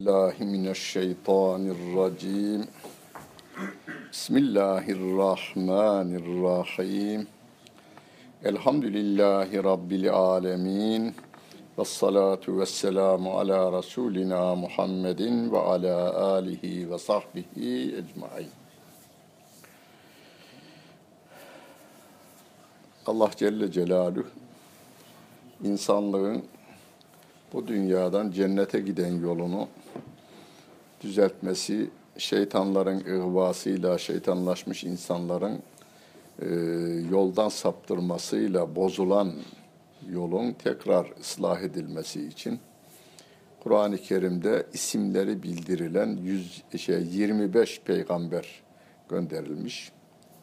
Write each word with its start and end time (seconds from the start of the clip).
الله 0.00 0.34
من 0.40 0.68
الشيطان 0.68 1.70
الرجيم 1.76 2.60
بسم 4.12 4.34
الله 4.36 4.84
الرحمن 4.98 6.08
الرحيم 6.22 7.20
الحمد 8.46 8.84
لله 8.96 9.48
رب 9.60 9.90
العالمين 9.92 11.02
والصلاة 11.76 12.44
والسلام 12.48 13.28
على 13.28 13.58
رسولنا 13.78 14.54
محمد 14.54 15.22
وعلى 15.52 15.96
آله 16.38 16.64
وصحبه 16.90 17.52
أجمعين 18.00 18.52
Allah 23.06 23.30
Celle 23.36 23.72
Celaluhu 23.72 24.26
insanlığın 25.64 26.42
bu 27.52 27.66
dünyadan 27.66 28.30
cennete 28.30 28.80
giden 28.80 29.20
yolunu 29.20 29.68
düzeltmesi, 31.00 31.90
şeytanların 32.18 33.00
ıhvasıyla 33.00 33.98
şeytanlaşmış 33.98 34.84
insanların 34.84 35.58
e, 36.42 36.48
yoldan 37.10 37.48
saptırmasıyla 37.48 38.76
bozulan 38.76 39.32
yolun 40.10 40.52
tekrar 40.52 41.12
ıslah 41.20 41.60
edilmesi 41.60 42.26
için 42.26 42.60
Kur'an-ı 43.60 43.98
Kerim'de 43.98 44.66
isimleri 44.72 45.42
bildirilen 45.42 46.18
100, 46.22 46.62
şey, 46.76 47.06
25 47.06 47.80
peygamber 47.80 48.62
gönderilmiş. 49.08 49.92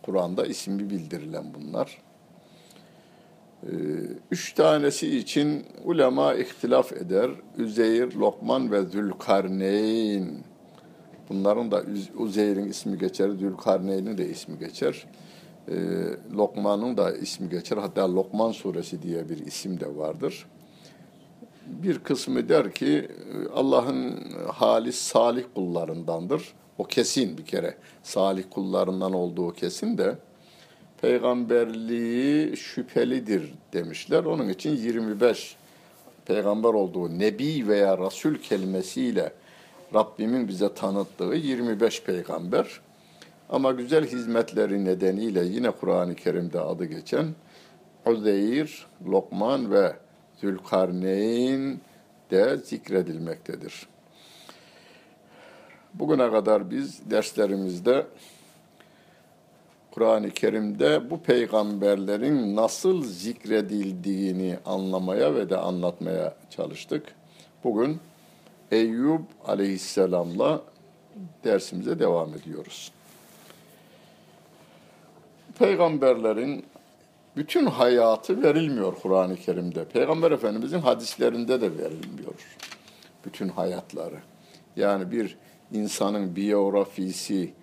Kur'an'da 0.03 0.45
ismi 0.45 0.89
bildirilen 0.89 1.45
bunlar. 1.53 1.97
Ee, 3.63 3.69
üç 4.31 4.53
tanesi 4.53 5.17
için 5.17 5.65
ulema 5.83 6.33
ihtilaf 6.33 6.93
eder. 6.93 7.31
Üzeyr, 7.57 8.13
Lokman 8.13 8.71
ve 8.71 8.81
Zülkarneyn. 8.83 10.43
Bunların 11.29 11.71
da 11.71 11.83
Uzeyr'in 12.17 12.67
ismi 12.67 12.97
geçer, 12.97 13.29
Zülkarneyn'in 13.29 14.17
de 14.17 14.29
ismi 14.29 14.59
geçer. 14.59 15.05
Ee, 15.69 15.75
Lokman'ın 16.35 16.97
da 16.97 17.11
ismi 17.17 17.49
geçer. 17.49 17.77
Hatta 17.77 18.15
Lokman 18.15 18.51
suresi 18.51 19.01
diye 19.01 19.29
bir 19.29 19.45
isim 19.45 19.79
de 19.79 19.97
vardır. 19.97 20.45
Bir 21.65 21.99
kısmı 21.99 22.49
der 22.49 22.71
ki 22.71 23.07
Allah'ın 23.53 24.19
halis 24.53 24.95
salih 24.95 25.43
kullarındandır. 25.55 26.53
O 26.77 26.83
kesin 26.83 27.37
bir 27.37 27.45
kere. 27.45 27.77
Salih 28.03 28.43
kullarından 28.49 29.13
olduğu 29.13 29.53
kesin 29.53 29.97
de 29.97 30.15
peygamberliği 31.01 32.57
şüphelidir 32.57 33.53
demişler. 33.73 34.23
Onun 34.23 34.49
için 34.49 34.75
25 34.75 35.55
peygamber 36.25 36.69
olduğu 36.69 37.19
nebi 37.19 37.67
veya 37.67 37.97
rasul 37.97 38.35
kelimesiyle 38.35 39.33
Rabbimin 39.93 40.47
bize 40.47 40.73
tanıttığı 40.73 41.35
25 41.35 42.03
peygamber. 42.03 42.79
Ama 43.49 43.71
güzel 43.71 44.07
hizmetleri 44.07 44.85
nedeniyle 44.85 45.45
yine 45.45 45.71
Kur'an-ı 45.71 46.15
Kerim'de 46.15 46.59
adı 46.59 46.85
geçen 46.85 47.25
Uzeyr, 48.05 48.87
Lokman 49.07 49.71
ve 49.71 49.93
Zülkarneyn 50.41 51.79
de 52.31 52.57
zikredilmektedir. 52.57 53.87
Bugüne 55.93 56.31
kadar 56.31 56.71
biz 56.71 57.09
derslerimizde 57.11 58.05
Kur'an-ı 59.97 60.31
Kerim'de 60.31 61.09
bu 61.09 61.21
peygamberlerin 61.21 62.55
nasıl 62.55 63.03
zikredildiğini 63.03 64.57
anlamaya 64.65 65.35
ve 65.35 65.49
de 65.49 65.57
anlatmaya 65.57 66.35
çalıştık. 66.49 67.15
Bugün 67.63 67.99
Eyüp 68.71 69.21
aleyhisselamla 69.45 70.61
dersimize 71.43 71.99
devam 71.99 72.33
ediyoruz. 72.33 72.91
Peygamberlerin 75.59 76.65
bütün 77.35 77.65
hayatı 77.65 78.43
verilmiyor 78.43 78.95
Kur'an-ı 78.95 79.35
Kerim'de. 79.35 79.85
Peygamber 79.85 80.31
Efendimizin 80.31 80.79
hadislerinde 80.79 81.61
de 81.61 81.77
verilmiyor 81.77 82.57
bütün 83.25 83.49
hayatları. 83.49 84.19
Yani 84.75 85.11
bir 85.11 85.37
insanın 85.71 86.35
biyografisi 86.35 87.53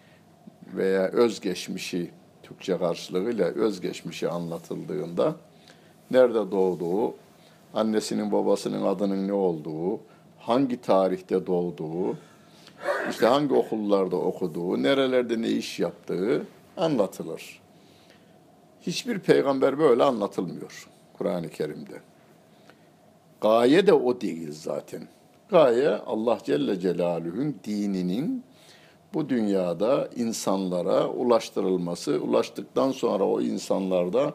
veya 0.77 1.09
özgeçmişi 1.09 2.11
Türkçe 2.45 2.79
karşılığıyla 2.79 3.47
özgeçmişi 3.47 4.29
anlatıldığında 4.29 5.37
nerede 6.11 6.51
doğduğu, 6.51 7.15
annesinin 7.75 8.33
babasının 8.33 8.87
adının 8.87 9.29
ne 9.29 9.33
olduğu, 9.33 10.01
hangi 10.39 10.81
tarihte 10.81 11.47
doğduğu, 11.47 12.19
işte 13.11 13.27
hangi 13.27 13.55
okullarda 13.55 14.17
okuduğu, 14.17 14.83
nerelerde 14.83 15.43
ne 15.43 15.49
iş 15.49 15.81
yaptığı 15.81 16.47
anlatılır. 16.77 17.61
Hiçbir 18.83 19.19
peygamber 19.19 19.79
böyle 19.79 20.03
anlatılmıyor 20.03 20.89
Kur'an-ı 21.13 21.49
Kerim'de. 21.49 22.01
Gaye 23.41 23.87
de 23.87 23.93
o 23.93 24.21
değil 24.21 24.53
zaten. 24.53 25.09
Gaye 25.49 25.89
Allah 25.91 26.39
Celle 26.45 26.81
Celaluhu'nun 26.81 27.57
dininin 27.65 28.45
bu 29.15 29.29
dünyada 29.29 30.09
insanlara 30.17 31.09
ulaştırılması, 31.09 32.21
ulaştıktan 32.21 32.91
sonra 32.91 33.25
o 33.25 33.41
insanlarda 33.41 34.35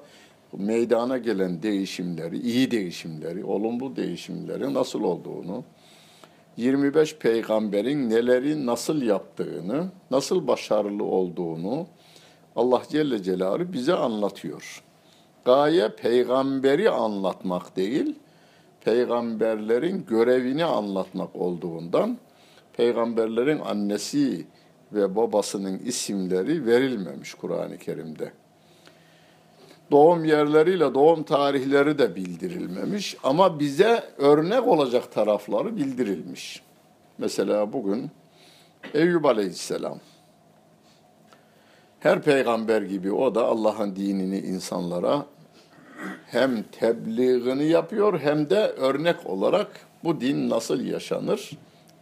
meydana 0.54 1.18
gelen 1.18 1.64
değişimleri, 1.64 2.38
iyi 2.38 2.72
değişimleri, 2.72 3.46
olumlu 3.46 3.96
değişimleri 3.96 4.74
nasıl 4.74 5.04
olduğunu, 5.04 5.64
25 6.58 7.16
peygamberin 7.16 8.10
neleri 8.10 8.66
nasıl 8.66 9.02
yaptığını, 9.02 9.88
nasıl 10.12 10.48
başarılı 10.48 11.04
olduğunu 11.04 11.88
Allah 12.56 12.82
Celle 12.90 13.24
Celaluhu 13.24 13.74
bize 13.74 13.94
anlatıyor. 13.94 14.84
Gaye 15.46 15.90
peygamberi 15.90 16.90
anlatmak 16.90 17.76
değil, 17.76 18.16
peygamberlerin 18.86 20.06
görevini 20.06 20.66
anlatmak 20.66 21.36
olduğundan 21.36 22.18
peygamberlerin 22.74 23.60
annesi 23.60 24.46
ve 24.94 25.16
babasının 25.16 25.80
isimleri 25.80 26.66
verilmemiş 26.66 27.34
Kur'an-ı 27.34 27.78
Kerim'de. 27.78 28.32
Doğum 29.92 30.26
yerleriyle 30.26 30.94
doğum 30.94 31.24
tarihleri 31.24 31.98
de 31.98 32.16
bildirilmemiş 32.16 33.18
ama 33.24 33.60
bize 33.60 34.04
örnek 34.18 34.68
olacak 34.68 35.12
tarafları 35.12 35.78
bildirilmiş. 35.78 36.62
Mesela 37.18 37.74
bugün 37.74 38.12
Eyüp 38.94 39.26
Aleyhisselam. 39.26 40.00
Her 42.00 42.22
peygamber 42.22 42.82
gibi 42.82 43.12
o 43.12 43.36
da 43.36 43.46
Allah'ın 43.46 43.96
dinini 43.96 44.38
insanlara 44.38 45.26
hem 46.26 46.64
tebliğini 46.64 47.66
yapıyor 47.66 48.20
hem 48.20 48.50
de 48.50 48.60
örnek 48.68 49.26
olarak 49.26 49.68
bu 50.04 50.22
din 50.22 50.50
nasıl 50.50 50.82
yaşanır 50.82 51.52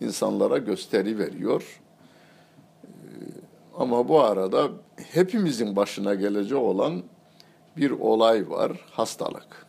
insanlara 0.02 0.58
gösteri 0.58 1.20
veriyor. 1.20 1.82
Ama 3.78 4.08
bu 4.08 4.20
arada 4.22 4.70
hepimizin 5.12 5.76
başına 5.76 6.16
gelecek 6.16 6.58
olan 6.58 7.04
bir 7.78 7.92
olay 7.92 8.50
var, 8.50 8.72
hastalık. 8.92 9.66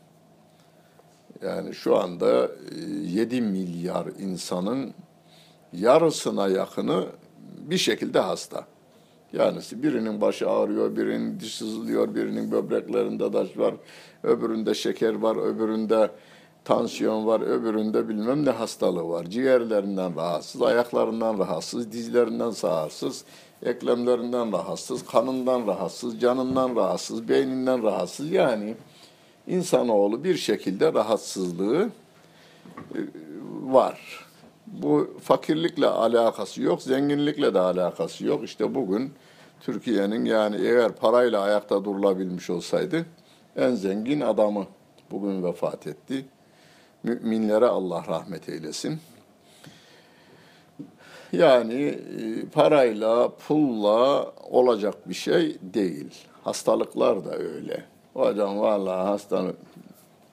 Yani 1.42 1.74
şu 1.74 1.96
anda 1.96 2.50
7 3.02 3.36
e, 3.36 3.40
milyar 3.40 4.06
insanın 4.18 4.94
yarısına 5.72 6.48
yakını 6.48 7.06
bir 7.58 7.78
şekilde 7.78 8.20
hasta. 8.20 8.66
Yani 9.32 9.58
birinin 9.72 10.20
başı 10.20 10.50
ağrıyor, 10.50 10.96
birinin 10.96 11.40
diş 11.40 11.54
sızlıyor, 11.54 12.14
birinin 12.14 12.52
böbreklerinde 12.52 13.32
taş 13.32 13.58
var, 13.58 13.74
öbüründe 14.22 14.74
şeker 14.74 15.14
var, 15.14 15.36
öbüründe 15.36 16.10
tansiyon 16.68 17.26
var, 17.26 17.40
öbüründe 17.40 18.08
bilmem 18.08 18.44
ne 18.44 18.50
hastalığı 18.50 19.08
var. 19.08 19.24
Ciğerlerinden 19.24 20.16
rahatsız, 20.16 20.62
ayaklarından 20.62 21.38
rahatsız, 21.38 21.92
dizlerinden 21.92 22.50
sağırsız, 22.50 23.24
eklemlerinden 23.62 24.52
rahatsız, 24.52 25.06
kanından 25.06 25.66
rahatsız, 25.66 26.20
canından 26.20 26.76
rahatsız, 26.76 27.28
beyninden 27.28 27.82
rahatsız. 27.82 28.30
Yani 28.30 28.74
insanoğlu 29.46 30.24
bir 30.24 30.36
şekilde 30.36 30.92
rahatsızlığı 30.92 31.90
e, 32.94 33.00
var. 33.62 34.26
Bu 34.66 35.10
fakirlikle 35.22 35.86
alakası 35.86 36.62
yok, 36.62 36.82
zenginlikle 36.82 37.54
de 37.54 37.60
alakası 37.60 38.26
yok. 38.26 38.44
İşte 38.44 38.74
bugün 38.74 39.12
Türkiye'nin 39.60 40.24
yani 40.24 40.56
eğer 40.56 40.92
parayla 40.92 41.40
ayakta 41.40 41.84
durulabilmiş 41.84 42.50
olsaydı 42.50 43.06
en 43.56 43.74
zengin 43.74 44.20
adamı 44.20 44.66
bugün 45.10 45.44
vefat 45.44 45.86
etti. 45.86 46.24
Müminlere 47.08 47.66
Allah 47.66 48.04
rahmet 48.08 48.48
eylesin. 48.48 49.00
Yani 51.32 51.82
e, 51.84 52.46
parayla, 52.52 53.36
pulla 53.48 54.32
olacak 54.50 55.08
bir 55.08 55.14
şey 55.14 55.58
değil. 55.62 56.14
Hastalıklar 56.44 57.24
da 57.24 57.36
öyle. 57.36 57.84
Hocam 58.14 58.58
vallahi 58.58 59.06
hastalık. 59.08 59.56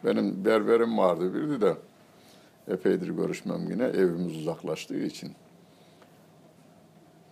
Benim 0.06 0.45
berberim 0.45 0.98
vardı 0.98 1.33
birdi 1.33 1.62
de 1.62 1.75
epeydir 2.68 3.10
görüşmem 3.10 3.71
yine 3.71 3.83
evimiz 3.83 4.38
uzaklaştığı 4.38 4.98
için. 4.98 5.31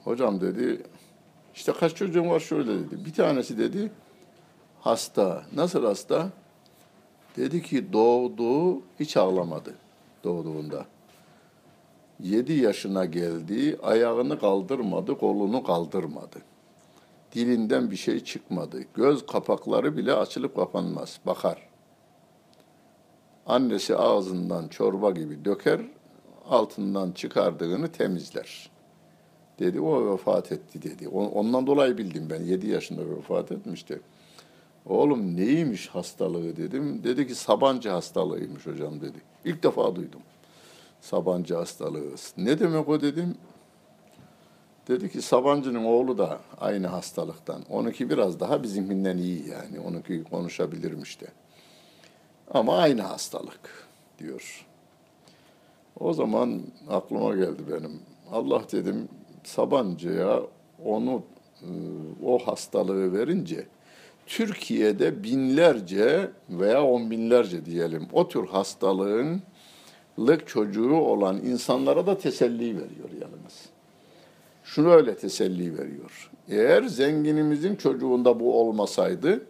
hocam 0.04 0.42
dedi 0.42 0.82
işte 1.56 1.74
kaç 1.80 1.96
çocuğum 1.96 2.30
var 2.30 2.40
şöyle 2.40 2.72
dedi. 2.72 3.06
Bir 3.06 3.14
tanesi 3.14 3.58
dedi 3.58 3.92
hasta. 4.82 5.44
Nasıl 5.56 5.86
hasta? 5.86 6.30
Dedi 7.38 7.62
ki 7.62 7.94
doğdu 7.94 8.82
hiç 9.00 9.18
ağlamadı 9.18 9.74
doğduğunda. 10.24 10.86
Yedi 12.20 12.54
yaşına 12.54 13.06
geldi, 13.06 13.78
ayağını 13.84 14.40
kaldırmadı, 14.40 15.18
kolunu 15.18 15.64
kaldırmadı. 15.64 16.42
Dilinden 17.36 17.92
bir 17.92 17.96
şey 17.96 18.20
çıkmadı. 18.24 18.84
Göz 18.94 19.26
kapakları 19.26 19.98
bile 19.98 20.14
açılıp 20.14 20.56
kapanmaz, 20.56 21.20
bakar. 21.26 21.70
Annesi 23.46 23.98
ağzından 23.98 24.68
çorba 24.68 25.12
gibi 25.12 25.46
döker, 25.46 25.82
altından 26.50 27.12
çıkardığını 27.12 27.92
temizler. 27.92 28.70
Dedi 29.60 29.80
o 29.80 30.14
vefat 30.14 30.52
etti 30.52 30.82
dedi. 30.82 31.08
Ondan 31.08 31.68
dolayı 31.68 31.98
bildim 31.98 32.28
ben. 32.30 32.44
Yedi 32.44 32.68
yaşında 32.68 33.02
vefat 33.18 33.52
etmişti. 33.52 34.02
Oğlum 34.86 35.38
neymiş 35.38 35.88
hastalığı 35.88 36.58
dedim. 36.58 37.04
Dedi 37.04 37.28
ki 37.28 37.36
Sabancı 37.36 37.90
hastalığıymış 37.90 38.66
hocam 38.66 39.02
dedi. 39.02 39.18
İlk 39.46 39.64
defa 39.64 39.96
duydum. 39.96 40.22
Sabancı 41.02 41.56
hastalığı. 41.56 42.10
Ne 42.38 42.60
demek 42.60 42.90
o 42.90 43.02
dedim. 43.02 43.36
Dedi 44.88 45.12
ki 45.12 45.22
Sabancı'nın 45.22 45.84
oğlu 45.84 46.18
da 46.18 46.40
aynı 46.62 46.88
hastalıktan. 46.88 47.62
Onunki 47.70 48.10
biraz 48.10 48.40
daha 48.40 48.64
bizimkinden 48.64 49.18
iyi 49.18 49.50
yani. 49.50 49.80
Onunki 49.80 50.24
konuşabilirmiş 50.24 51.22
de. 51.22 51.28
Ama 52.52 52.78
aynı 52.78 53.02
hastalık 53.02 53.88
diyor. 54.20 54.66
O 56.00 56.14
zaman 56.14 56.62
aklıma 56.90 57.36
geldi 57.36 57.64
benim. 57.72 58.00
Allah 58.32 58.64
dedim 58.72 59.10
Sabancı'ya 59.44 60.40
onu 60.86 61.24
ıı, 61.64 61.72
o 62.26 62.40
hastalığı 62.40 63.14
verince 63.14 63.68
Türkiye'de 64.26 65.24
binlerce 65.24 66.30
veya 66.50 66.84
on 66.84 67.12
binlerce 67.12 67.66
diyelim 67.66 68.08
o 68.14 68.28
tür 68.28 68.48
hastalığın 68.48 69.42
lık 70.20 70.48
çocuğu 70.48 70.96
olan 70.96 71.38
insanlara 71.38 72.08
da 72.08 72.18
teselli 72.18 72.76
veriyor 72.76 73.10
yalnız. 73.22 73.66
Şunu 74.64 74.92
öyle 74.92 75.16
teselli 75.16 75.78
veriyor. 75.78 76.32
Eğer 76.50 76.84
zenginimizin 76.84 77.76
çocuğunda 77.76 78.40
bu 78.40 78.62
olmasaydı 78.62 79.46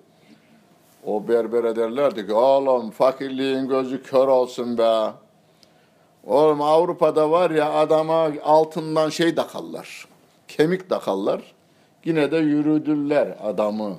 o 1.06 1.28
berber 1.28 1.76
derlerdi 1.76 2.28
ki 2.28 2.34
oğlum 2.34 2.92
fakirliğin 2.92 3.68
gözü 3.68 4.04
kör 4.04 4.28
olsun 4.28 4.78
be. 4.78 5.12
Oğlum 6.24 6.62
Avrupa'da 6.62 7.32
var 7.32 7.52
ya 7.52 7.74
adama 7.74 8.32
altından 8.44 9.10
şey 9.10 9.36
takarlar. 9.36 10.08
Kemik 10.48 10.90
takarlar. 10.90 11.42
Yine 12.06 12.32
de 12.32 12.38
yürüdürler 12.38 13.38
adamı 13.44 13.98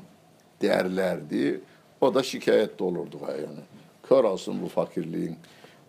derlerdi. 0.63 1.61
O 2.01 2.15
da 2.15 2.23
şikayet 2.23 2.83
olurdu 2.83 3.19
yani. 3.29 3.61
Kör 4.03 4.25
olsun 4.25 4.63
bu 4.63 4.69
fakirliğin 4.69 5.37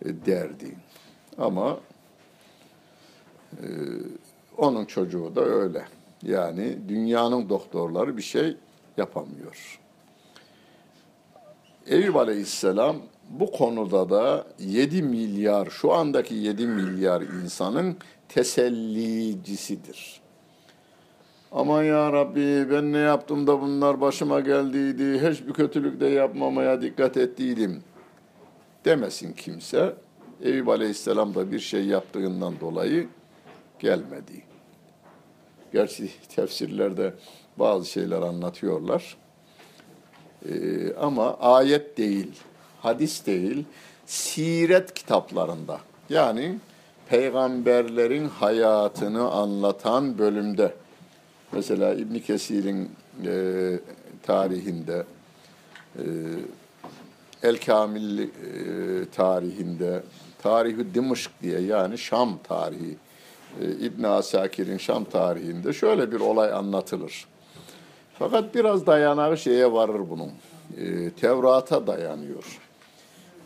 e, 0.04 0.26
derdi. 0.26 0.76
Ama 1.38 1.80
e, 3.52 3.66
onun 4.56 4.84
çocuğu 4.84 5.32
da 5.36 5.44
öyle. 5.44 5.84
Yani 6.22 6.78
dünyanın 6.88 7.48
doktorları 7.48 8.16
bir 8.16 8.22
şey 8.22 8.56
yapamıyor. 8.96 9.80
Eyüp 11.86 12.16
Aleyhisselam 12.16 12.96
bu 13.30 13.52
konuda 13.52 14.10
da 14.10 14.46
7 14.58 15.02
milyar, 15.02 15.70
şu 15.70 15.92
andaki 15.92 16.34
7 16.34 16.66
milyar 16.66 17.22
insanın 17.22 17.96
tesellicisidir. 18.28 20.20
Aman 21.56 21.82
ya 21.82 22.12
Rabbi 22.12 22.70
ben 22.70 22.92
ne 22.92 22.98
yaptım 22.98 23.46
da 23.46 23.60
bunlar 23.60 24.00
başıma 24.00 24.40
geldiydi, 24.40 25.28
hiçbir 25.30 25.52
kötülük 25.52 26.00
de 26.00 26.06
yapmamaya 26.06 26.82
dikkat 26.82 27.16
ettiydim 27.16 27.82
demesin 28.84 29.32
kimse. 29.32 29.94
Eyüp 30.42 30.68
Aleyhisselam 30.68 31.34
da 31.34 31.52
bir 31.52 31.58
şey 31.58 31.86
yaptığından 31.86 32.60
dolayı 32.60 33.08
gelmedi. 33.78 34.42
Gerçi 35.72 36.10
tefsirlerde 36.28 37.14
bazı 37.58 37.86
şeyler 37.86 38.22
anlatıyorlar. 38.22 39.16
Ee, 40.48 40.94
ama 40.94 41.34
ayet 41.34 41.98
değil, 41.98 42.32
hadis 42.80 43.26
değil, 43.26 43.64
siret 44.06 44.94
kitaplarında 44.94 45.80
yani 46.10 46.58
peygamberlerin 47.08 48.28
hayatını 48.28 49.30
anlatan 49.30 50.18
bölümde 50.18 50.72
mesela 51.56 51.94
İbn 51.94 52.18
Kesir'in 52.18 52.90
e, 53.26 53.78
tarihinde 54.22 55.04
e, 55.98 56.04
El 57.42 57.60
Kamil 57.60 58.18
e, 58.18 58.28
tarihinde 59.16 60.02
Tarihü 60.42 60.94
Dimışk 60.94 61.30
diye 61.42 61.60
yani 61.60 61.98
Şam 61.98 62.38
tarihi 62.48 62.96
e, 63.60 63.70
İbn 63.70 64.02
Asakir'in 64.02 64.78
Şam 64.78 65.04
tarihinde 65.04 65.72
şöyle 65.72 66.12
bir 66.12 66.20
olay 66.20 66.52
anlatılır. 66.52 67.26
Fakat 68.18 68.54
biraz 68.54 68.86
dayanağı 68.86 69.38
şeye 69.38 69.72
varır 69.72 70.00
bunun. 70.10 70.30
E, 70.76 71.10
Tevrat'a 71.10 71.86
dayanıyor. 71.86 72.60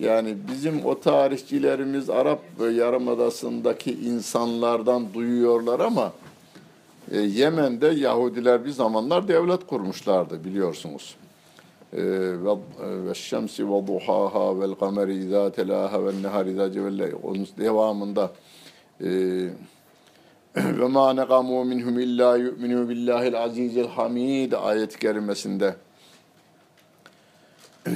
Yani 0.00 0.36
bizim 0.52 0.86
o 0.86 1.00
tarihçilerimiz 1.00 2.10
Arap 2.10 2.40
Yarımadası'ndaki 2.60 3.92
insanlardan 3.92 5.14
duyuyorlar 5.14 5.80
ama 5.80 6.12
e, 7.10 7.20
Yemen'de 7.20 7.86
Yahudiler 7.86 8.64
bir 8.64 8.70
zamanlar 8.70 9.28
devlet 9.28 9.66
kurmuşlardı 9.66 10.44
biliyorsunuz. 10.44 11.16
E, 11.92 12.02
ve 13.06 13.14
şemsi 13.14 13.68
ve 13.68 13.86
duhaha 13.86 14.60
vel 14.60 14.74
kameri 14.74 15.14
izâ 15.14 15.52
telâha 15.52 16.06
ve 16.06 16.22
nehar 16.22 16.46
izâ 16.46 16.70
onun 17.22 17.48
devamında 17.58 18.30
e, 19.00 19.08
ve 20.56 20.86
ma 20.86 21.12
nekamu 21.12 21.64
minhum 21.64 22.00
illa 22.00 22.36
yu'minu 22.36 22.88
billahil 22.88 23.42
azizil 23.42 23.86
hamid 23.86 24.52
ayet-i 24.52 24.98
kerimesinde. 24.98 25.74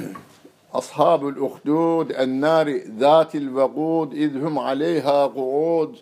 Ashabul 0.73 1.35
uhdud 1.35 2.09
en-nari 2.09 2.87
zatil 2.99 3.55
vequd 3.55 4.11
izhum 4.11 4.57
aleyha 4.57 5.33
kuud 5.33 5.95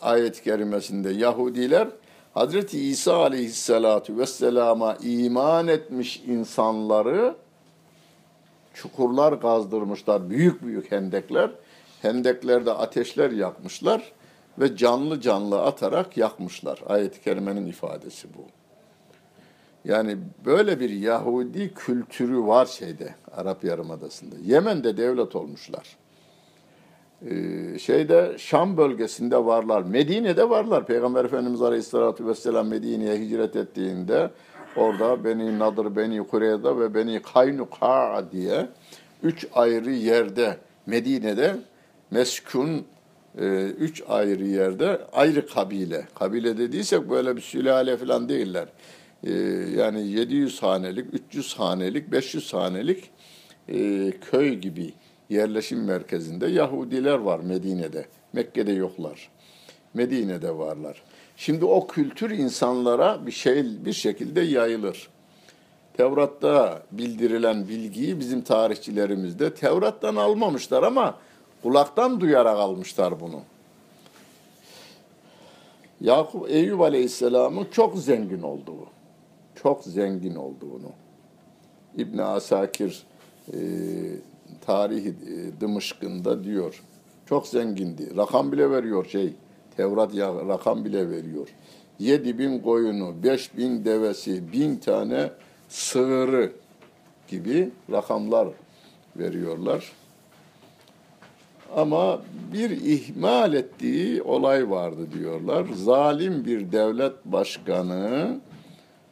ayet-i 0.00 0.42
kerimesinde. 0.42 1.10
Yahudiler 1.10 1.88
Hazreti 2.34 2.80
İsa 2.80 3.16
aleyhissalatu 3.16 4.18
vesselama 4.18 4.96
iman 5.02 5.68
etmiş 5.68 6.22
insanları 6.26 7.34
çukurlar 8.74 9.40
kazdırmışlar, 9.40 10.30
büyük 10.30 10.62
büyük 10.62 10.92
hendekler. 10.92 11.50
Hendeklerde 12.02 12.72
ateşler 12.72 13.30
yakmışlar 13.30 14.12
ve 14.58 14.76
canlı 14.76 15.20
canlı 15.20 15.62
atarak 15.62 16.16
yakmışlar. 16.16 16.80
Ayet-i 16.86 17.22
kerimenin 17.22 17.66
ifadesi 17.66 18.28
bu. 18.34 18.42
Yani 19.88 20.18
böyle 20.44 20.80
bir 20.80 20.90
Yahudi 20.90 21.74
kültürü 21.74 22.46
var 22.46 22.66
şeyde, 22.66 23.14
Arap 23.32 23.64
Yarımadası'nda. 23.64 24.36
Yemen'de 24.44 24.96
devlet 24.96 25.36
olmuşlar. 25.36 25.96
Ee, 27.22 27.78
şeyde 27.78 28.34
Şam 28.38 28.76
bölgesinde 28.76 29.44
varlar. 29.44 29.82
Medine'de 29.82 30.50
varlar. 30.50 30.86
Peygamber 30.86 31.24
Efendimiz 31.24 31.62
Aleyhisselatü 31.62 32.26
Vesselam 32.26 32.68
Medine'ye 32.68 33.20
hicret 33.20 33.56
ettiğinde 33.56 34.30
orada 34.76 35.24
Beni 35.24 35.58
Nadır, 35.58 35.96
Beni 35.96 36.26
Kureyda 36.26 36.78
ve 36.80 36.94
Beni 36.94 37.22
Kaynuka 37.22 38.24
diye 38.32 38.66
üç 39.22 39.46
ayrı 39.54 39.90
yerde 39.90 40.56
Medine'de 40.86 41.56
meskun 42.10 42.84
e, 43.38 43.44
üç 43.64 44.02
ayrı 44.08 44.44
yerde 44.44 45.00
ayrı 45.12 45.46
kabile. 45.46 46.08
Kabile 46.14 46.58
dediysek 46.58 47.10
böyle 47.10 47.36
bir 47.36 47.40
sülale 47.40 47.96
falan 47.96 48.28
değiller. 48.28 48.68
E, 49.24 49.32
yani 49.76 50.08
700 50.08 50.62
hanelik, 50.62 51.14
300 51.14 51.54
hanelik, 51.54 52.12
500 52.12 52.54
hanelik 52.54 53.10
e, 53.68 54.10
köy 54.30 54.54
gibi 54.54 54.92
yerleşim 55.30 55.84
merkezinde 55.84 56.46
Yahudiler 56.46 57.18
var 57.18 57.40
Medine'de. 57.40 58.06
Mekke'de 58.32 58.72
yoklar. 58.72 59.30
Medine'de 59.94 60.58
varlar. 60.58 61.02
Şimdi 61.36 61.64
o 61.64 61.86
kültür 61.86 62.30
insanlara 62.30 63.26
bir 63.26 63.32
şey 63.32 63.64
bir 63.84 63.92
şekilde 63.92 64.40
yayılır. 64.40 65.08
Tevrat'ta 65.96 66.82
bildirilen 66.92 67.68
bilgiyi 67.68 68.20
bizim 68.20 68.42
tarihçilerimizde 68.42 69.54
Tevrat'tan 69.54 70.16
almamışlar 70.16 70.82
ama 70.82 71.18
kulaktan 71.62 72.20
duyarak 72.20 72.58
almışlar 72.58 73.20
bunu. 73.20 73.40
Yakup 76.00 76.50
Eyüp 76.50 76.80
Aleyhisselam'ın 76.80 77.66
çok 77.70 77.98
zengin 77.98 78.42
olduğu, 78.42 78.86
çok 79.62 79.84
zengin 79.84 80.34
olduğunu 80.34 80.92
İbn 81.96 82.18
Asakir 82.18 83.06
e, 83.52 83.58
tarihi 84.66 85.08
e, 85.08 85.60
Dımışkın'da 85.60 86.44
diyor. 86.44 86.82
Çok 87.26 87.46
zengindi. 87.46 88.16
Rakam 88.16 88.52
bile 88.52 88.70
veriyor 88.70 89.06
şey 89.06 89.32
Tevrat 89.76 90.14
ya, 90.14 90.34
rakam 90.34 90.84
bile 90.84 91.10
veriyor. 91.10 91.48
Yedi 91.98 92.38
bin 92.38 92.58
koyunu, 92.58 93.14
beş 93.22 93.56
bin 93.56 93.84
devesi, 93.84 94.52
bin 94.52 94.76
tane 94.76 95.30
sığırı 95.68 96.52
gibi 97.28 97.70
rakamlar 97.92 98.48
veriyorlar. 99.16 99.92
Ama 101.76 102.22
bir 102.52 102.70
ihmal 102.70 103.54
ettiği 103.54 104.22
olay 104.22 104.70
vardı 104.70 105.08
diyorlar. 105.18 105.66
Zalim 105.74 106.44
bir 106.44 106.72
devlet 106.72 107.24
başkanı 107.24 108.38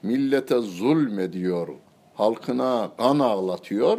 millete 0.02 0.58
zulmediyor, 0.58 1.68
halkına 2.14 2.90
kan 2.98 3.18
ağlatıyor. 3.18 3.98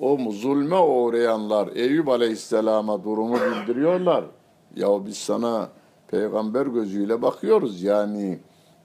O 0.00 0.18
zulme 0.30 0.78
uğrayanlar 0.78 1.68
Eyüp 1.74 2.08
Aleyhisselam'a 2.08 3.04
durumu 3.04 3.36
bildiriyorlar. 3.36 4.24
Ya 4.76 5.06
biz 5.06 5.16
sana 5.16 5.68
peygamber 6.08 6.66
gözüyle 6.66 7.22
bakıyoruz 7.22 7.82
yani 7.82 8.38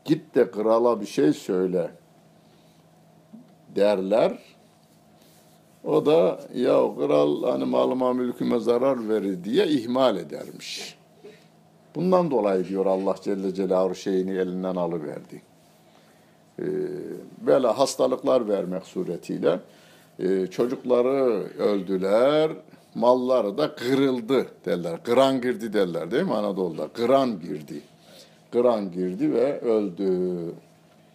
git 0.05 0.35
de 0.35 0.51
krala 0.51 1.01
bir 1.01 1.05
şey 1.05 1.33
söyle 1.33 1.91
derler. 3.75 4.39
O 5.83 6.05
da 6.05 6.39
ya 6.55 6.95
kral 6.95 7.43
hani 7.43 7.65
malıma 7.65 8.13
mülküme 8.13 8.59
zarar 8.59 9.09
verir 9.09 9.43
diye 9.43 9.67
ihmal 9.67 10.17
edermiş. 10.17 10.97
Bundan 11.95 12.31
dolayı 12.31 12.67
diyor 12.67 12.85
Allah 12.85 13.15
Celle 13.21 13.53
Celaluhu 13.53 13.95
şeyini 13.95 14.31
elinden 14.31 14.75
alıverdi. 14.75 15.41
Ee, 16.59 16.63
böyle 17.45 17.67
hastalıklar 17.67 18.47
vermek 18.47 18.85
suretiyle 18.85 19.59
e, 20.19 20.47
çocukları 20.47 21.43
öldüler, 21.59 22.51
malları 22.95 23.57
da 23.57 23.75
kırıldı 23.75 24.47
derler. 24.65 25.03
Kıran 25.03 25.41
girdi 25.41 25.73
derler 25.73 26.11
değil 26.11 26.23
mi 26.23 26.33
Anadolu'da? 26.33 26.87
Kıran 26.87 27.39
girdi. 27.39 27.81
Kıran 28.51 28.91
girdi 28.91 29.33
ve 29.33 29.59
öldü. 29.59 30.39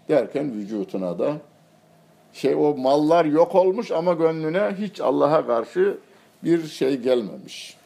Derken 0.08 0.52
vücutuna 0.52 1.18
da 1.18 1.36
şey 2.32 2.54
o 2.54 2.76
mallar 2.76 3.24
yok 3.24 3.54
olmuş 3.54 3.90
ama 3.90 4.12
gönlüne 4.12 4.76
hiç 4.78 5.00
Allah'a 5.00 5.46
karşı 5.46 5.98
bir 6.44 6.66
şey 6.66 6.96
gelmemiş. 6.96 7.76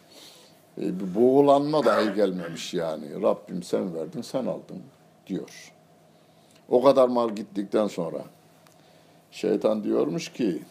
E, 0.78 1.00
bir 1.00 1.14
boğulanma 1.14 1.84
dahi 1.84 2.14
gelmemiş 2.14 2.74
yani. 2.74 3.22
Rabbim 3.22 3.62
sen 3.62 3.94
verdin, 3.94 4.22
sen 4.22 4.46
aldın 4.46 4.82
diyor. 5.26 5.72
O 6.68 6.82
kadar 6.82 7.08
mal 7.08 7.30
gittikten 7.30 7.86
sonra 7.86 8.18
şeytan 9.30 9.84
diyormuş 9.84 10.32
ki 10.32 10.62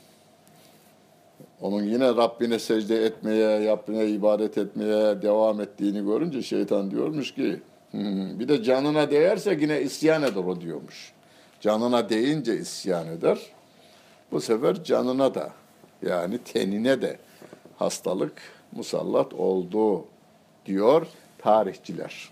onun 1.61 1.83
yine 1.83 2.07
Rabbine 2.07 2.59
secde 2.59 3.05
etmeye, 3.05 3.59
yapmaya, 3.59 4.03
ibadet 4.03 4.57
etmeye 4.57 5.21
devam 5.21 5.61
ettiğini 5.61 6.05
görünce 6.05 6.41
şeytan 6.41 6.91
diyormuş 6.91 7.35
ki 7.35 7.59
bir 8.39 8.47
de 8.47 8.63
canına 8.63 9.11
değerse 9.11 9.57
yine 9.61 9.81
isyan 9.81 10.23
eder 10.23 10.43
o 10.43 10.61
diyormuş. 10.61 11.13
Canına 11.61 12.09
değince 12.09 12.57
isyan 12.57 13.07
eder. 13.07 13.39
Bu 14.31 14.41
sefer 14.41 14.83
canına 14.83 15.35
da 15.35 15.49
yani 16.01 16.37
tenine 16.37 17.01
de 17.01 17.17
hastalık 17.77 18.41
musallat 18.71 19.33
oldu 19.33 20.05
diyor 20.65 21.07
tarihçiler. 21.37 22.29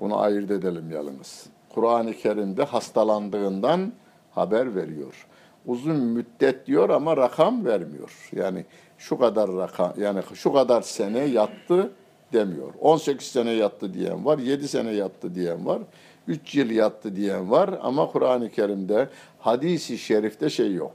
Bunu 0.00 0.20
ayırt 0.20 0.50
edelim 0.50 0.90
yalnız. 0.90 1.46
Kur'an-ı 1.68 2.14
Kerim'de 2.14 2.64
hastalandığından 2.64 3.92
haber 4.34 4.74
veriyor. 4.74 5.26
Uzun 5.66 5.96
müddet 5.96 6.66
diyor 6.66 6.88
ama 6.90 7.16
rakam 7.16 7.64
vermiyor. 7.64 8.28
Yani 8.32 8.64
şu 8.98 9.18
kadar 9.18 9.52
rakam 9.52 9.92
yani 9.98 10.20
şu 10.34 10.52
kadar 10.52 10.82
sene 10.82 11.18
yattı 11.18 11.90
demiyor. 12.32 12.72
18 12.80 13.26
sene 13.26 13.50
yattı 13.50 13.94
diyen 13.94 14.24
var, 14.24 14.38
7 14.38 14.68
sene 14.68 14.92
yattı 14.92 15.34
diyen 15.34 15.66
var, 15.66 15.82
3 16.28 16.54
yıl 16.54 16.70
yattı 16.70 17.16
diyen 17.16 17.50
var 17.50 17.78
ama 17.82 18.12
Kur'an-ı 18.12 18.50
Kerim'de 18.50 19.08
hadisi 19.38 19.98
şerifte 19.98 20.50
şey 20.50 20.74
yok. 20.74 20.92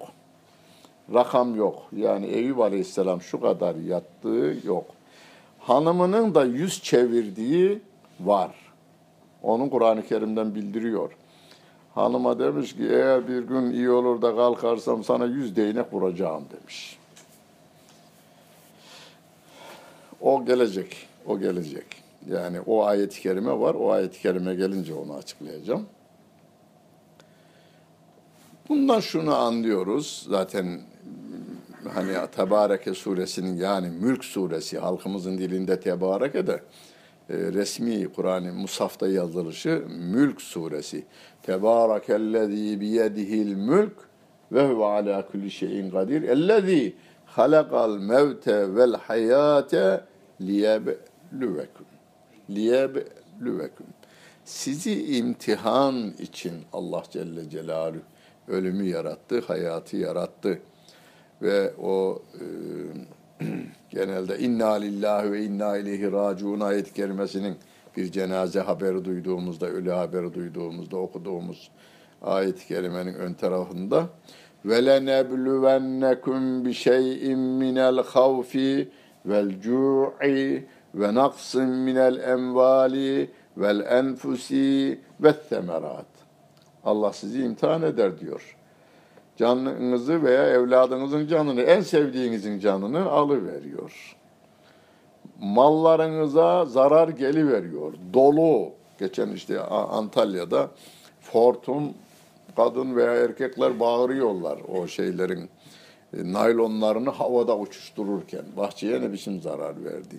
Rakam 1.14 1.56
yok. 1.56 1.84
Yani 1.96 2.26
Eyüp 2.26 2.60
Aleyhisselam 2.60 3.22
şu 3.22 3.42
kadar 3.42 3.76
yattığı 3.76 4.56
yok. 4.66 4.86
Hanımının 5.60 6.36
da 6.36 6.46
yüz 6.46 6.84
çevirdiği 6.84 7.82
var. 8.20 8.52
Onun 9.44 9.70
Kur'an-ı 9.70 10.08
Kerim'den 10.08 10.56
bildiriyor. 10.56 11.12
Hanıma 11.96 12.40
demiş 12.40 12.76
ki 12.76 12.88
eğer 12.90 13.28
bir 13.28 13.44
gün 13.44 13.72
iyi 13.72 13.90
olur 13.90 14.22
da 14.22 14.36
kalkarsam 14.36 15.04
sana 15.04 15.26
yüz 15.26 15.56
değnek 15.56 15.94
vuracağım 15.94 16.46
demiş. 16.60 16.98
O 20.22 20.46
gelecek, 20.46 21.08
o 21.26 21.40
gelecek. 21.40 21.86
Yani 22.30 22.62
o 22.62 22.86
ayet-i 22.86 23.22
kerime 23.22 23.60
var, 23.60 23.76
o 23.76 23.92
ayet-i 23.92 24.22
kerime 24.22 24.56
gelince 24.56 24.94
onu 24.94 25.14
açıklayacağım. 25.14 25.86
Bundan 28.70 29.00
şunu 29.00 29.36
anlıyoruz, 29.36 30.26
zaten 30.30 30.82
hani 31.94 32.14
Tebareke 32.36 32.94
suresinin 32.94 33.58
yani 33.58 33.90
Mülk 33.90 34.26
suresi 34.26 34.80
halkımızın 34.80 35.38
dilinde 35.38 35.80
Tebareke 35.80 36.48
de 36.48 36.64
resmi 37.34 38.08
Kur'an-ı 38.14 38.54
Musaf'ta 38.54 39.08
yazılışı 39.08 39.84
Mülk 39.90 40.42
suresi. 40.42 41.06
Tebarekellezî 41.44 42.82
biyedihil 42.82 43.56
mülk 43.56 43.94
ve 44.52 44.68
huve 44.68 44.86
alâ 44.86 45.28
kulli 45.28 45.52
şeyin 45.52 45.92
kadir. 45.92 46.22
Ellezî 46.22 46.96
halakal 47.26 47.98
mevte 47.98 48.76
vel 48.76 48.94
hayâte 48.94 50.06
liyebluvekum. 50.42 51.86
Liyebluvekum. 52.50 53.86
Sizi 54.46 55.18
imtihan 55.18 56.14
için 56.20 56.54
Allah 56.74 57.04
Celle 57.12 57.50
Celaluhu 57.50 58.02
ölümü 58.48 58.84
yarattı, 58.84 59.40
hayatı 59.40 59.98
yarattı. 59.98 60.60
Ve 61.42 61.74
o 61.82 62.22
e, 62.34 62.44
genelde 63.90 64.40
inna 64.40 64.72
lillahi 64.72 65.32
ve 65.32 65.44
inna 65.44 65.78
ileyhi 65.78 66.12
raciun 66.12 66.60
ayet 66.60 66.94
kerimesinin 66.94 67.56
bir 67.98 68.12
cenaze 68.12 68.60
haberi 68.60 69.06
duyduğumuzda, 69.06 69.68
ölü 69.68 69.92
haberi 69.92 70.34
duyduğumuzda 70.34 70.98
okuduğumuz 70.98 71.72
ayet-i 72.22 72.68
kerimenin 72.68 73.14
ön 73.14 73.34
tarafında 73.34 74.10
ve 74.66 74.86
lenebluvennekum 74.86 76.66
bi 76.66 76.74
şey'in 76.74 77.40
minel 77.40 78.04
havfi 78.04 78.90
vel 79.26 79.62
cu'i 79.62 80.66
ve 80.96 81.16
naqsin 81.16 81.70
minel 81.70 82.20
envali 82.20 83.30
vel 83.58 83.80
enfusi 83.80 85.00
ve 85.20 85.34
temerat. 85.50 86.06
Allah 86.84 87.14
sizi 87.14 87.44
imtihan 87.44 87.82
eder 87.82 88.20
diyor. 88.20 88.58
Canınızı 89.42 90.24
veya 90.24 90.48
evladınızın 90.48 91.28
canını, 91.28 91.62
en 91.62 91.82
sevdiğinizin 91.82 92.60
canını 92.60 93.12
alıveriyor. 93.12 94.16
Mallarınıza 95.40 96.66
zarar 96.66 97.10
geliveriyor. 97.10 97.94
Dolu. 98.14 98.70
Geçen 99.00 99.30
işte 99.30 99.60
Antalya'da 99.62 100.70
Fortum 101.22 101.94
kadın 102.56 102.96
veya 102.96 103.14
erkekler 103.14 103.80
bağırıyorlar 103.80 104.60
o 104.76 104.88
şeylerin 104.88 105.50
e, 106.14 106.34
naylonlarını 106.34 107.10
havada 107.10 107.58
uçuştururken. 107.58 108.46
Bahçeye 108.58 109.02
ne 109.02 109.14
biçim 109.14 109.42
zarar 109.42 109.86
verdi. 109.86 110.16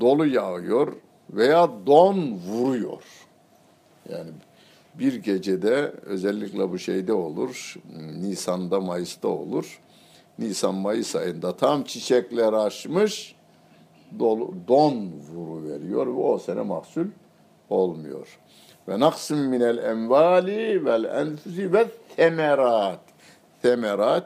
Dolu 0.00 0.26
yağıyor 0.26 0.92
veya 1.30 1.70
don 1.86 2.32
vuruyor. 2.48 3.02
Yani 4.10 4.30
bir 4.98 5.14
gecede 5.14 5.92
özellikle 6.02 6.70
bu 6.70 6.78
şeyde 6.78 7.12
olur, 7.12 7.76
Nisan'da, 8.20 8.80
Mayıs'ta 8.80 9.28
olur. 9.28 9.80
Nisan-Mayıs 10.38 11.16
ayında 11.16 11.56
tam 11.56 11.82
çiçekler 11.82 12.52
açmış, 12.52 13.34
dolu, 14.18 14.54
don 14.68 15.12
vuru 15.32 15.68
veriyor 15.68 16.06
ve 16.06 16.20
o 16.20 16.38
sene 16.38 16.62
mahsul 16.62 17.06
olmuyor. 17.70 18.38
Ve 18.88 19.00
naksim 19.00 19.38
minel 19.38 19.78
envali 19.78 20.84
vel 20.84 21.04
enfusi 21.04 21.72
ve 21.72 21.86
temerat. 22.16 23.00
Temerat 23.62 24.24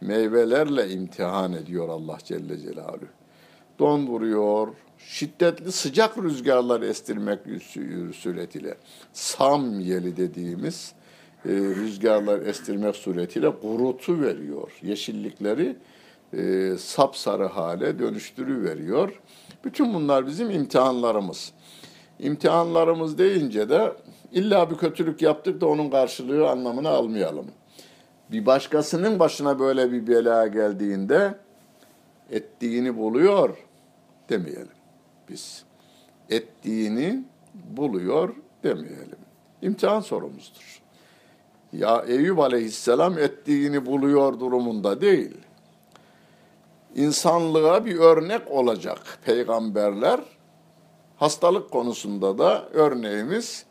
meyvelerle 0.00 0.90
imtihan 0.90 1.52
ediyor 1.52 1.88
Allah 1.88 2.18
Celle 2.24 2.58
Celaluhu. 2.58 3.19
Don 3.80 4.06
vuruyor, 4.06 4.68
şiddetli 4.98 5.72
sıcak 5.72 6.18
rüzgarlar 6.18 6.82
estirmek 6.82 7.38
suretiyle 8.14 8.74
sam 9.12 9.80
yeli 9.80 10.16
dediğimiz 10.16 10.92
e, 11.44 11.48
rüzgarlar 11.48 12.40
estirmek 12.40 12.96
suretiyle 12.96 13.50
kurutu 13.60 14.20
veriyor. 14.20 14.72
Yeşillikleri 14.82 15.76
e, 16.32 16.72
sapsarı 16.78 17.46
hale 17.46 17.98
dönüştürü 17.98 18.64
veriyor. 18.64 19.20
Bütün 19.64 19.94
bunlar 19.94 20.26
bizim 20.26 20.50
imtihanlarımız. 20.50 21.52
İmtihanlarımız 22.18 23.18
deyince 23.18 23.68
de 23.68 23.92
illa 24.32 24.70
bir 24.70 24.76
kötülük 24.76 25.22
yaptık 25.22 25.60
da 25.60 25.66
onun 25.66 25.90
karşılığı 25.90 26.50
anlamını 26.50 26.88
almayalım. 26.88 27.46
Bir 28.32 28.46
başkasının 28.46 29.18
başına 29.18 29.58
böyle 29.58 29.92
bir 29.92 30.06
bela 30.06 30.46
geldiğinde 30.46 31.34
ettiğini 32.30 32.96
buluyor 32.96 33.69
demeyelim 34.30 34.68
biz. 35.28 35.64
ettiğini 36.30 37.24
buluyor 37.54 38.34
demeyelim. 38.64 39.18
İmtihan 39.62 40.00
sorumuzdur. 40.00 40.80
Ya 41.72 42.04
Eyüp 42.08 42.38
Aleyhisselam 42.38 43.18
ettiğini 43.18 43.86
buluyor 43.86 44.40
durumunda 44.40 45.00
değil. 45.00 45.36
İnsanlığa 46.94 47.84
bir 47.84 47.96
örnek 47.96 48.50
olacak 48.50 49.18
peygamberler. 49.24 50.20
Hastalık 51.16 51.70
konusunda 51.70 52.38
da 52.38 52.68
örneğimiz 52.72 53.66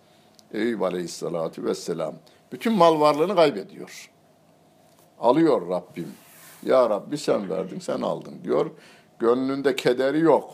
Eyüp 0.54 0.82
Aleyhisselatü 0.82 1.64
Vesselam. 1.64 2.14
Bütün 2.52 2.74
mal 2.74 3.00
varlığını 3.00 3.36
kaybediyor. 3.36 4.12
Alıyor 5.20 5.70
Rabbim. 5.70 6.14
Ya 6.64 6.90
Rabbi 6.90 7.18
sen 7.18 7.50
verdin, 7.50 7.80
sen 7.80 8.02
aldın 8.02 8.34
diyor. 8.44 8.72
Gönlünde 9.20 9.76
kederi 9.76 10.20
yok. 10.20 10.50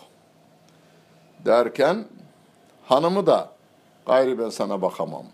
Derken 1.45 2.05
hanımı 2.85 3.27
da 3.27 3.51
gayri 4.05 4.39
ben 4.39 4.49
sana 4.49 4.81
bakamam 4.81 5.25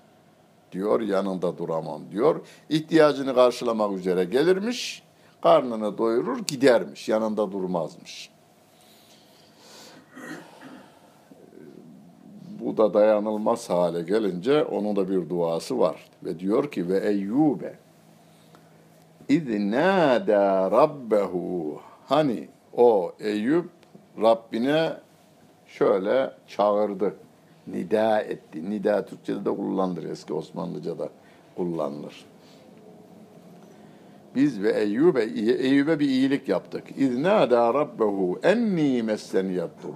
diyor, 0.72 1.02
yanında 1.02 1.58
duramam 1.58 2.02
diyor. 2.12 2.42
İhtiyacını 2.70 3.36
karşılamak 3.36 3.92
üzere 3.92 4.24
gelirmiş, 4.24 5.04
karnını 5.42 5.98
doyurur 5.98 6.40
gidermiş, 6.40 7.10
yanında 7.10 7.52
durmazmış. 7.52 8.30
Bu 12.60 12.78
da 12.78 12.94
dayanılmaz 12.94 13.70
hale 13.70 14.02
gelince 14.02 14.64
onun 14.64 14.96
da 14.96 15.10
bir 15.10 15.30
duası 15.30 15.80
var. 15.80 16.10
Ve 16.24 16.40
diyor 16.40 16.72
ki 16.72 16.90
ve 16.90 17.00
Eyyube 17.00 17.76
İz 19.30 19.48
nâdâ 19.48 20.72
rabbehu 20.72 21.82
Hani 22.08 22.48
o 22.78 23.14
Eyüp 23.20 23.70
Rabbine 24.22 24.94
şöyle 25.66 26.34
çağırdı. 26.48 27.16
Nida 27.68 28.22
etti. 28.22 28.70
Nida 28.70 29.06
Türkçe'de 29.06 29.46
de 29.46 29.50
kullanılır. 29.50 30.04
Eski 30.04 30.34
Osmanlıca'da 30.34 31.10
kullanılır. 31.56 32.26
Biz 34.36 34.62
ve 34.62 34.72
Eyyub'e 34.72 35.24
Eyyub'e 35.54 36.00
bir 36.00 36.10
iyilik 36.10 36.50
yaptık. 36.50 36.84
İznâdâ 36.98 37.74
rabbehu 37.74 38.40
enni 38.44 39.04
messeniyattur. 39.04 39.94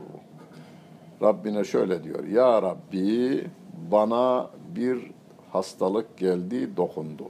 Rabbine 1.21 1.63
şöyle 1.63 2.03
diyor. 2.03 2.23
Ya 2.23 2.61
Rabbi 2.61 3.47
bana 3.91 4.49
bir 4.75 5.11
hastalık 5.51 6.17
geldi, 6.17 6.77
dokundu. 6.77 7.29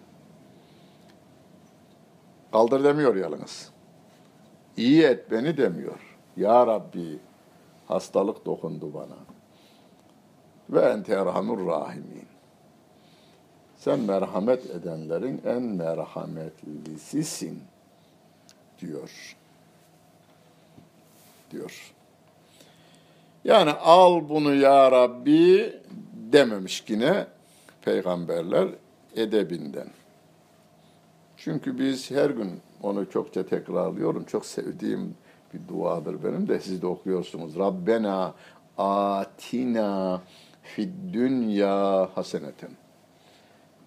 Kaldır 2.51 2.83
demiyor 2.83 3.15
yalnız. 3.15 3.74
İyi 4.77 5.03
et 5.03 5.31
beni 5.31 5.57
demiyor. 5.57 5.99
Ya 6.37 6.67
Rabbi 6.67 7.19
hastalık 7.87 8.45
dokundu 8.45 8.93
bana. 8.93 9.17
Ve 10.69 10.79
ente 10.79 11.13
erhamur 11.13 11.67
rahimin. 11.67 12.27
Sen 13.77 13.99
merhamet 13.99 14.69
edenlerin 14.69 15.41
en 15.45 15.61
merhametlisisin 15.61 17.63
diyor. 18.79 19.35
Diyor. 21.51 21.93
Yani 23.43 23.71
al 23.71 24.29
bunu 24.29 24.55
ya 24.55 24.91
Rabbi 24.91 25.73
dememiş 26.13 26.83
yine 26.87 27.27
peygamberler 27.81 28.67
edebinden. 29.15 29.87
Çünkü 31.45 31.79
biz 31.79 32.11
her 32.11 32.29
gün 32.29 32.61
onu 32.83 33.09
çokça 33.09 33.45
tekrarlıyorum. 33.45 34.23
Çok 34.23 34.45
sevdiğim 34.45 35.15
bir 35.53 35.67
duadır 35.67 36.23
benim 36.23 36.47
de 36.47 36.59
siz 36.59 36.81
de 36.81 36.87
okuyorsunuz. 36.87 37.59
Rabbena 37.59 38.33
atina 38.77 40.21
fid 40.63 40.89
dünya 41.13 42.09
haseneten 42.13 42.69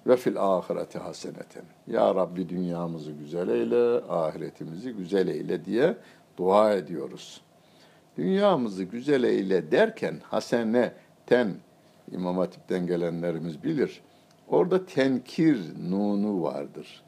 ve 0.06 0.16
fil 0.16 0.36
ahireti 0.36 0.98
haseneten. 0.98 1.62
Ya 1.86 2.14
Rabbi 2.14 2.48
dünyamızı 2.48 3.12
güzel 3.12 3.48
eyle, 3.48 4.04
ahiretimizi 4.08 4.92
güzel 4.92 5.28
eyle 5.28 5.64
diye 5.64 5.96
dua 6.36 6.74
ediyoruz. 6.74 7.40
Dünyamızı 8.18 8.84
güzel 8.84 9.22
eyle 9.22 9.70
derken 9.70 10.20
haseneten 10.22 11.54
İmam 12.12 12.38
Hatip'ten 12.38 12.86
gelenlerimiz 12.86 13.64
bilir. 13.64 14.00
Orada 14.48 14.86
tenkir 14.86 15.60
nunu 15.90 16.42
vardır. 16.42 17.07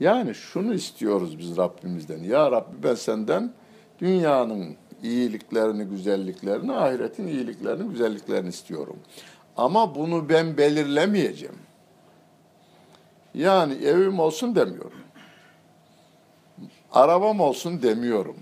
Yani 0.00 0.34
şunu 0.34 0.74
istiyoruz 0.74 1.38
biz 1.38 1.56
Rabbimizden. 1.56 2.22
Ya 2.22 2.52
Rabbi 2.52 2.82
ben 2.82 2.94
senden 2.94 3.52
dünyanın 4.00 4.76
iyiliklerini, 5.02 5.84
güzelliklerini, 5.84 6.72
ahiretin 6.72 7.26
iyiliklerini, 7.26 7.90
güzelliklerini 7.90 8.48
istiyorum. 8.48 8.96
Ama 9.56 9.94
bunu 9.94 10.28
ben 10.28 10.56
belirlemeyeceğim. 10.56 11.58
Yani 13.34 13.74
evim 13.74 14.18
olsun 14.18 14.54
demiyorum. 14.54 14.98
Arabam 16.92 17.40
olsun 17.40 17.82
demiyorum. 17.82 18.36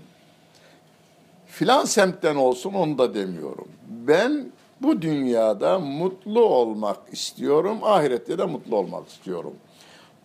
Filan 1.47 1.85
semtten 1.85 2.35
olsun 2.35 2.73
onu 2.73 2.97
da 2.97 3.13
demiyorum. 3.13 3.67
Ben 3.89 4.51
bu 4.81 5.01
dünyada 5.01 5.79
mutlu 5.79 6.45
olmak 6.45 6.97
istiyorum, 7.11 7.77
ahirette 7.83 8.37
de 8.37 8.45
mutlu 8.45 8.75
olmak 8.75 9.07
istiyorum. 9.07 9.53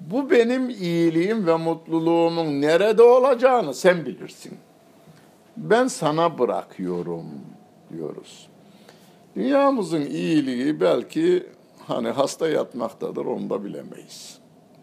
Bu 0.01 0.31
benim 0.31 0.71
iyiliğim 0.71 1.47
ve 1.47 1.57
mutluluğumun 1.57 2.61
nerede 2.61 3.03
olacağını 3.03 3.75
sen 3.75 4.07
bilirsin. 4.07 4.59
Ben 5.57 5.87
sana 5.87 6.39
bırakıyorum 6.39 7.25
diyoruz. 7.93 8.49
Dünyamızın 9.37 10.07
iyiliği 10.07 10.81
belki 10.81 11.47
hani 11.87 12.09
hasta 12.09 12.49
yatmaktadır 12.49 13.27
onu 13.27 13.51
da 13.51 13.65
bilemeyiz. 13.65 14.39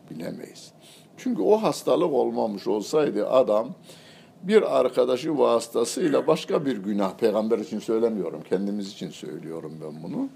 Bilemeyiz. 0.10 0.71
Çünkü 1.17 1.41
o 1.41 1.63
hastalık 1.63 2.13
olmamış 2.13 2.67
olsaydı 2.67 3.30
adam 3.30 3.69
bir 4.43 4.80
arkadaşı 4.80 5.38
vasıtasıyla 5.38 6.28
başka 6.28 6.65
bir 6.65 6.78
günah, 6.78 7.17
peygamber 7.17 7.60
için 7.60 7.80
söylemiyorum, 7.80 8.41
kendimiz 8.49 8.91
için 8.91 9.10
söylüyorum 9.10 9.73
ben 9.84 10.04
bunu. 10.04 10.30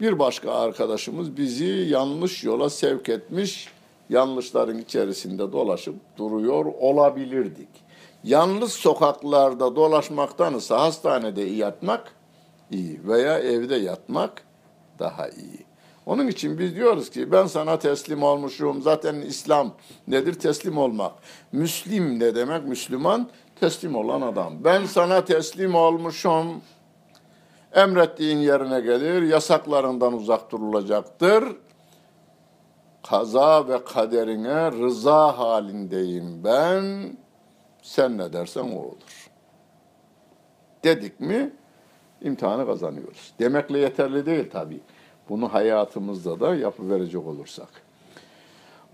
Bir 0.00 0.18
başka 0.18 0.52
arkadaşımız 0.52 1.36
bizi 1.36 1.86
yanlış 1.90 2.44
yola 2.44 2.70
sevk 2.70 3.08
etmiş, 3.08 3.68
yanlışların 4.08 4.78
içerisinde 4.78 5.52
dolaşıp 5.52 5.94
duruyor 6.18 6.64
olabilirdik. 6.64 7.68
Yanlış 8.24 8.72
sokaklarda 8.72 9.76
dolaşmaktansa 9.76 10.80
hastanede 10.80 11.42
yatmak 11.42 12.12
iyi 12.70 13.00
veya 13.08 13.38
evde 13.38 13.76
yatmak 13.76 14.42
daha 14.98 15.28
iyi. 15.28 15.66
Onun 16.06 16.26
için 16.26 16.58
biz 16.58 16.76
diyoruz 16.76 17.10
ki 17.10 17.32
ben 17.32 17.46
sana 17.46 17.78
teslim 17.78 18.22
olmuşum. 18.22 18.82
Zaten 18.82 19.14
İslam 19.14 19.72
nedir? 20.08 20.34
Teslim 20.34 20.78
olmak. 20.78 21.12
Müslim 21.52 22.20
ne 22.20 22.34
demek? 22.34 22.64
Müslüman 22.64 23.28
teslim 23.60 23.96
olan 23.96 24.20
adam. 24.20 24.52
Ben 24.64 24.84
sana 24.84 25.24
teslim 25.24 25.74
olmuşum. 25.74 26.46
Emrettiğin 27.72 28.38
yerine 28.38 28.80
gelir, 28.80 29.22
yasaklarından 29.22 30.12
uzak 30.12 30.52
durulacaktır. 30.52 31.44
Kaza 33.10 33.68
ve 33.68 33.84
kaderine 33.84 34.72
rıza 34.72 35.38
halindeyim 35.38 36.44
ben. 36.44 37.16
Sen 37.82 38.18
ne 38.18 38.32
dersen 38.32 38.62
o 38.62 38.78
olur. 38.78 39.30
Dedik 40.84 41.20
mi 41.20 41.52
imtihanı 42.22 42.66
kazanıyoruz. 42.66 43.32
Demekle 43.38 43.78
yeterli 43.78 44.26
değil 44.26 44.50
tabii. 44.52 44.80
Bunu 45.28 45.54
hayatımızda 45.54 46.40
da 46.40 46.54
yapıverecek 46.54 47.26
olursak. 47.26 47.68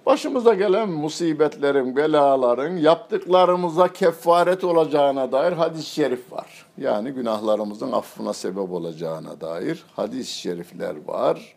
Başımıza 0.06 0.54
gelen 0.54 0.88
musibetlerin, 0.88 1.96
belaların 1.96 2.76
yaptıklarımıza 2.76 3.92
kefaret 3.92 4.64
olacağına 4.64 5.32
dair 5.32 5.52
hadis-i 5.52 5.90
şerif 5.90 6.32
var. 6.32 6.66
Yani 6.78 7.10
günahlarımızın 7.10 7.92
affına 7.92 8.32
sebep 8.32 8.72
olacağına 8.72 9.40
dair 9.40 9.84
hadis-i 9.96 10.32
şerifler 10.38 11.04
var. 11.06 11.56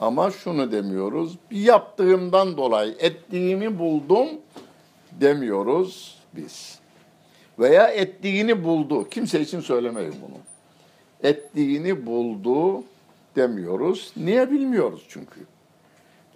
Ama 0.00 0.30
şunu 0.30 0.72
demiyoruz, 0.72 1.36
bir 1.50 1.60
yaptığımdan 1.60 2.56
dolayı 2.56 2.94
ettiğimi 2.98 3.78
buldum 3.78 4.28
demiyoruz 5.20 6.18
biz. 6.36 6.78
Veya 7.58 7.88
ettiğini 7.88 8.64
buldu. 8.64 9.08
Kimse 9.08 9.40
için 9.40 9.60
söylemeyin 9.60 10.14
bunu. 10.22 10.38
Ettiğini 11.30 12.06
buldu 12.06 12.84
demiyoruz. 13.36 14.12
Niye 14.16 14.50
bilmiyoruz 14.50 15.04
çünkü. 15.08 15.40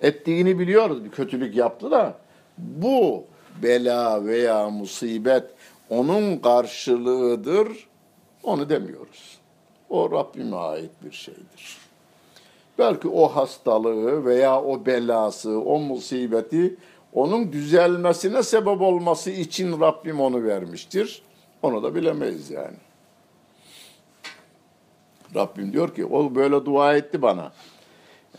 Ettiğini 0.03 0.59
biliyoruz 0.59 1.05
bir 1.05 1.11
kötülük 1.11 1.57
yaptı 1.57 1.91
da 1.91 2.19
bu 2.59 3.25
bela 3.63 4.25
veya 4.25 4.71
musibet 4.71 5.45
onun 5.91 6.39
karşılığıdır 6.39 7.89
onu 8.43 8.69
demiyoruz. 8.69 9.39
O 9.89 10.11
Rabbime 10.11 10.57
ait 10.57 10.91
bir 11.05 11.13
şeydir. 11.13 11.90
Belki 12.81 13.09
o 13.09 13.29
hastalığı 13.29 14.25
veya 14.25 14.63
o 14.63 14.87
belası, 14.87 15.61
o 15.61 15.79
musibeti 15.79 16.77
onun 17.13 17.53
düzelmesine 17.53 18.43
sebep 18.43 18.81
olması 18.81 19.31
için 19.31 19.81
Rabbim 19.81 20.21
onu 20.21 20.45
vermiştir. 20.45 21.23
Onu 21.63 21.83
da 21.83 21.95
bilemeyiz 21.95 22.51
yani. 22.51 22.77
Rabbim 25.35 25.73
diyor 25.73 25.95
ki 25.95 26.05
o 26.05 26.35
böyle 26.35 26.65
dua 26.65 26.97
etti 26.97 27.23
bana. 27.23 27.53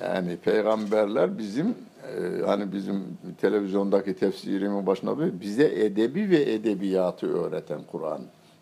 Yani 0.04 0.38
peygamberler 0.38 1.38
bizim 1.38 1.68
e, 1.68 2.46
hani 2.46 2.72
bizim 2.72 3.18
televizyondaki 3.42 4.14
tefsirimin 4.14 4.88
başına 4.88 5.18
diyor 5.18 5.30
bize 5.42 5.66
edebi 5.86 6.30
ve 6.30 6.54
edebiyatı 6.54 7.44
öğreten 7.44 7.82
Kur'an 7.92 8.22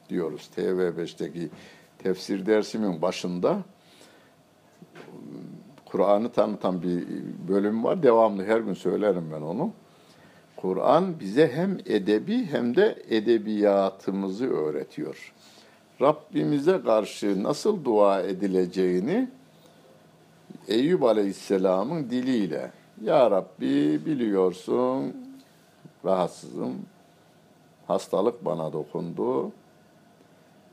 diyoruz. 0.10 0.50
TV5'teki 0.58 1.50
tefsir 2.04 2.46
dersimin 2.46 3.02
başında 3.02 3.58
Kur'an'ı 5.92 6.32
tanıtan 6.32 6.82
bir 6.82 7.04
bölüm 7.48 7.84
var. 7.84 8.04
Devamlı 8.04 8.46
her 8.46 8.60
gün 8.60 8.74
söylerim 8.74 9.30
ben 9.36 9.42
onu. 9.42 9.72
Kur'an 10.56 11.20
bize 11.20 11.52
hem 11.54 11.78
edebi 11.86 12.46
hem 12.46 12.76
de 12.76 13.04
edebiyatımızı 13.10 14.50
öğretiyor. 14.50 15.34
Rabbimize 16.02 16.82
karşı 16.82 17.44
nasıl 17.44 17.84
dua 17.84 18.22
edileceğini 18.22 19.30
Eyüp 20.68 21.04
Aleyhisselam'ın 21.04 22.10
diliyle 22.10 22.72
Ya 23.04 23.32
Rabbi 23.32 24.06
biliyorsun 24.06 25.16
rahatsızım, 26.06 26.76
hastalık 27.88 28.46
bana 28.46 28.74
dokundu 28.74 29.52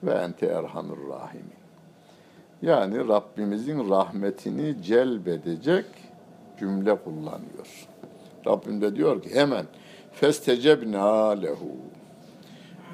ve 0.03 0.13
ente 0.13 0.47
erhamur 0.47 1.09
rahimin. 1.09 1.66
Yani 2.67 3.09
Rabbimizin 3.09 3.91
rahmetini 3.91 4.83
celbedecek 4.83 5.85
cümle 6.59 6.97
kullanıyor. 6.97 7.87
Rabbim 8.47 8.81
de 8.81 8.97
diyor 8.97 9.23
ki 9.23 9.35
hemen 9.35 9.67
festecebna 10.13 11.31
lehu. 11.31 11.77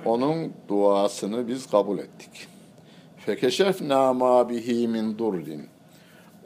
Onun 0.04 0.52
duasını 0.68 1.48
biz 1.48 1.70
kabul 1.70 1.98
ettik. 1.98 2.48
Fekeşefna 3.16 4.12
ma 4.12 4.48
bihi 4.48 4.88
min 4.88 5.18
durrin. 5.18 5.68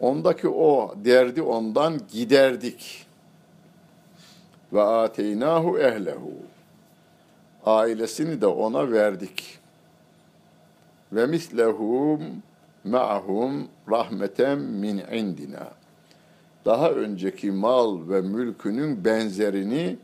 Ondaki 0.00 0.48
o 0.48 0.94
derdi 1.04 1.42
ondan 1.42 2.00
giderdik. 2.12 3.06
Ve 4.72 4.82
ateynahu 4.82 5.78
ehlehu. 5.78 6.32
Ailesini 7.66 8.40
de 8.40 8.46
ona 8.46 8.90
verdik. 8.90 9.58
Ve 11.12 11.26
mislehum 11.26 12.20
ma'hum 12.86 13.68
rahmeten 13.90 14.58
min 14.58 15.02
indina. 15.12 15.68
Daha 16.64 16.90
önceki 16.90 17.50
mal 17.50 18.08
ve 18.08 18.20
mülkünün 18.20 19.04
benzerini 19.04 19.96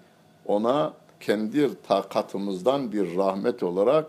ona 0.47 0.93
kendi 1.21 1.83
takatımızdan 1.83 2.93
bir 2.93 3.17
rahmet 3.17 3.63
olarak 3.63 4.07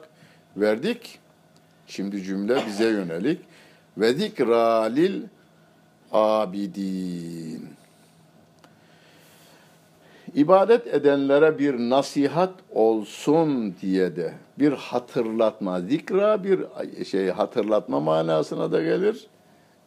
verdik. 0.58 1.20
Şimdi 1.88 2.24
cümle 2.24 2.66
bize 2.68 2.90
yönelik. 2.90 3.40
Ve 3.98 4.14
zikra 4.14 4.92
abidin. 6.12 7.68
İbadet 10.36 10.88
edenlere 10.88 11.60
bir 11.60 11.74
nasihat 11.74 12.54
olsun 12.72 13.76
diye 13.82 14.16
de 14.16 14.34
bir 14.60 14.72
hatırlatma, 14.74 15.82
zikra 15.82 16.44
bir 16.44 16.66
şey 17.06 17.30
hatırlatma 17.30 18.00
manasına 18.00 18.72
da 18.72 18.82
gelir, 18.82 19.28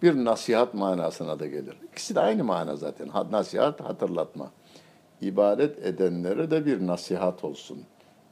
bir 0.03 0.25
nasihat 0.25 0.75
manasına 0.75 1.39
da 1.39 1.47
gelir. 1.47 1.77
İkisi 1.93 2.15
de 2.15 2.21
aynı 2.21 2.45
mana 2.45 2.77
zaten. 2.77 3.09
Nasihat, 3.31 3.81
hatırlatma. 3.81 4.51
İbadet 5.21 5.87
edenlere 5.87 6.51
de 6.51 6.67
bir 6.67 6.87
nasihat 6.87 7.45
olsun, 7.45 7.79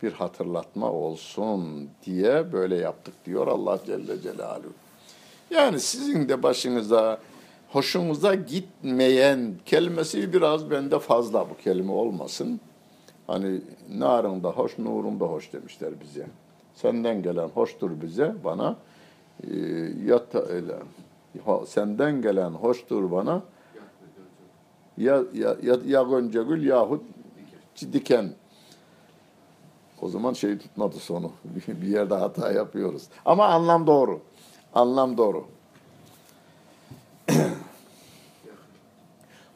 bir 0.02 0.12
hatırlatma 0.12 0.90
olsun 0.90 1.88
diye 2.06 2.52
böyle 2.52 2.76
yaptık 2.76 3.14
diyor 3.26 3.46
Allah 3.46 3.78
Celle 3.86 4.20
Celaluhu. 4.22 4.72
Yani 5.50 5.80
sizin 5.80 6.28
de 6.28 6.42
başınıza 6.42 7.18
hoşumuza 7.72 8.34
gitmeyen 8.34 9.54
kelimesi 9.66 10.32
biraz 10.32 10.70
bende 10.70 10.98
fazla 10.98 11.50
bu 11.50 11.56
kelime 11.56 11.92
olmasın. 11.92 12.60
Hani 13.26 13.60
narında 13.90 14.48
hoş, 14.48 14.78
nurunda 14.78 15.24
hoş 15.24 15.52
demişler 15.52 16.00
bize. 16.00 16.26
Senden 16.74 17.22
gelen 17.22 17.48
hoştur 17.48 17.90
bize, 18.02 18.34
bana. 18.44 18.76
E, 19.50 19.56
yat, 20.06 20.34
öyle, 20.34 20.74
senden 21.66 22.22
gelen 22.22 22.50
hoştur 22.50 23.10
bana. 23.10 23.42
Ya, 24.96 25.22
ya, 25.32 25.56
ya, 25.62 25.76
ya 25.86 26.02
Gonca 26.02 26.42
Gül 26.42 26.66
yahut 26.66 27.02
diken. 27.92 28.32
O 30.02 30.08
zaman 30.08 30.32
şey 30.32 30.58
tutmadı 30.58 30.96
sonu. 30.96 31.32
bir 31.68 31.88
yerde 31.88 32.14
hata 32.14 32.52
yapıyoruz. 32.52 33.08
Ama 33.24 33.46
anlam 33.46 33.86
doğru. 33.86 34.20
Anlam 34.74 35.18
doğru. 35.18 35.46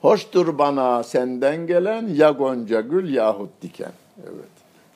Hoştur 0.03 0.59
bana 0.59 1.03
senden 1.03 1.67
gelen 1.67 2.09
ya 2.09 2.31
gonca 2.31 2.81
gül 2.81 3.15
yahut 3.15 3.51
diken. 3.63 3.93
Evet. 4.23 4.49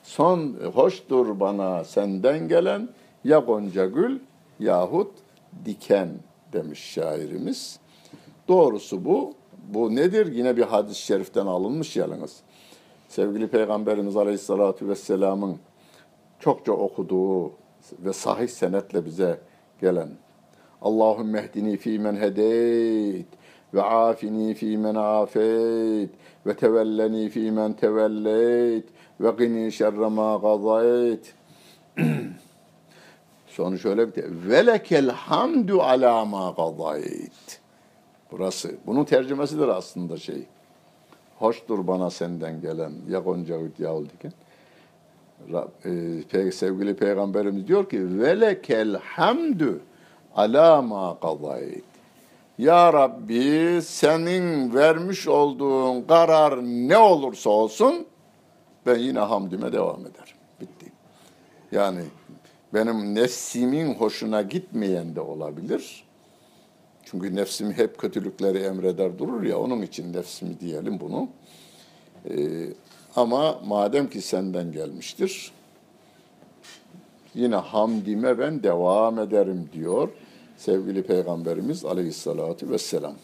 Son 0.03 0.53
hoştur 0.73 1.39
bana 1.39 1.83
senden 1.83 2.47
gelen 2.47 2.89
ya 3.23 3.39
gonca 3.39 3.85
gül 3.85 4.19
yahut 4.59 5.11
diken 5.65 6.09
demiş 6.53 6.79
şairimiz. 6.79 7.79
Doğrusu 8.47 9.05
bu. 9.05 9.33
Bu 9.73 9.95
nedir? 9.95 10.33
Yine 10.33 10.57
bir 10.57 10.63
hadis-i 10.63 11.01
şeriften 11.01 11.45
alınmış 11.45 11.95
yalnız. 11.95 12.39
Sevgili 13.09 13.47
Peygamberimiz 13.47 14.17
Aleyhisselatü 14.17 14.87
Vesselam'ın 14.87 15.57
çokça 16.39 16.71
okuduğu 16.71 17.51
ve 17.99 18.13
sahih 18.13 18.47
senetle 18.47 19.05
bize 19.05 19.39
gelen 19.81 20.09
Allahümme 20.81 21.39
ehdini 21.39 21.77
fî 21.77 21.99
men 21.99 22.15
hedeyt 22.15 23.27
ve 23.73 23.81
afini 23.81 24.53
fi 24.53 24.77
men 24.77 24.95
afeyt 24.95 26.09
ve 26.45 26.53
tevelleni 26.53 27.29
fi 27.29 27.51
men 27.51 27.73
tevelleyt 27.73 28.85
ve 29.21 29.45
gini 29.45 29.71
şerre 29.71 30.09
ma 30.09 30.35
gazayt. 30.41 31.33
Sonra 33.47 33.77
şöyle 33.77 34.07
bir 34.07 34.15
de 34.15 34.25
velekel 34.49 35.09
hamdu 35.09 35.81
ala 35.81 36.25
ma 36.25 36.53
gazayt. 36.57 37.59
Burası. 38.31 38.75
Bunun 38.85 39.03
tercümesidir 39.03 39.67
aslında 39.67 40.17
şey. 40.17 40.43
Hoştur 41.39 41.87
bana 41.87 42.09
senden 42.09 42.61
gelen 42.61 42.91
ya 43.09 43.19
gonca 43.19 43.55
ya 43.79 43.93
diken. 44.03 44.33
E, 46.33 46.51
sevgili 46.51 46.95
peygamberimiz 46.95 47.67
diyor 47.67 47.89
ki 47.89 48.19
velekel 48.19 48.95
hamdu 48.95 49.79
ala 50.35 50.81
ma 50.81 51.17
gazayt. 51.21 51.92
Ya 52.57 52.93
Rabbi 52.93 53.81
senin 53.81 54.73
vermiş 54.73 55.27
olduğun 55.27 56.01
karar 56.01 56.63
ne 56.63 56.97
olursa 56.97 57.49
olsun 57.49 58.05
ben 58.85 58.97
yine 58.97 59.19
hamdime 59.19 59.71
devam 59.71 60.01
ederim. 60.01 60.37
Bitti. 60.61 60.91
Yani 61.71 62.01
benim 62.73 63.15
nefsimin 63.15 63.93
hoşuna 63.93 64.41
gitmeyen 64.41 65.15
de 65.15 65.21
olabilir. 65.21 66.03
Çünkü 67.03 67.35
nefsim 67.35 67.71
hep 67.71 67.97
kötülükleri 67.97 68.57
emreder 68.57 69.17
durur 69.17 69.43
ya 69.43 69.59
onun 69.59 69.81
için 69.81 70.13
nefsimi 70.13 70.59
diyelim 70.59 70.99
bunu. 70.99 71.29
Ee, 72.29 72.67
ama 73.15 73.59
madem 73.65 74.09
ki 74.09 74.21
senden 74.21 74.71
gelmiştir 74.71 75.51
yine 77.35 77.55
hamdime 77.55 78.39
ben 78.39 78.63
devam 78.63 79.19
ederim 79.19 79.69
diyor 79.73 80.09
sevgili 80.63 81.03
Peygamberimiz 81.03 81.85
Aleyhisselatü 81.85 82.69
Vesselam. 82.69 83.15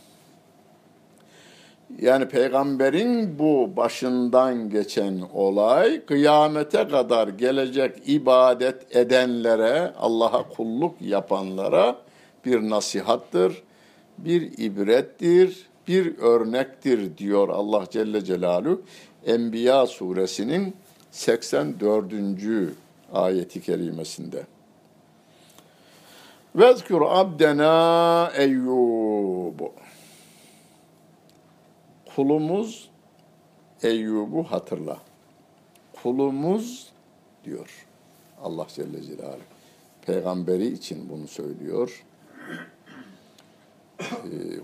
Yani 2.02 2.28
peygamberin 2.28 3.40
bu 3.40 3.72
başından 3.78 4.70
geçen 4.70 5.22
olay 5.34 6.06
kıyamete 6.06 6.88
kadar 6.88 7.28
gelecek 7.28 8.02
ibadet 8.06 8.96
edenlere, 8.96 9.94
Allah'a 10.00 10.50
kulluk 10.50 11.02
yapanlara 11.02 11.96
bir 12.46 12.70
nasihattır, 12.70 13.64
bir 14.18 14.58
ibrettir, 14.58 15.68
bir 15.88 16.18
örnektir 16.18 17.18
diyor 17.18 17.50
Allah 17.50 17.84
Celle 17.90 18.24
Celaluhu 18.24 18.82
Enbiya 19.26 19.88
suresinin 19.88 20.74
84. 21.12 22.14
ayeti 23.14 23.62
kerimesinde. 23.62 24.59
Vezkür 26.56 27.02
abdena 27.02 28.32
Eyyub. 28.38 29.60
Kulumuz 32.16 32.90
Eyyub'u 33.84 34.44
hatırla. 34.44 34.98
Kulumuz 36.04 36.90
diyor 37.44 37.86
Allah 38.44 38.66
Celle 38.68 39.02
Celaluhu. 39.02 39.40
Peygamberi 40.06 40.68
için 40.68 41.10
bunu 41.10 41.28
söylüyor. 41.28 42.06
Ee, 44.00 44.06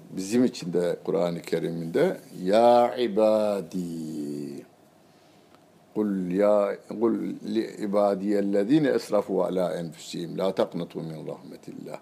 bizim 0.10 0.46
için 0.46 0.74
de 0.74 0.98
Kur'an-ı 1.04 1.42
Kerim'inde 1.42 2.18
ya 2.44 2.96
ibadi 2.96 4.66
Kul 5.96 6.32
ya 6.32 6.78
kul 7.00 7.14
li 7.54 7.64
ibadiyellezine 7.84 8.88
esrafu 8.90 9.44
ala 9.44 9.78
enfusihim 9.80 10.38
la 10.38 10.56
taqnatu 10.56 11.00
min 11.02 11.28
rahmetillah. 11.28 12.00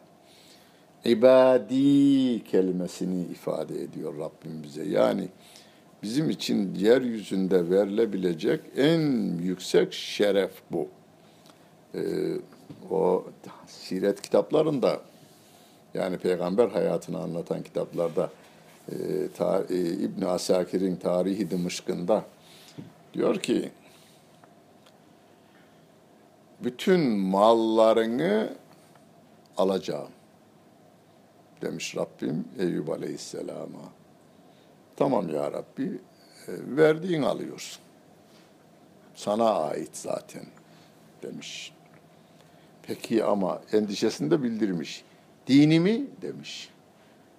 ibadi 1.05 2.43
kelimesini 2.43 3.21
ifade 3.21 3.81
ediyor 3.83 4.13
Rabbim 4.17 4.63
bize. 4.63 4.83
Yani 4.83 5.27
bizim 6.03 6.29
için 6.29 6.75
yeryüzünde 6.75 7.69
verilebilecek 7.69 8.59
en 8.77 9.01
yüksek 9.37 9.93
şeref 9.93 10.51
bu. 10.71 10.87
Ee, 11.95 11.99
o 12.91 13.25
siret 13.67 14.21
kitaplarında 14.21 14.99
yani 15.93 16.17
peygamber 16.17 16.67
hayatını 16.67 17.19
anlatan 17.19 17.63
kitaplarda 17.63 18.29
e, 18.91 18.95
ta, 19.37 19.63
e, 19.69 19.77
İbn 19.77 20.25
Asakir'in 20.25 20.95
Tarihi 20.95 21.51
Dımışkı'nda 21.51 22.25
diyor 23.13 23.39
ki 23.39 23.71
bütün 26.63 27.01
mallarını 27.09 28.53
alacağım 29.57 30.09
demiş 31.61 31.95
Rabbim 31.95 32.45
Eyüp 32.59 32.89
Aleyhisselam'a. 32.89 33.89
Tamam 34.95 35.29
ya 35.29 35.51
Rabbi, 35.51 35.83
e, 36.47 36.51
verdiğin 36.77 37.21
alıyorsun. 37.21 37.81
Sana 39.15 39.49
ait 39.49 39.97
zaten 39.97 40.45
demiş. 41.23 41.73
Peki 42.83 43.23
ama 43.23 43.61
endişesini 43.71 44.31
de 44.31 44.43
bildirmiş. 44.43 45.03
Dinimi 45.47 46.07
demiş. 46.21 46.69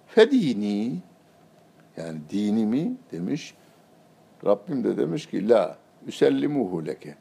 Fedini 0.07 0.97
yani 1.97 2.19
dinimi 2.29 2.97
demiş. 3.11 3.53
Rabbim 4.45 4.83
de 4.83 4.97
demiş 4.97 5.25
ki 5.25 5.49
la 5.49 5.77
üsellimuhu 6.07 6.85
leke. 6.85 7.15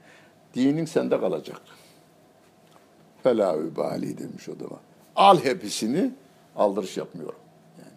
Dinin 0.54 0.84
sende 0.84 1.20
kalacak. 1.20 1.62
Fela 3.24 3.56
übali 3.56 4.18
demiş 4.18 4.48
o 4.48 4.52
zaman. 4.54 4.80
Al 5.16 5.38
hepsini 5.38 6.10
aldırış 6.56 6.96
yapmıyorum. 6.96 7.38
Yani 7.78 7.92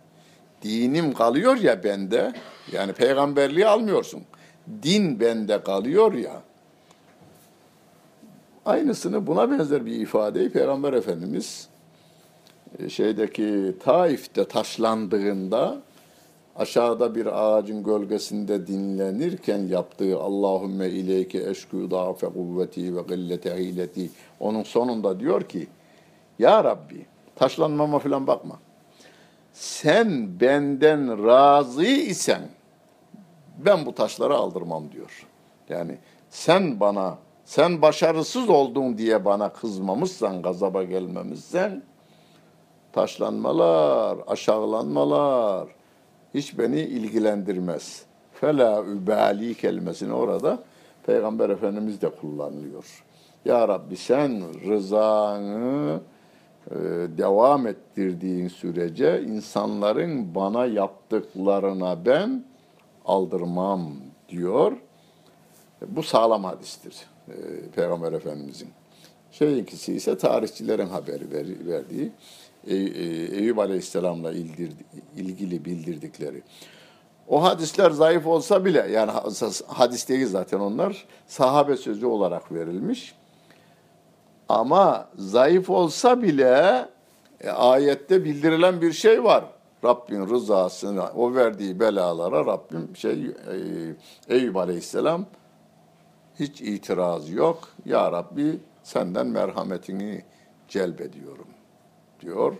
dinim 0.62 1.14
kalıyor 1.14 1.58
ya 1.58 1.84
bende. 1.84 2.34
Yani 2.72 2.94
peygamberliği 2.94 3.68
almıyorsun. 3.68 4.24
Din 4.84 5.20
bende 5.20 5.64
kalıyor 5.64 6.14
ya. 6.14 6.42
Aynısını 8.66 9.28
buna 9.28 9.52
benzer 9.52 9.86
bir 9.86 9.92
ifadeyi 9.92 10.50
Peygamber 10.50 10.94
Efendimiz 10.94 11.68
e, 12.80 12.90
şeydeki 12.90 13.76
Taif'te 13.84 14.48
taşlandığında 14.48 15.78
aşağıda 16.58 17.16
bir 17.16 17.26
ağacın 17.26 17.84
gölgesinde 17.84 18.68
dinlenirken 18.68 19.58
yaptığı 19.58 20.20
Allahümme 20.20 20.90
ileyke 20.90 21.50
eşkü 21.50 21.92
da'fe 21.92 22.28
kuvveti 22.28 22.96
ve 22.96 23.02
gillete 23.02 23.56
hileti 23.56 24.10
onun 24.40 24.64
sonunda 24.64 25.20
diyor 25.20 25.42
ki 25.44 25.68
Ya 26.40 26.64
Rabbi 26.64 27.06
taşlanmama 27.36 28.00
falan 28.00 28.28
bakma. 28.28 28.60
Sen 29.54 30.40
benden 30.40 31.28
razı 31.28 31.86
isen 31.86 32.42
ben 33.66 33.86
bu 33.86 33.96
taşları 33.96 34.36
aldırmam 34.36 34.92
diyor. 34.92 35.28
Yani 35.70 35.98
sen 36.30 36.80
bana 36.80 37.18
sen 37.46 37.82
başarısız 37.82 38.50
oldun 38.50 38.98
diye 38.98 39.26
bana 39.26 39.50
kızmamışsan, 39.54 40.42
gazaba 40.42 40.84
gelmemişsen 40.84 41.84
taşlanmalar, 42.94 44.18
aşağılanmalar 44.28 45.77
hiç 46.38 46.58
beni 46.58 46.82
ilgilendirmez. 46.82 48.06
Fela 48.34 48.84
übali 48.84 49.56
kelimesini 49.56 50.14
orada 50.14 50.64
Peygamber 51.06 51.50
Efendimiz 51.50 52.02
de 52.02 52.10
kullanılıyor. 52.10 53.04
Ya 53.46 53.68
Rabbi 53.68 53.98
sen 53.98 54.44
rızanı 54.70 56.00
e, 56.72 56.76
devam 57.18 57.68
ettirdiğin 57.68 58.48
sürece 58.48 59.24
insanların 59.24 60.36
bana 60.36 60.66
yaptıklarına 60.66 62.06
ben 62.06 62.44
aldırmam 63.06 63.94
diyor. 64.30 64.78
Bu 65.88 66.04
sağlam 66.04 66.44
hadistir 66.44 66.96
e, 67.28 67.34
Peygamber 67.76 68.14
Efendimizin. 68.14 68.70
Şeyinkisi 69.32 69.94
ise 69.94 70.18
tarihçilerin 70.18 70.88
haberi 70.88 71.32
verdiği 71.68 72.12
Eyüp 72.68 73.60
Aleyhisselam'la 73.60 74.34
ilgili 75.16 75.66
bildirdikleri. 75.66 76.44
O 77.28 77.44
hadisler 77.44 77.92
zayıf 77.92 78.28
olsa 78.28 78.66
bile 78.66 78.88
yani 78.92 79.12
hadis 79.68 80.10
değil 80.10 80.28
zaten 80.28 80.60
onlar 80.60 81.06
sahabe 81.28 81.78
sözü 81.78 82.06
olarak 82.06 82.52
verilmiş. 82.52 83.16
Ama 84.50 85.10
zayıf 85.16 85.70
olsa 85.70 86.22
bile 86.22 86.86
e, 87.42 87.50
ayette 87.50 88.24
bildirilen 88.24 88.82
bir 88.82 88.94
şey 88.94 89.24
var. 89.24 89.46
Rabbin 89.84 90.30
rızasını, 90.30 91.04
o 91.16 91.36
verdiği 91.36 91.80
belalara 91.80 92.46
Rabbim 92.46 92.96
şey 92.96 93.14
e, 93.14 94.36
Eyüp 94.36 94.58
Aleyhisselam 94.58 95.26
hiç 96.40 96.62
itiraz 96.62 97.30
yok. 97.30 97.68
Ya 97.86 98.12
Rabbi 98.12 98.60
senden 98.84 99.28
merhametini 99.28 100.24
celbediyorum 100.68 101.57
diyor. 102.28 102.54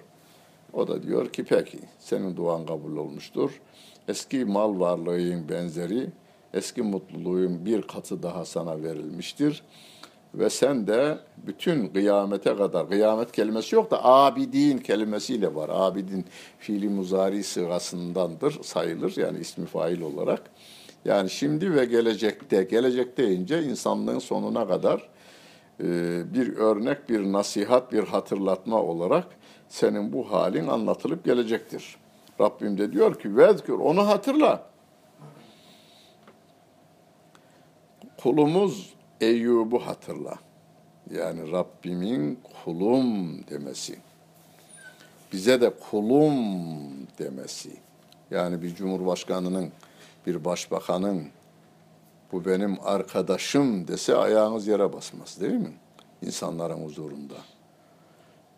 O 0.74 0.88
da 0.88 1.04
diyor 1.04 1.30
ki 1.30 1.44
peki 1.44 1.80
senin 2.00 2.36
duan 2.36 2.66
kabul 2.66 2.98
olmuştur. 2.98 3.62
Eski 4.08 4.46
mal 4.46 4.80
varlığın 4.80 5.50
benzeri, 5.50 6.08
eski 6.54 6.82
mutluluğun 6.82 7.66
bir 7.66 7.82
katı 7.82 8.24
daha 8.24 8.46
sana 8.46 8.84
verilmiştir. 8.84 9.64
Ve 10.36 10.50
sen 10.50 10.88
de 10.88 11.18
bütün 11.38 11.88
kıyamete 11.88 12.56
kadar, 12.56 12.90
kıyamet 12.90 13.32
kelimesi 13.32 13.76
yok 13.76 13.92
da 13.92 14.06
abidin 14.06 14.78
kelimesiyle 14.78 15.56
var. 15.56 15.70
Abidin 15.74 16.26
fiili 16.60 16.90
muzari 16.90 17.44
sırasındandır, 17.44 18.64
sayılır 18.64 19.18
yani 19.18 19.40
ismi 19.40 19.66
fail 19.66 20.02
olarak. 20.02 20.42
Yani 21.06 21.30
şimdi 21.30 21.76
ve 21.76 21.86
gelecekte, 21.86 22.64
gelecek 22.64 23.18
deyince 23.18 23.64
insanlığın 23.64 24.20
sonuna 24.20 24.68
kadar 24.68 25.10
bir 26.34 26.58
örnek, 26.58 27.10
bir 27.10 27.32
nasihat, 27.32 27.92
bir 27.92 28.04
hatırlatma 28.04 28.82
olarak 28.82 29.28
senin 29.70 30.14
bu 30.14 30.32
halin 30.32 30.68
anlatılıp 30.68 31.26
gelecektir. 31.26 31.98
Rabbim 32.42 32.78
de 32.78 32.92
diyor 32.92 33.20
ki 33.20 33.38
vezkür 33.38 33.74
onu 33.74 34.08
hatırla. 34.08 34.64
Kulumuz 38.18 38.94
Eyyub'u 39.22 39.80
hatırla. 39.80 40.36
Yani 41.14 41.52
Rabbimin 41.52 42.40
kulum 42.64 43.48
demesi. 43.48 44.00
Bize 45.34 45.62
de 45.62 45.74
kulum 45.90 46.36
demesi. 47.20 47.72
Yani 48.32 48.62
bir 48.62 48.76
cumhurbaşkanının, 48.76 49.72
bir 50.28 50.46
başbakanın 50.46 51.28
bu 52.32 52.46
benim 52.46 52.78
arkadaşım 52.84 53.88
dese 53.88 54.16
ayağınız 54.16 54.68
yere 54.68 54.94
basmaz 54.94 55.42
değil 55.42 55.54
mi? 55.54 55.74
İnsanların 56.22 56.86
huzurunda. 56.86 57.36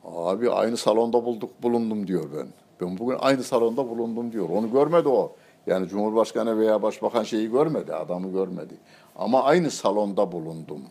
Abi 0.05 0.51
aynı 0.51 0.77
salonda 0.77 1.25
bulduk 1.25 1.63
bulundum 1.63 2.07
diyor 2.07 2.29
ben. 2.37 2.47
Ben 2.81 2.97
bugün 2.97 3.17
aynı 3.19 3.43
salonda 3.43 3.89
bulundum 3.89 4.31
diyor. 4.31 4.49
Onu 4.49 4.71
görmedi 4.71 5.07
o. 5.09 5.35
Yani 5.67 5.87
Cumhurbaşkanı 5.87 6.59
veya 6.59 6.81
Başbakan 6.81 7.23
şeyi 7.23 7.51
görmedi, 7.51 7.93
adamı 7.93 8.31
görmedi. 8.31 8.73
Ama 9.15 9.43
aynı 9.43 9.71
salonda 9.71 10.31
bulundum 10.31 10.81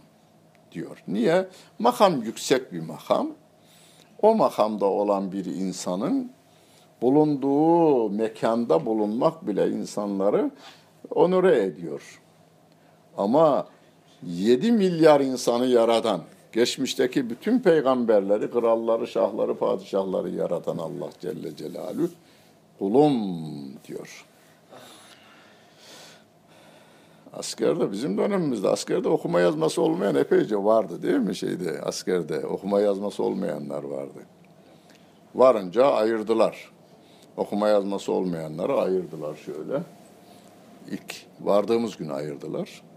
diyor. 0.73 1.03
Niye? 1.09 1.49
Makam 1.79 2.23
yüksek 2.23 2.73
bir 2.73 2.81
makam. 2.81 3.29
O 4.23 4.35
makamda 4.35 4.87
olan 4.87 5.33
bir 5.33 5.45
insanın 5.45 6.33
bulunduğu 7.03 8.11
mekanda 8.11 8.87
bulunmak 8.87 9.47
bile 9.47 9.69
insanları 9.69 10.51
onure 11.11 11.63
ediyor. 11.63 12.21
Ama 13.17 13.67
7 14.23 14.73
milyar 14.73 15.21
insanı 15.21 15.67
yaradan, 15.67 16.21
geçmişteki 16.59 17.31
bütün 17.31 17.59
peygamberleri, 17.59 18.51
kralları, 18.51 19.07
şahları, 19.07 19.55
padişahları 19.55 20.31
yaratan 20.31 20.79
Allah 20.79 21.11
Celle 21.21 21.57
Celaluhu 21.57 22.11
kulum 22.79 23.15
diyor. 23.89 24.25
Askerde 27.33 27.93
bizim 27.93 28.19
dönemimizde 28.19 28.69
askerde 28.69 29.09
okuma 29.09 29.41
yazması 29.41 29.83
olmayan 29.83 30.15
epeyce 30.15 30.57
vardı 30.57 31.03
değil 31.03 31.19
mi 31.19 31.37
şeyde 31.37 31.81
askerde 31.83 32.47
okuma 32.47 32.81
yazması 32.81 33.23
olmayanlar 33.23 33.83
vardı. 33.83 34.21
Varınca 35.35 35.87
ayırdılar. 35.87 36.71
Okuma 37.37 37.69
yazması 37.69 38.13
olmayanları 38.13 38.73
ayırdılar 38.73 39.37
şöyle. 39.37 39.83
İlk 40.91 41.27
vardığımız 41.41 41.97
gün 41.97 42.09
ayırdılar. 42.09 42.88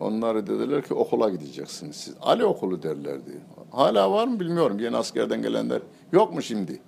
Onları 0.00 0.46
dediler 0.46 0.82
ki 0.82 0.94
okula 0.94 1.30
gideceksiniz 1.30 1.96
siz. 1.96 2.14
Ali 2.20 2.44
okulu 2.44 2.82
derlerdi. 2.82 3.40
Hala 3.70 4.12
var 4.12 4.26
mı 4.26 4.40
bilmiyorum. 4.40 4.78
Yeni 4.78 4.96
askerden 4.96 5.42
gelenler 5.42 5.82
yok 6.12 6.34
mu 6.34 6.42
şimdi? 6.42 6.80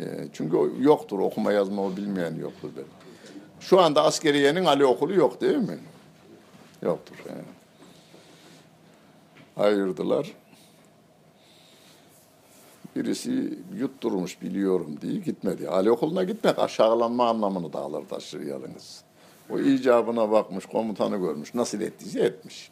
E, 0.00 0.04
çünkü 0.32 0.56
yoktur 0.80 1.18
okuma 1.18 1.52
yazma 1.52 1.82
o 1.82 1.96
bilmeyen 1.96 2.34
yoktur 2.34 2.76
der. 2.76 2.84
Şu 3.60 3.80
anda 3.80 4.04
askeriyenin 4.04 4.64
Ali 4.64 4.84
okulu 4.84 5.14
yok 5.14 5.40
değil 5.40 5.56
mi? 5.56 5.78
Yoktur. 6.82 7.16
Yani. 7.28 7.44
Ayırdılar. 9.56 10.32
Birisi 12.96 13.58
yutturmuş 13.74 14.42
biliyorum 14.42 14.96
diye 15.00 15.18
gitmedi. 15.18 15.68
Ali 15.68 15.90
okuluna 15.90 16.24
gitmek 16.24 16.58
aşağılanma 16.58 17.28
anlamını 17.28 17.72
da 17.72 17.78
alır 17.78 18.04
taşır 18.08 18.40
yalnız. 18.40 19.04
O 19.50 19.58
icabına 19.58 20.30
bakmış, 20.30 20.66
komutanı 20.66 21.16
görmüş. 21.16 21.54
Nasıl 21.54 21.80
ettiyse 21.80 22.20
etmiş. 22.20 22.70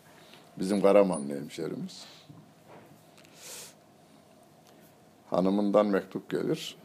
Bizim 0.59 0.83
Karamanlı 0.83 1.35
hemşerimiz. 1.35 2.05
Hanımından 5.31 5.87
mektup 5.87 6.31
gelir. 6.31 6.77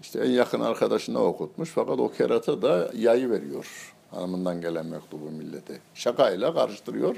İşte 0.00 0.20
en 0.20 0.30
yakın 0.30 0.60
arkadaşına 0.60 1.18
okutmuş 1.18 1.70
fakat 1.70 2.00
o 2.00 2.10
kerata 2.10 2.62
da 2.62 2.90
yayı 2.94 3.30
veriyor. 3.30 3.94
Hanımından 4.10 4.60
gelen 4.60 4.86
mektubu 4.86 5.30
millete. 5.30 5.80
Şakayla 5.94 6.54
karıştırıyor, 6.54 7.16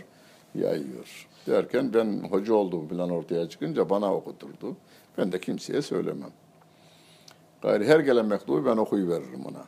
yayıyor. 0.55 1.29
Derken 1.47 1.95
ben 1.95 2.23
hoca 2.31 2.55
olduğum 2.55 2.89
falan 2.89 3.11
ortaya 3.11 3.49
çıkınca 3.49 3.91
bana 3.91 4.15
okuturdu. 4.15 4.77
Ben 5.19 5.33
de 5.33 5.41
kimseye 5.41 5.83
söylemem. 5.83 6.31
Gayri 7.63 7.87
her 7.87 8.01
gelen 8.01 8.27
mektubu 8.27 8.67
ben 8.67 8.77
okuyuveririm 8.77 9.47
ona. 9.47 9.65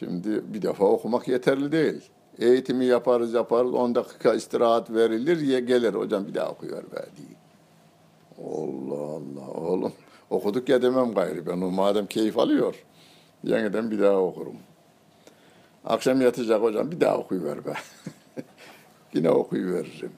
Şimdi 0.00 0.54
bir 0.54 0.62
defa 0.62 0.84
okumak 0.84 1.28
yeterli 1.28 1.72
değil. 1.72 2.02
Eğitimi 2.38 2.84
yaparız 2.84 3.34
yaparız, 3.34 3.74
10 3.74 3.94
dakika 3.94 4.34
istirahat 4.34 4.90
verilir, 4.90 5.40
ye 5.40 5.60
gelir. 5.60 5.94
Hocam 5.94 6.26
bir 6.26 6.34
daha 6.34 6.50
okuyuver 6.50 6.82
be 6.82 7.06
diye. 7.16 7.38
Allah 8.46 8.94
Allah 8.94 9.50
oğlum. 9.50 9.92
Okuduk 10.30 10.68
ya 10.68 10.82
demem 10.82 11.14
gayrı 11.14 11.46
ben 11.46 11.60
o 11.60 11.70
madem 11.70 12.06
keyif 12.06 12.38
alıyor. 12.38 12.84
Yeniden 13.44 13.90
bir 13.90 13.98
daha 13.98 14.16
okurum. 14.16 14.56
Akşam 15.84 16.20
yatacak 16.20 16.62
hocam 16.62 16.90
bir 16.90 17.00
daha 17.00 17.18
okuyuver 17.18 17.64
be. 17.64 17.74
Yine 19.14 19.30
okuyuveririm. 19.30 20.12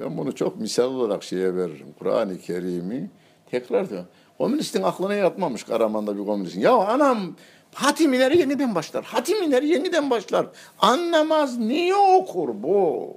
Ben 0.00 0.18
bunu 0.18 0.34
çok 0.34 0.60
misal 0.60 0.94
olarak 0.94 1.22
şeye 1.22 1.56
veririm. 1.56 1.94
Kur'an-ı 1.98 2.38
Kerim'i 2.38 3.10
tekrar 3.50 3.90
da 3.90 4.04
komünistin 4.38 4.82
aklına 4.82 5.14
yatmamış 5.14 5.64
Karaman'da 5.64 6.18
bir 6.18 6.24
komünistin. 6.24 6.60
Ya 6.60 6.72
anam 6.72 7.36
hatim 7.74 8.14
iner 8.14 8.30
yeniden 8.30 8.74
başlar. 8.74 9.04
Hatim 9.04 9.42
iner 9.42 9.62
yeniden 9.62 10.10
başlar. 10.10 10.46
Anlamaz 10.78 11.58
niye 11.58 11.94
okur 11.94 12.48
bu? 12.62 13.10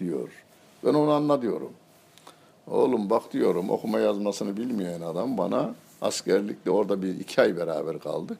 Diyor. 0.00 0.28
Ben 0.84 0.94
onu 0.94 1.10
anla 1.10 1.42
diyorum. 1.42 1.72
Oğlum 2.70 3.10
bak 3.10 3.32
diyorum 3.32 3.70
okuma 3.70 3.98
yazmasını 3.98 4.56
bilmeyen 4.56 5.00
adam 5.00 5.38
bana 5.38 5.74
askerlikte 6.02 6.70
orada 6.70 7.02
bir 7.02 7.20
iki 7.20 7.40
ay 7.42 7.56
beraber 7.56 7.98
kaldık. 7.98 8.38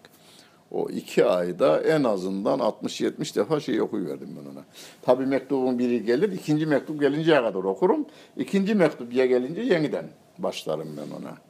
O 0.71 0.89
iki 0.89 1.25
ayda 1.25 1.81
en 1.83 2.05
azından 2.05 2.59
60-70 2.59 3.37
defa 3.37 3.61
şey 3.61 3.81
okuyuverdim 3.81 4.29
ben 4.29 4.51
ona. 4.53 4.65
Tabii 5.03 5.27
mektubun 5.27 5.79
biri 5.79 6.05
gelir, 6.05 6.33
ikinci 6.33 6.67
mektup 6.67 7.01
gelinceye 7.01 7.43
kadar 7.43 7.65
okurum. 7.65 8.07
İkinci 8.37 8.75
mektup 8.75 9.15
ya 9.15 9.27
gelince 9.27 9.61
yeniden 9.61 10.05
başlarım 10.39 10.89
ben 10.97 11.23
ona. 11.23 11.46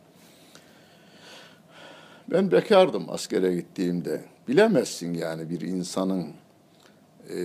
Ben 2.30 2.52
bekardım 2.52 3.04
askere 3.08 3.54
gittiğimde. 3.54 4.20
Bilemezsin 4.48 5.14
yani 5.14 5.50
bir 5.50 5.60
insanın 5.60 6.26
e, 7.30 7.38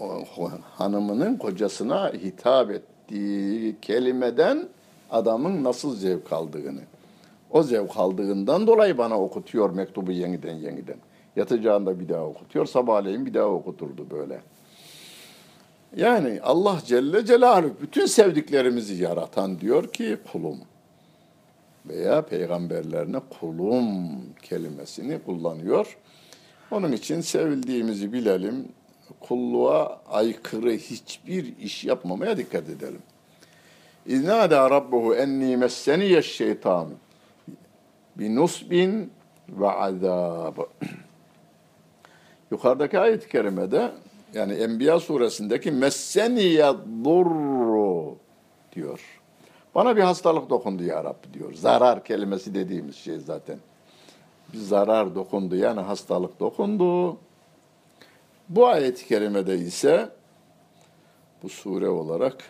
o, 0.00 0.50
hanımının 0.62 1.36
kocasına 1.36 2.12
hitap 2.12 2.70
ettiği 2.70 3.76
kelimeden 3.82 4.68
adamın 5.10 5.64
nasıl 5.64 5.96
zevk 5.96 6.32
aldığını. 6.32 6.80
O 7.50 7.62
zevk 7.62 7.96
aldığından 7.96 8.66
dolayı 8.66 8.98
bana 8.98 9.20
okutuyor 9.20 9.70
mektubu 9.70 10.12
yeniden 10.12 10.54
yeniden. 10.54 10.96
Yatacağında 11.36 12.00
bir 12.00 12.08
daha 12.08 12.24
okutuyor, 12.24 12.66
sabahleyin 12.66 13.26
bir 13.26 13.34
daha 13.34 13.46
okuturdu 13.46 14.06
böyle. 14.10 14.40
Yani 15.96 16.40
Allah 16.42 16.78
Celle 16.84 17.24
Celaluhu 17.26 17.74
bütün 17.80 18.06
sevdiklerimizi 18.06 19.02
yaratan 19.02 19.60
diyor 19.60 19.92
ki 19.92 20.16
kulum 20.32 20.58
veya 21.86 22.22
peygamberlerine 22.22 23.20
kulum 23.40 23.86
kelimesini 24.42 25.18
kullanıyor. 25.22 25.96
Onun 26.70 26.92
için 26.92 27.20
sevildiğimizi 27.20 28.12
bilelim, 28.12 28.68
kulluğa 29.20 30.00
aykırı 30.10 30.70
hiçbir 30.70 31.56
iş 31.58 31.84
yapmamaya 31.84 32.36
dikkat 32.36 32.68
edelim. 32.68 33.02
İznâdâ 34.06 34.70
rabbuhu 34.70 35.14
enni 35.14 35.56
messeniye 35.56 36.22
şeytan 36.22 36.88
bi 38.16 38.34
nusbin 38.36 39.10
ve 39.48 39.70
azab. 39.70 40.56
Yukarıdaki 42.50 42.98
ayet-i 42.98 43.28
kerimede 43.28 43.90
yani 44.34 44.52
Enbiya 44.52 45.00
suresindeki 45.00 45.70
messeniye 45.70 46.72
durru 47.04 48.16
diyor. 48.76 49.21
Bana 49.74 49.96
bir 49.96 50.02
hastalık 50.02 50.50
dokundu 50.50 50.82
ya 50.82 51.04
Rabbi 51.04 51.34
diyor. 51.34 51.54
Zarar 51.54 52.04
kelimesi 52.04 52.54
dediğimiz 52.54 52.96
şey 52.96 53.18
zaten. 53.18 53.58
Bir 54.52 54.58
zarar 54.58 55.14
dokundu 55.14 55.56
yani 55.56 55.80
hastalık 55.80 56.40
dokundu. 56.40 57.18
Bu 58.48 58.66
ayet-i 58.66 59.06
kerimede 59.06 59.58
ise 59.58 60.10
bu 61.42 61.48
sure 61.48 61.88
olarak 61.88 62.44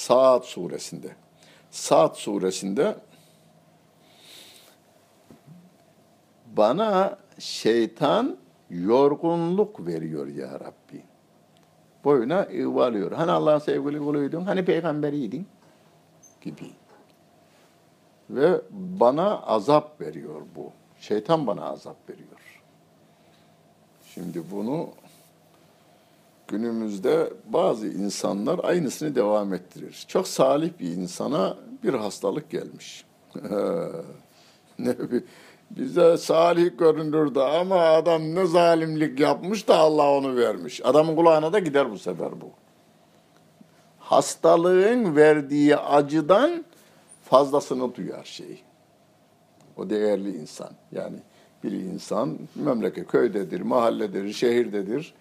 Saat 0.00 0.46
suresinde. 0.46 1.16
Saat 1.70 2.16
suresinde 2.18 2.96
bana 6.46 7.18
şeytan 7.38 8.36
yorgunluk 8.70 9.86
veriyor 9.86 10.26
ya 10.26 10.60
Rabbi. 10.60 10.79
Boyuna 12.04 12.46
ıvalıyor. 12.62 13.12
Hani 13.12 13.30
Allah'ın 13.30 13.58
sevgili 13.58 13.98
kuluydun, 13.98 14.42
hani 14.42 14.64
peygamberiydin 14.64 15.46
gibi. 16.40 16.70
Ve 18.30 18.60
bana 18.70 19.40
azap 19.40 20.00
veriyor 20.00 20.40
bu. 20.56 20.72
Şeytan 21.00 21.46
bana 21.46 21.64
azap 21.64 22.10
veriyor. 22.10 22.60
Şimdi 24.14 24.42
bunu 24.50 24.88
günümüzde 26.48 27.32
bazı 27.46 27.88
insanlar 27.88 28.60
aynısını 28.62 29.14
devam 29.14 29.54
ettirir. 29.54 30.04
Çok 30.08 30.28
salih 30.28 30.70
bir 30.80 30.88
insana 30.88 31.56
bir 31.84 31.94
hastalık 31.94 32.50
gelmiş. 32.50 33.04
ne 34.78 34.94
bize 35.70 36.16
salih 36.16 36.78
görünürdü 36.78 37.38
ama 37.38 37.76
adam 37.76 38.34
ne 38.34 38.46
zalimlik 38.46 39.20
yapmış 39.20 39.68
da 39.68 39.76
Allah 39.76 40.10
onu 40.10 40.36
vermiş. 40.36 40.80
Adamın 40.84 41.16
kulağına 41.16 41.52
da 41.52 41.58
gider 41.58 41.90
bu 41.90 41.98
sefer 41.98 42.40
bu. 42.40 42.50
Hastalığın 43.98 45.16
verdiği 45.16 45.76
acıdan 45.76 46.64
fazlasını 47.24 47.94
duyar 47.94 48.24
şey. 48.24 48.62
O 49.76 49.90
değerli 49.90 50.36
insan. 50.36 50.70
Yani 50.92 51.16
bir 51.64 51.72
insan 51.72 52.38
memleket 52.54 53.08
köydedir, 53.08 53.60
mahalledir, 53.60 54.32
şehirdedir 54.32 55.14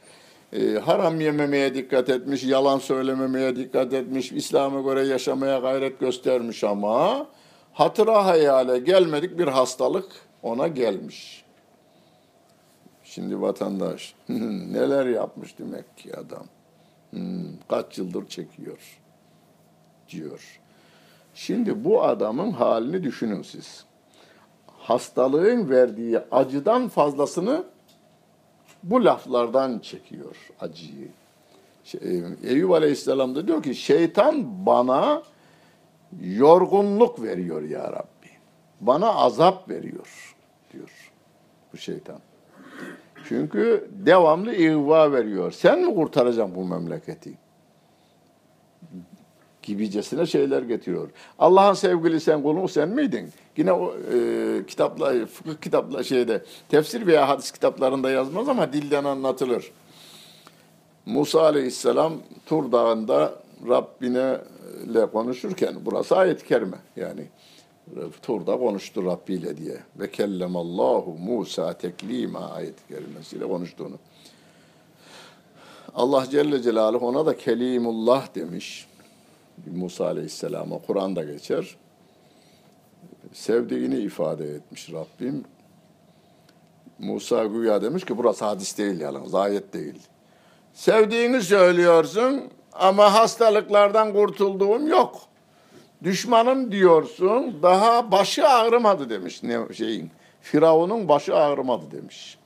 e, 0.53 0.73
haram 0.73 1.21
yememeye 1.21 1.73
dikkat 1.73 2.09
etmiş, 2.09 2.43
yalan 2.43 2.79
söylememeye 2.79 3.55
dikkat 3.55 3.93
etmiş, 3.93 4.31
İslam'a 4.31 4.81
göre 4.81 5.07
yaşamaya 5.07 5.59
gayret 5.59 5.99
göstermiş 5.99 6.63
ama 6.63 7.27
hatıra 7.73 8.25
hayale 8.25 8.79
gelmedik 8.79 9.39
bir 9.39 9.47
hastalık 9.47 10.05
ona 10.43 10.67
gelmiş. 10.67 11.45
Şimdi 13.04 13.41
vatandaş 13.41 14.15
neler 14.30 15.06
yapmış 15.06 15.60
demek 15.60 15.97
ki 15.97 16.15
adam. 16.17 16.45
Hmm, 17.10 17.58
kaç 17.69 17.97
yıldır 17.97 18.28
çekiyor 18.28 18.99
diyor. 20.10 20.60
Şimdi 21.34 21.84
bu 21.84 22.04
adamın 22.04 22.52
halini 22.52 23.04
düşünün 23.04 23.41
siz. 23.41 23.86
Hastalığın 24.67 25.69
verdiği 25.69 26.19
acıdan 26.31 26.87
fazlasını 26.87 27.63
bu 28.83 29.06
laflardan 29.06 29.79
çekiyor 29.79 30.35
acıyı. 30.60 31.08
Şey, 31.83 32.23
Eyüp 32.44 32.71
Aleyhisselam 32.71 33.35
da 33.35 33.48
diyor 33.48 33.63
ki 33.63 33.75
şeytan 33.75 34.65
bana 34.65 35.23
yorgunluk 36.21 37.21
veriyor 37.21 37.62
ya 37.62 37.92
Rabbi. 37.92 38.19
Bana 38.82 39.13
azap 39.13 39.69
veriyor 39.69 40.36
diyor 40.73 41.12
bu 41.73 41.77
şeytan. 41.77 42.19
Çünkü 43.27 43.90
devamlı 43.92 44.56
ihva 44.56 45.12
veriyor. 45.12 45.52
Sen 45.52 45.80
mi 45.80 45.96
kurtaracaksın 45.96 46.56
bu 46.56 46.65
memleketi? 46.65 47.34
Gibicesine 49.63 50.25
şeyler 50.25 50.62
getiriyor. 50.62 51.10
Allah'ın 51.40 51.73
sevgili 51.73 52.19
sen 52.19 52.44
kulun 52.44 52.67
sen 52.67 52.90
miydin? 52.90 53.30
Yine 53.58 53.71
o 53.71 53.94
e, 54.13 54.65
kitapla, 54.67 55.25
fıkıh 55.25 55.62
kitapla 55.62 56.04
şeyde, 56.04 56.44
tefsir 56.69 57.08
veya 57.08 57.30
hadis 57.30 57.52
kitaplarında 57.52 58.12
yazmaz 58.12 58.50
ama 58.50 58.73
dilden 58.73 59.04
anlatılır. 59.04 59.71
Musa 61.06 61.42
Aleyhisselam 61.42 62.13
Tur 62.46 62.71
Dağı'nda 62.71 63.34
Rabbine 63.67 64.38
konuşurken, 65.12 65.75
burası 65.86 66.17
ayet-i 66.17 66.46
kerime 66.48 66.77
yani. 66.96 67.25
Tur'da 68.21 68.58
konuştu 68.58 69.06
Rabbi 69.06 69.33
ile 69.33 69.58
diye. 69.58 69.77
Ve 70.00 70.12
kellemallahu 70.12 71.17
Musa 71.19 71.73
teklima 71.73 72.40
ayet-i 72.40 72.87
kerimesiyle 72.87 73.48
konuştuğunu. 73.48 73.96
Allah 75.96 76.25
Celle 76.31 76.62
Celaluhu 76.62 77.08
ona 77.08 77.25
da 77.25 77.37
Kelimullah 77.37 78.35
demiş. 78.35 78.87
Musa 79.65 80.06
Aleyhisselam'a 80.06 80.77
Kur'an'da 80.77 81.23
geçer. 81.23 81.75
Sevdiğini 83.33 83.98
ifade 83.98 84.56
etmiş 84.56 84.92
Rabbim. 84.92 85.44
Musa 87.00 87.46
güya 87.46 87.81
demiş 87.81 88.06
ki 88.06 88.17
burası 88.17 88.46
hadis 88.46 88.77
değil 88.77 89.00
yalnız, 89.00 89.35
ayet 89.35 89.73
değil. 89.73 90.00
Sevdiğini 90.73 91.42
söylüyorsun 91.42 92.44
ama 92.73 93.13
hastalıklardan 93.13 94.13
kurtulduğum 94.13 94.87
yok. 94.87 95.29
Düşmanım 96.04 96.71
diyorsun 96.71 97.60
daha 97.63 98.12
başı 98.12 98.47
ağrımadı 98.47 99.10
demiş 99.10 99.43
ne 99.43 99.73
şeyin. 99.73 100.12
Firavun'un 100.41 101.08
başı 101.08 101.35
ağrımadı 101.35 101.91
demiş. 101.91 102.37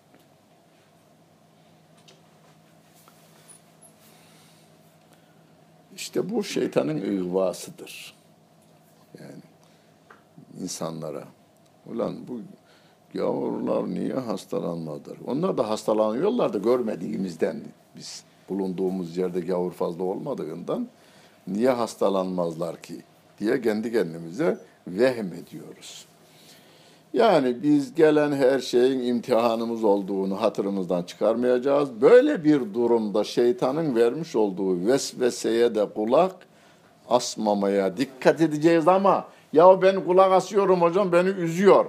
İşte 5.95 6.29
bu 6.29 6.43
şeytanın 6.43 6.97
ıhvasıdır. 6.97 8.15
Yani 9.19 9.41
insanlara. 10.61 11.23
Ulan 11.85 12.27
bu 12.27 12.39
Gavurlar 13.13 13.89
niye 13.89 14.13
hastalanmadır? 14.13 15.17
Onlar 15.27 15.57
da 15.57 15.69
hastalanıyorlar 15.69 16.53
da 16.53 16.57
görmediğimizden 16.57 17.61
biz 17.95 18.23
bulunduğumuz 18.49 19.17
yerde 19.17 19.39
gavur 19.39 19.71
fazla 19.71 20.03
olmadığından 20.03 20.87
niye 21.47 21.69
hastalanmazlar 21.69 22.81
ki 22.81 23.01
diye 23.43 23.61
kendi 23.61 23.91
kendimize 23.91 24.57
vehm 24.87 25.27
ediyoruz. 25.27 26.05
Yani 27.13 27.63
biz 27.63 27.95
gelen 27.95 28.31
her 28.31 28.59
şeyin 28.59 28.99
imtihanımız 28.99 29.83
olduğunu 29.83 30.41
hatırımızdan 30.41 31.03
çıkarmayacağız. 31.03 32.01
Böyle 32.01 32.43
bir 32.43 32.73
durumda 32.73 33.23
şeytanın 33.23 33.95
vermiş 33.95 34.35
olduğu 34.35 34.87
vesveseye 34.87 35.75
de 35.75 35.85
kulak 35.95 36.35
asmamaya 37.09 37.97
dikkat 37.97 38.41
edeceğiz 38.41 38.87
ama 38.87 39.25
ya 39.53 39.81
ben 39.81 40.05
kulak 40.05 40.31
asıyorum 40.31 40.81
hocam 40.81 41.11
beni 41.11 41.29
üzüyor. 41.29 41.85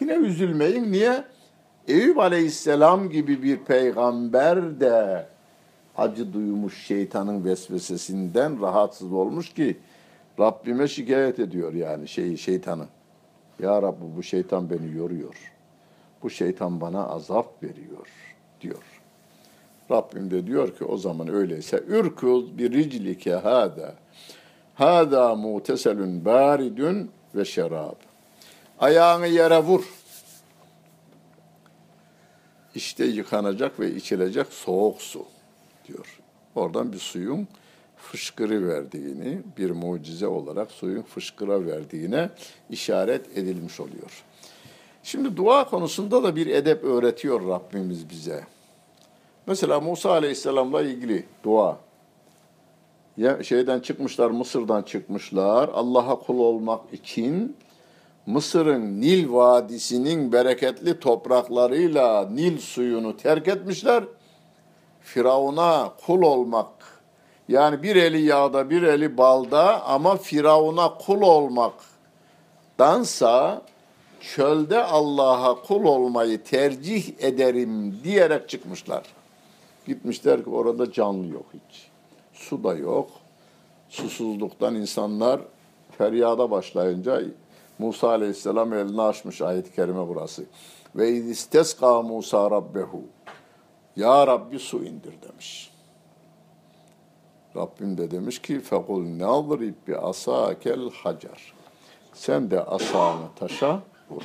Yine 0.00 0.14
üzülmeyin. 0.14 0.92
Niye? 0.92 1.24
Eyüp 1.88 2.18
Aleyhisselam 2.18 3.10
gibi 3.10 3.42
bir 3.42 3.56
peygamber 3.56 4.80
de 4.80 5.26
acı 5.96 6.32
duymuş 6.32 6.86
şeytanın 6.86 7.44
vesvesesinden 7.44 8.62
rahatsız 8.62 9.12
olmuş 9.12 9.54
ki 9.54 9.76
Rabbime 10.40 10.88
şikayet 10.88 11.38
ediyor 11.38 11.74
yani 11.74 12.08
şeyi 12.08 12.38
şeytanı. 12.38 12.86
Ya 13.58 13.82
Rabbi 13.82 14.16
bu 14.16 14.22
şeytan 14.22 14.70
beni 14.70 14.96
yoruyor. 14.96 15.52
Bu 16.22 16.30
şeytan 16.30 16.80
bana 16.80 17.06
azap 17.06 17.62
veriyor 17.62 18.08
diyor. 18.60 18.82
Rabbim 19.90 20.30
de 20.30 20.46
diyor 20.46 20.76
ki 20.78 20.84
o 20.84 20.96
zaman 20.96 21.28
öyleyse 21.28 21.84
ürkuz 21.86 22.58
bir 22.58 22.72
riclike 22.72 23.32
hada. 23.32 23.94
Hada 24.74 25.34
muteselun 25.34 26.24
baridun 26.24 27.10
ve 27.34 27.44
şerab. 27.44 27.96
Ayağını 28.78 29.26
yere 29.26 29.58
vur. 29.58 29.84
İşte 32.74 33.04
yıkanacak 33.04 33.80
ve 33.80 33.94
içilecek 33.94 34.46
soğuk 34.46 35.02
su 35.02 35.24
diyor. 35.88 36.20
Oradan 36.54 36.92
bir 36.92 36.98
suyun 36.98 37.48
fışkırı 38.00 38.68
verdiğini, 38.68 39.38
bir 39.58 39.70
mucize 39.70 40.26
olarak 40.26 40.70
suyun 40.70 41.02
fışkıra 41.02 41.66
verdiğine 41.66 42.30
işaret 42.70 43.38
edilmiş 43.38 43.80
oluyor. 43.80 44.24
Şimdi 45.02 45.36
dua 45.36 45.70
konusunda 45.70 46.22
da 46.22 46.36
bir 46.36 46.46
edep 46.46 46.84
öğretiyor 46.84 47.48
Rabbimiz 47.48 48.10
bize. 48.10 48.44
Mesela 49.46 49.80
Musa 49.80 50.10
Aleyhisselam'la 50.10 50.82
ilgili 50.82 51.26
dua. 51.44 51.78
Ya 53.16 53.42
şeyden 53.42 53.80
çıkmışlar, 53.80 54.30
Mısır'dan 54.30 54.82
çıkmışlar. 54.82 55.68
Allah'a 55.68 56.18
kul 56.18 56.38
olmak 56.38 56.80
için 56.92 57.56
Mısır'ın 58.26 59.00
Nil 59.00 59.32
Vadisi'nin 59.32 60.32
bereketli 60.32 61.00
topraklarıyla 61.00 62.28
Nil 62.30 62.58
suyunu 62.58 63.16
terk 63.16 63.48
etmişler. 63.48 64.04
Firavun'a 65.00 65.92
kul 66.06 66.22
olmak 66.22 66.99
yani 67.50 67.82
bir 67.82 67.96
eli 67.96 68.22
yağda 68.22 68.70
bir 68.70 68.82
eli 68.82 69.16
balda 69.16 69.84
ama 69.84 70.16
Firavun'a 70.16 70.94
kul 70.94 71.22
olmaktansa 71.22 73.62
çölde 74.20 74.84
Allah'a 74.84 75.62
kul 75.62 75.84
olmayı 75.84 76.44
tercih 76.44 77.12
ederim 77.18 78.00
diyerek 78.04 78.48
çıkmışlar. 78.48 79.02
Gitmişler 79.86 80.44
ki 80.44 80.50
orada 80.50 80.92
canlı 80.92 81.26
yok 81.26 81.46
hiç. 81.54 81.88
Su 82.32 82.64
da 82.64 82.74
yok. 82.74 83.10
Susuzluktan 83.88 84.74
insanlar 84.74 85.40
feryada 85.98 86.50
başlayınca 86.50 87.22
Musa 87.78 88.08
aleyhisselam 88.08 88.72
elini 88.72 89.02
açmış 89.02 89.42
ayet-i 89.42 89.74
kerime 89.74 90.08
burası. 90.08 90.44
Ve 90.96 91.10
isteska 91.10 92.02
Musa 92.02 92.50
rabbehu. 92.50 93.02
Ya 93.96 94.26
Rabbi 94.26 94.58
su 94.58 94.84
indir 94.84 95.14
demiş. 95.28 95.69
Rabbim 97.56 97.98
de 97.98 98.10
demiş 98.10 98.38
ki 98.38 98.60
fekul 98.60 99.18
nadrib 99.18 99.74
bi 99.88 99.96
asakel 99.96 100.90
hacer. 100.90 101.52
Sen 102.12 102.50
de 102.50 102.64
asanı 102.64 103.26
taşa 103.38 103.80
vur. 104.10 104.22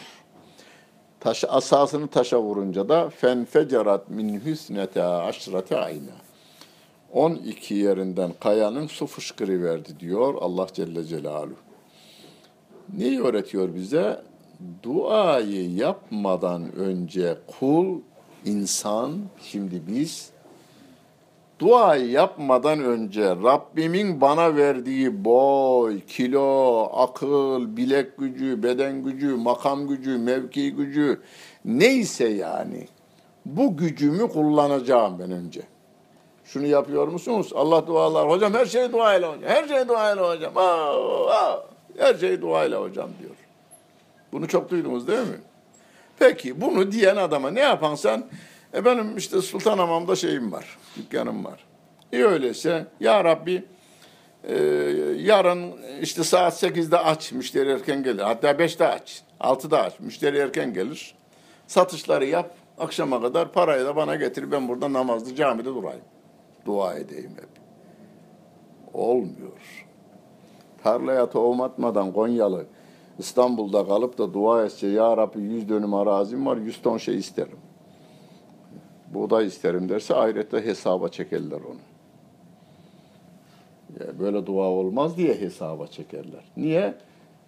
Taş, 1.19 1.43
asasını 1.47 2.07
taşa 2.07 2.41
vurunca 2.41 2.89
da 2.89 3.09
fenfecerat 3.09 4.09
min 4.09 4.39
hüsnete 4.39 5.03
aşrate 5.03 5.78
ayna. 5.78 6.15
12 7.13 7.73
yerinden 7.73 8.32
kayanın 8.39 8.88
su 8.88 9.07
fışkırı 9.07 9.63
verdi 9.63 9.89
diyor 9.99 10.36
Allah 10.41 10.67
Celle 10.73 11.03
Celaluhu. 11.03 11.55
Neyi 12.97 13.21
öğretiyor 13.21 13.76
bize? 13.76 14.21
Duayı 14.84 15.73
yapmadan 15.73 16.76
önce 16.76 17.38
kul, 17.59 17.99
insan, 18.45 19.11
şimdi 19.41 19.82
biz 19.88 20.30
duayı 21.60 22.12
yapmadan 22.12 22.84
önce 22.84 23.30
Rabbimin 23.30 24.22
bana 24.22 24.56
verdiği 24.56 25.26
boy, 25.26 25.99
kilo, 26.01 26.84
akıl, 26.93 27.78
bilek 27.78 28.18
gücü, 28.18 28.64
beden 28.64 29.03
gücü, 29.03 29.36
makam 29.36 29.88
gücü, 29.88 30.18
mevki 30.18 30.76
gücü 30.76 31.22
neyse 31.66 32.28
yani 32.28 32.88
bu 33.45 33.78
gücümü 33.78 34.28
kullanacağım 34.30 35.20
ben 35.20 35.32
önce. 35.32 35.62
Şunu 36.45 36.66
yapıyor 36.66 37.08
musunuz? 37.08 37.51
Allah 37.56 37.88
dualar. 37.88 38.30
Hocam 38.30 38.53
her 38.53 38.66
şey 38.66 38.91
duayla 38.91 39.30
hocam. 39.30 39.49
Her 39.49 39.68
şey 39.68 39.88
duayla 39.88 40.30
hocam. 40.30 40.58
Aa, 40.58 41.30
aa. 41.30 41.66
Her 41.97 42.16
şey 42.16 42.41
duayla 42.41 42.82
hocam 42.82 43.10
diyor. 43.20 43.36
Bunu 44.32 44.47
çok 44.47 44.70
duydunuz 44.70 45.08
değil 45.08 45.20
mi? 45.20 45.39
Peki 46.20 46.62
bunu 46.62 46.91
diyen 46.91 47.16
adama 47.16 47.51
ne 47.51 47.60
yapan 47.60 47.95
sen? 47.95 48.24
E 48.76 48.86
benim 48.86 49.17
işte 49.17 49.41
Sultanhamam'da 49.41 50.15
şeyim 50.15 50.51
var, 50.51 50.78
dükkanım 50.97 51.45
var. 51.45 51.65
İyi 52.11 52.26
öyleyse 52.26 52.88
ya 52.99 53.23
Rabbi 53.23 53.65
e, 54.43 54.55
yarın 55.17 55.73
işte 56.01 56.23
saat 56.23 56.63
8'de 56.63 56.97
aç, 56.97 57.32
müşteri 57.32 57.69
erken 57.69 58.03
gelir. 58.03 58.21
Hatta 58.21 58.51
5'te 58.51 58.88
aç, 58.88 59.23
6'da 59.39 59.82
aç, 59.82 59.99
müşteri 59.99 60.38
erken 60.38 60.73
gelir. 60.73 61.15
Satışları 61.67 62.26
yap, 62.26 62.55
akşama 62.78 63.21
kadar 63.21 63.51
parayı 63.51 63.86
da 63.86 63.95
bana 63.95 64.15
getir. 64.15 64.51
Ben 64.51 64.67
burada 64.67 64.93
namazlı 64.93 65.36
camide 65.36 65.65
durayım. 65.69 66.03
Dua 66.65 66.93
edeyim 66.95 67.32
hep. 67.32 67.49
Olmuyor 68.93 69.86
tarlaya 70.86 71.30
tohum 71.30 71.61
atmadan 71.61 72.13
Konyalı 72.13 72.65
İstanbul'da 73.19 73.88
kalıp 73.88 74.17
da 74.17 74.34
dua 74.34 74.65
etse 74.65 74.88
ya 74.88 75.17
Rabbi 75.17 75.41
yüz 75.41 75.69
dönüm 75.69 75.93
arazim 75.93 76.45
var 76.45 76.57
yüz 76.57 76.82
ton 76.82 76.97
şey 76.97 77.17
isterim. 77.17 77.57
Buğday 79.16 79.45
isterim 79.45 79.89
derse 79.89 80.16
ahirette 80.16 80.66
hesaba 80.66 81.09
çekerler 81.09 81.57
onu. 81.57 81.80
Ya 83.99 84.20
böyle 84.20 84.45
dua 84.45 84.66
olmaz 84.66 85.18
diye 85.18 85.41
hesaba 85.41 85.88
çekerler. 85.88 86.43
Niye? 86.57 86.95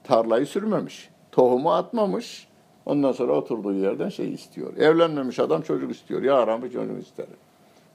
Tarlayı 0.03 0.45
sürmemiş. 0.45 1.09
Tohumu 1.31 1.73
atmamış. 1.73 2.47
Ondan 2.85 3.11
sonra 3.11 3.33
oturduğu 3.33 3.73
yerden 3.73 4.09
şey 4.09 4.33
istiyor. 4.33 4.77
Evlenmemiş 4.77 5.39
adam 5.39 5.61
çocuk 5.61 5.91
istiyor. 5.91 6.23
Ya 6.23 6.47
Rabbi 6.47 6.71
çocuk 6.71 7.03
isterim. 7.03 7.37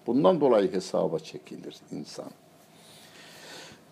Bundan 0.06 0.40
dolayı 0.40 0.72
hesaba 0.72 1.18
çekilir 1.18 1.76
insan. 1.92 2.26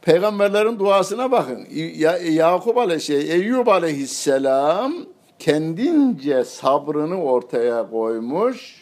Peygamberlerin 0.03 0.79
duasına 0.79 1.33
bakın. 1.33 1.67
Ya, 1.97 2.17
Yakup 2.19 2.79
aleyh 2.79 3.01
şey, 3.01 3.33
Eyyub 3.33 3.67
aleyhisselam 3.67 4.95
kendince 5.39 6.45
sabrını 6.45 7.23
ortaya 7.23 7.91
koymuş. 7.91 8.80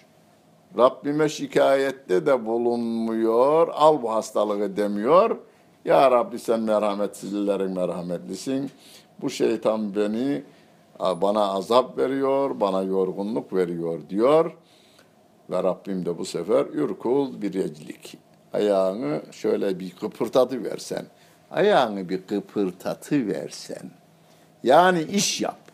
Rabbime 0.76 1.28
şikayette 1.28 2.26
de 2.26 2.46
bulunmuyor. 2.46 3.68
Al 3.68 4.02
bu 4.02 4.12
hastalığı 4.12 4.76
demiyor. 4.76 5.36
Ya 5.84 6.10
Rabbi 6.10 6.38
sen 6.38 6.60
merhametsizlerin 6.60 7.70
merhametlisin. 7.70 8.70
Bu 9.20 9.30
şeytan 9.30 9.96
beni 9.96 10.42
bana 11.00 11.52
azap 11.52 11.98
veriyor, 11.98 12.60
bana 12.60 12.82
yorgunluk 12.82 13.52
veriyor 13.52 14.00
diyor. 14.10 14.56
Ve 15.50 15.62
Rabbim 15.62 16.06
de 16.06 16.18
bu 16.18 16.24
sefer 16.24 16.66
ürkul 16.66 17.42
bir 17.42 17.54
eclik. 17.54 18.18
Ayağını 18.52 19.22
şöyle 19.32 19.80
bir 19.80 19.90
kıpırtatı 19.90 20.64
versen. 20.64 21.06
Ayağını 21.50 22.08
bir 22.08 22.22
kıpırtatı 22.26 23.26
versen. 23.26 23.90
Yani 24.62 25.02
iş 25.02 25.40
yap. 25.40 25.67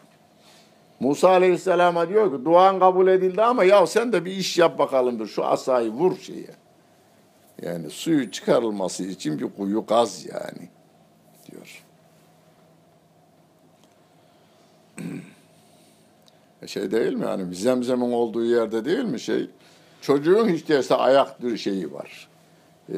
Musa 1.04 1.28
Aleyhisselam'a 1.28 2.08
diyor 2.08 2.38
ki 2.38 2.44
duan 2.44 2.78
kabul 2.78 3.08
edildi 3.08 3.42
ama 3.42 3.64
ya 3.64 3.86
sen 3.86 4.12
de 4.12 4.24
bir 4.24 4.30
iş 4.30 4.58
yap 4.58 4.78
bakalım 4.78 5.28
şu 5.28 5.44
asayı 5.44 5.90
vur 5.90 6.16
şeye. 6.18 6.50
Yani 7.62 7.90
suyu 7.90 8.30
çıkarılması 8.30 9.04
için 9.04 9.38
bir 9.38 9.48
kuyu 9.56 9.86
kaz 9.86 10.26
yani 10.26 10.68
diyor. 11.50 11.84
E 16.62 16.66
şey 16.66 16.90
değil 16.90 17.12
mi 17.12 17.24
yani 17.24 17.54
zemzemin 17.54 18.12
olduğu 18.12 18.44
yerde 18.44 18.84
değil 18.84 19.04
mi 19.04 19.20
şey? 19.20 19.50
Çocuğun 20.00 20.48
hiç 20.48 20.68
değilse 20.68 20.94
ayak 20.94 21.36
şeyi 21.56 21.92
var. 21.92 22.28
Ee, 22.92 22.96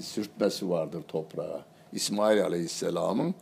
sürtmesi 0.00 0.70
vardır 0.70 1.02
toprağa. 1.08 1.60
İsmail 1.92 2.44
Aleyhisselam'ın 2.44 3.34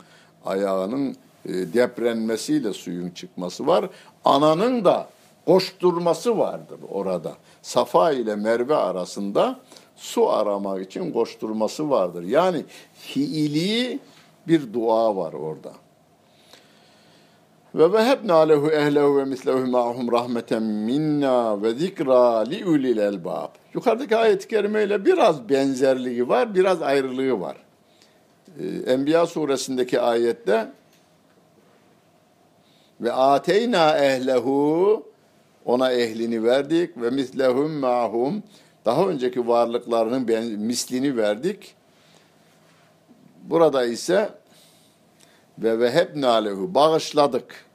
ayağının 0.45 1.17
deprenmesiyle 1.49 2.73
suyun 2.73 3.11
çıkması 3.11 3.67
var. 3.67 3.89
Ananın 4.25 4.85
da 4.85 5.09
koşturması 5.47 6.39
vardır 6.39 6.79
orada. 6.91 7.33
Safa 7.63 8.13
ile 8.13 8.37
Merve 8.37 8.77
arasında 8.77 9.61
su 9.97 10.31
aramak 10.31 10.87
için 10.87 11.13
koşturması 11.13 11.91
vardır. 11.91 12.23
Yani 12.23 12.65
fiili 12.95 13.99
bir 14.49 14.73
dua 14.73 15.17
var 15.17 15.33
orada. 15.33 15.73
Ve 17.75 17.93
vehebna 17.93 18.39
lehu 18.39 18.71
ehlehu 18.71 19.17
ve 19.17 19.25
mislehu 19.25 19.67
ma'hum 19.67 20.13
rahmeten 20.13 20.63
minna 20.63 21.63
ve 21.63 21.75
zikra 21.75 22.39
li 22.39 22.67
ulil 22.67 22.99
elbab. 22.99 23.49
Yukarıdaki 23.75 24.17
ayet-i 24.17 24.49
kerimeyle 24.49 25.05
biraz 25.05 25.49
benzerliği 25.49 26.29
var, 26.29 26.55
biraz 26.55 26.83
ayrılığı 26.83 27.41
var. 27.41 27.57
Ee, 28.61 28.93
Enbiya 28.93 29.27
suresindeki 29.27 30.01
ayette 30.01 30.69
ve 33.01 33.13
ateyna 33.13 33.99
ehlehu 33.99 35.07
ona 35.65 35.93
ehlini 35.93 36.45
verdik 36.45 36.97
ve 36.97 37.11
mislehum 37.11 37.73
ma'hum 37.73 38.43
daha 38.85 39.09
önceki 39.09 39.49
varlıklarının 39.49 40.61
mislini 40.61 41.17
verdik. 41.17 41.75
Burada 43.43 43.85
ise 43.85 44.31
ve 45.59 45.79
vehebna 45.79 46.35
lehu 46.35 46.75
bağışladık. 46.75 47.67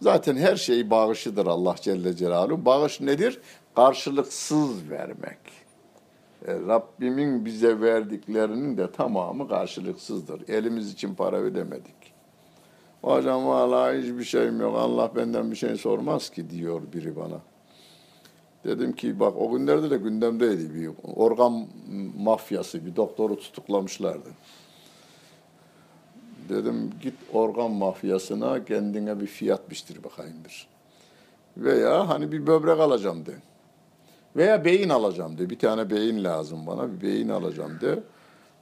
Zaten 0.00 0.36
her 0.36 0.56
şey 0.56 0.90
bağışıdır 0.90 1.46
Allah 1.46 1.74
Celle 1.80 2.16
Celaluhu. 2.16 2.64
Bağış 2.64 3.00
nedir? 3.00 3.40
Karşılıksız 3.76 4.90
vermek. 4.90 5.38
E, 6.46 6.54
Rabbimin 6.54 7.44
bize 7.44 7.80
verdiklerinin 7.80 8.76
de 8.76 8.92
tamamı 8.92 9.48
karşılıksızdır. 9.48 10.48
Elimiz 10.48 10.92
için 10.92 11.14
para 11.14 11.36
ödemedik. 11.36 12.17
Hocam 13.02 13.46
valla 13.46 13.94
hiçbir 13.94 14.24
şeyim 14.24 14.60
yok. 14.60 14.76
Allah 14.76 15.10
benden 15.16 15.50
bir 15.50 15.56
şey 15.56 15.76
sormaz 15.76 16.30
ki 16.30 16.50
diyor 16.50 16.82
biri 16.92 17.16
bana. 17.16 17.40
Dedim 18.64 18.92
ki 18.92 19.20
bak 19.20 19.34
o 19.36 19.50
günlerde 19.50 19.90
de 19.90 19.96
gündemdeydi 19.96 20.74
bir 20.74 20.90
organ 21.16 21.66
mafyası 22.18 22.86
bir 22.86 22.96
doktoru 22.96 23.36
tutuklamışlardı. 23.36 24.28
Dedim 26.48 26.90
git 27.02 27.14
organ 27.32 27.70
mafyasına 27.70 28.64
kendine 28.64 29.20
bir 29.20 29.26
fiyat 29.26 29.70
biçtir 29.70 30.04
bakayım 30.04 30.36
bir. 30.44 30.68
Veya 31.56 32.08
hani 32.08 32.32
bir 32.32 32.46
böbrek 32.46 32.80
alacağım 32.80 33.26
de. 33.26 33.34
Veya 34.36 34.64
beyin 34.64 34.88
alacağım 34.88 35.38
de. 35.38 35.50
Bir 35.50 35.58
tane 35.58 35.90
beyin 35.90 36.24
lazım 36.24 36.66
bana 36.66 36.92
bir 36.92 37.00
beyin 37.00 37.28
alacağım 37.28 37.80
de. 37.80 38.02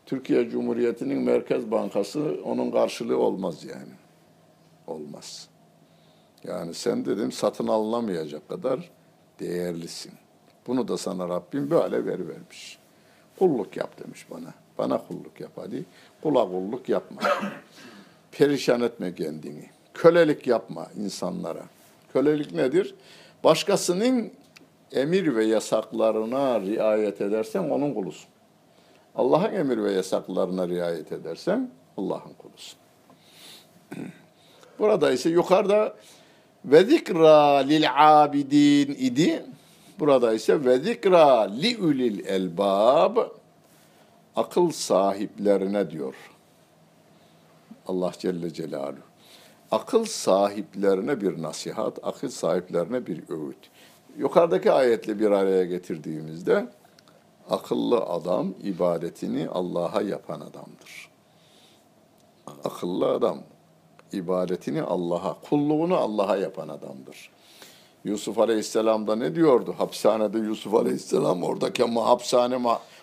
Türkiye 0.06 0.50
Cumhuriyeti'nin 0.50 1.22
Merkez 1.22 1.70
Bankası 1.70 2.36
onun 2.44 2.70
karşılığı 2.70 3.18
olmaz 3.18 3.64
yani. 3.64 4.05
Olmaz. 4.86 5.48
Yani 6.44 6.74
sen 6.74 7.04
dedim 7.04 7.32
satın 7.32 7.66
alınamayacak 7.66 8.48
kadar 8.48 8.90
değerlisin. 9.40 10.12
Bunu 10.66 10.88
da 10.88 10.98
sana 10.98 11.28
Rabbim 11.28 11.70
böyle 11.70 12.06
ver 12.06 12.28
vermiş. 12.28 12.78
Kulluk 13.38 13.76
yap 13.76 14.04
demiş 14.04 14.26
bana. 14.30 14.54
Bana 14.78 15.06
kulluk 15.06 15.40
yap 15.40 15.52
hadi. 15.56 15.84
Kula 16.22 16.48
kulluk 16.48 16.88
yapma. 16.88 17.22
Perişan 18.32 18.80
etme 18.80 19.14
kendini. 19.14 19.70
Kölelik 19.94 20.46
yapma 20.46 20.86
insanlara. 20.96 21.62
Kölelik 22.12 22.52
nedir? 22.52 22.94
Başkasının 23.44 24.32
emir 24.92 25.36
ve 25.36 25.44
yasaklarına 25.44 26.60
riayet 26.60 27.20
edersen 27.20 27.70
onun 27.70 27.94
kulusun. 27.94 28.28
Allah'ın 29.14 29.54
emir 29.54 29.82
ve 29.82 29.92
yasaklarına 29.92 30.68
riayet 30.68 31.12
edersen 31.12 31.70
Allah'ın 31.96 32.32
kulusun. 32.38 32.78
Burada 34.78 35.12
ise 35.12 35.30
yukarıda 35.30 35.94
ve 36.64 36.84
zikra 36.84 37.56
lil 37.56 37.86
abidin 37.96 38.94
idi. 38.98 39.44
Burada 39.98 40.34
ise 40.34 40.64
ve 40.64 40.78
zikra 40.78 41.40
li 41.40 41.78
ulil 41.78 42.26
elbab 42.26 43.16
akıl 44.36 44.70
sahiplerine 44.70 45.90
diyor. 45.90 46.14
Allah 47.88 48.12
Celle 48.18 48.52
Celaluhu. 48.52 49.06
Akıl 49.70 50.04
sahiplerine 50.04 51.20
bir 51.20 51.42
nasihat, 51.42 51.98
akıl 52.02 52.28
sahiplerine 52.28 53.06
bir 53.06 53.16
öğüt. 53.28 53.70
Yukarıdaki 54.18 54.72
ayetle 54.72 55.18
bir 55.18 55.30
araya 55.30 55.64
getirdiğimizde 55.64 56.66
akıllı 57.50 58.00
adam 58.00 58.54
ibadetini 58.62 59.48
Allah'a 59.48 60.02
yapan 60.02 60.40
adamdır. 60.40 61.10
Akıllı 62.64 63.06
adam 63.06 63.38
ibadetini 64.12 64.82
Allah'a, 64.82 65.36
kulluğunu 65.48 65.96
Allah'a 65.96 66.36
yapan 66.36 66.68
adamdır. 66.68 67.30
Yusuf 68.04 68.38
Aleyhisselam 68.38 69.06
da 69.06 69.16
ne 69.16 69.34
diyordu? 69.34 69.74
Hapishanede 69.78 70.38
Yusuf 70.38 70.74
Aleyhisselam 70.74 71.42
oradaki 71.42 71.84
hapishane 71.84 72.58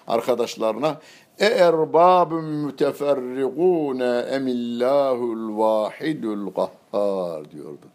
arkadaşlarına 0.07 0.97
e 1.39 1.45
erbabun 1.45 2.43
müteferrigune 2.43 4.25
emillahul 4.31 5.57
vahidul 5.57 6.51
kahhar 6.51 7.51
diyordu. 7.51 7.85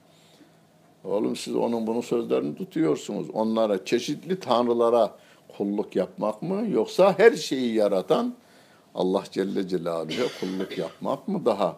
Oğlum 1.05 1.37
siz 1.37 1.57
onun 1.57 1.87
bunu 1.87 2.03
sözlerini 2.03 2.57
tutuyorsunuz. 2.57 3.31
Onlara 3.33 3.85
çeşitli 3.85 4.41
tanrılara 4.41 5.11
kulluk 5.57 5.97
yapmak 5.97 6.43
mı 6.43 6.67
yoksa 6.71 7.19
her 7.19 7.33
şeyi 7.33 7.75
yaratan 7.75 8.35
Allah 8.95 9.25
Celle 9.31 9.69
Celaluhu'ya 9.69 10.27
kulluk 10.41 10.79
yapmak 10.79 11.29
mı 11.29 11.45
daha 11.45 11.77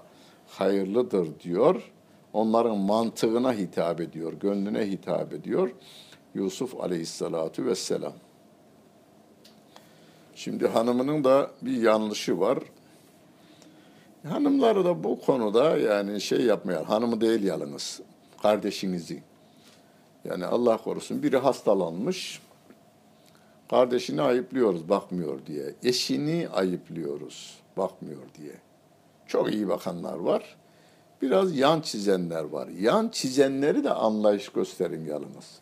hayırlıdır 0.50 1.40
diyor. 1.40 1.90
Onların 2.32 2.78
mantığına 2.78 3.52
hitap 3.52 4.00
ediyor, 4.00 4.32
gönlüne 4.32 4.90
hitap 4.90 5.32
ediyor. 5.32 5.70
Yusuf 6.34 6.80
Aleyhisselatu 6.80 7.64
Vesselam. 7.64 8.12
Şimdi 10.34 10.68
hanımının 10.68 11.24
da 11.24 11.50
bir 11.62 11.82
yanlışı 11.82 12.40
var. 12.40 12.58
Hanımları 14.28 14.84
da 14.84 15.04
bu 15.04 15.20
konuda 15.20 15.78
yani 15.78 16.20
şey 16.20 16.40
yapmıyor. 16.40 16.84
Hanımı 16.84 17.20
değil 17.20 17.42
yalnız. 17.42 18.00
Kardeşinizi. 18.42 19.22
Yani 20.24 20.46
Allah 20.46 20.76
korusun 20.76 21.22
biri 21.22 21.36
hastalanmış. 21.36 22.42
Kardeşini 23.70 24.22
ayıplıyoruz 24.22 24.88
bakmıyor 24.88 25.46
diye. 25.46 25.74
Eşini 25.82 26.48
ayıplıyoruz 26.48 27.58
bakmıyor 27.76 28.22
diye. 28.38 28.52
Çok 29.30 29.54
iyi 29.54 29.68
bakanlar 29.68 30.16
var. 30.18 30.56
Biraz 31.22 31.56
yan 31.56 31.80
çizenler 31.80 32.44
var. 32.44 32.68
Yan 32.68 33.08
çizenleri 33.08 33.84
de 33.84 33.90
anlayış 33.90 34.48
gösterin 34.48 35.04
yalnız. 35.04 35.60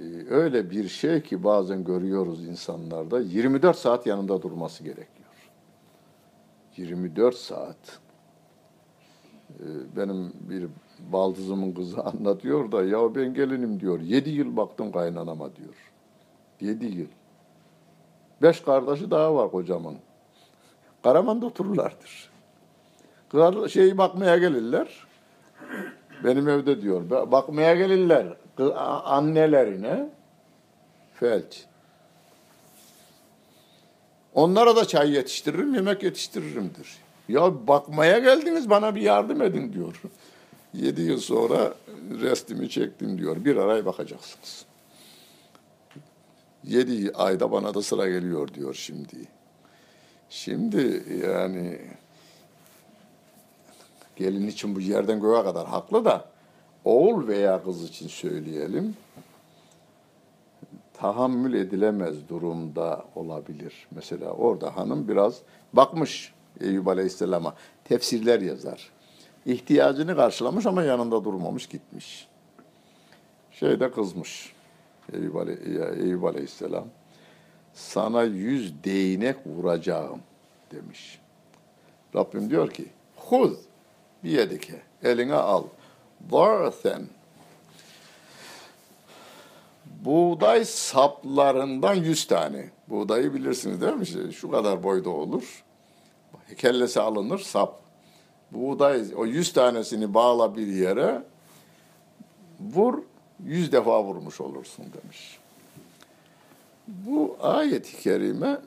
Ee, 0.00 0.04
öyle 0.30 0.70
bir 0.70 0.88
şey 0.88 1.22
ki 1.22 1.44
bazen 1.44 1.84
görüyoruz 1.84 2.44
insanlarda 2.46 3.20
24 3.20 3.78
saat 3.78 4.06
yanında 4.06 4.42
durması 4.42 4.84
gerekiyor. 4.84 5.28
24 6.76 7.36
saat. 7.36 7.98
Ee, 9.50 9.64
benim 9.96 10.32
bir 10.40 10.68
baldızımın 11.12 11.72
kızı 11.72 12.02
anlatıyor 12.04 12.72
da 12.72 12.84
ya 12.84 13.14
ben 13.14 13.34
gelinim 13.34 13.80
diyor. 13.80 14.00
7 14.00 14.30
yıl 14.30 14.56
baktım 14.56 14.92
kaynanama 14.92 15.56
diyor. 15.56 15.92
7 16.60 16.86
yıl. 16.86 17.08
Beş 18.42 18.60
kardeşi 18.60 19.10
daha 19.10 19.34
var 19.34 19.50
kocamın. 19.50 19.96
Karaman'da 21.02 21.46
otururlardır. 21.46 22.35
Kızlar 23.36 23.68
şeyi 23.68 23.98
bakmaya 23.98 24.38
gelirler. 24.38 24.88
Benim 26.24 26.48
evde 26.48 26.82
diyor. 26.82 27.10
Bakmaya 27.10 27.74
gelirler 27.74 28.26
annelerine 29.04 30.10
felç. 31.14 31.64
Onlara 34.34 34.76
da 34.76 34.84
çay 34.84 35.12
yetiştiririm, 35.12 35.74
yemek 35.74 36.02
yetiştiririmdir. 36.02 36.96
Ya 37.28 37.68
bakmaya 37.68 38.18
geldiniz 38.18 38.70
bana 38.70 38.94
bir 38.94 39.00
yardım 39.00 39.42
edin 39.42 39.72
diyor. 39.72 40.02
Yedi 40.74 41.02
yıl 41.02 41.18
sonra 41.20 41.74
restimi 42.20 42.70
çektim 42.70 43.18
diyor. 43.18 43.44
Bir 43.44 43.56
araya 43.56 43.86
bakacaksınız. 43.86 44.64
Yedi 46.64 47.12
ayda 47.14 47.52
bana 47.52 47.74
da 47.74 47.82
sıra 47.82 48.08
geliyor 48.08 48.54
diyor 48.54 48.74
şimdi. 48.74 49.16
Şimdi 50.30 51.04
yani 51.26 51.78
gelin 54.16 54.46
için 54.46 54.76
bu 54.76 54.80
yerden 54.80 55.20
göğe 55.20 55.42
kadar 55.42 55.66
haklı 55.66 56.04
da 56.04 56.24
oğul 56.84 57.26
veya 57.26 57.64
kız 57.64 57.84
için 57.84 58.08
söyleyelim 58.08 58.96
tahammül 60.94 61.54
edilemez 61.54 62.28
durumda 62.28 63.04
olabilir. 63.14 63.86
Mesela 63.90 64.30
orada 64.30 64.76
hanım 64.76 65.08
biraz 65.08 65.42
bakmış 65.72 66.34
Eyüp 66.60 66.88
Aleyhisselam'a 66.88 67.54
tefsirler 67.84 68.40
yazar. 68.40 68.90
İhtiyacını 69.46 70.16
karşılamış 70.16 70.66
ama 70.66 70.82
yanında 70.82 71.24
durmamış 71.24 71.66
gitmiş. 71.66 72.28
Şeyde 73.50 73.90
kızmış 73.90 74.52
Eyüp, 75.12 75.36
Aley 75.36 75.56
Eyüp 76.00 76.24
Aleyhisselam. 76.24 76.84
Sana 77.74 78.22
yüz 78.22 78.84
değnek 78.84 79.36
vuracağım 79.46 80.20
demiş. 80.72 81.18
Rabbim 82.14 82.50
diyor 82.50 82.70
ki 82.70 82.86
huz 83.16 83.58
biyedike 84.26 84.82
eline 85.02 85.34
al. 85.34 85.64
Varthen 86.30 87.06
buğday 90.04 90.64
saplarından 90.64 91.94
yüz 91.94 92.26
tane. 92.26 92.70
Buğdayı 92.88 93.34
bilirsiniz 93.34 93.80
değil 93.80 93.92
mi? 93.92 94.02
İşte 94.02 94.32
şu 94.32 94.50
kadar 94.50 94.82
boyda 94.82 95.10
olur. 95.10 95.64
Kellesi 96.56 97.00
alınır 97.00 97.38
sap. 97.38 97.80
Buğday 98.50 99.04
o 99.16 99.26
yüz 99.26 99.52
tanesini 99.52 100.14
bağla 100.14 100.56
bir 100.56 100.66
yere 100.66 101.22
vur 102.60 103.02
yüz 103.44 103.72
defa 103.72 104.04
vurmuş 104.04 104.40
olursun 104.40 104.84
demiş. 105.02 105.38
Bu 106.88 107.36
ayet-i 107.40 107.96
kerime 107.96 108.58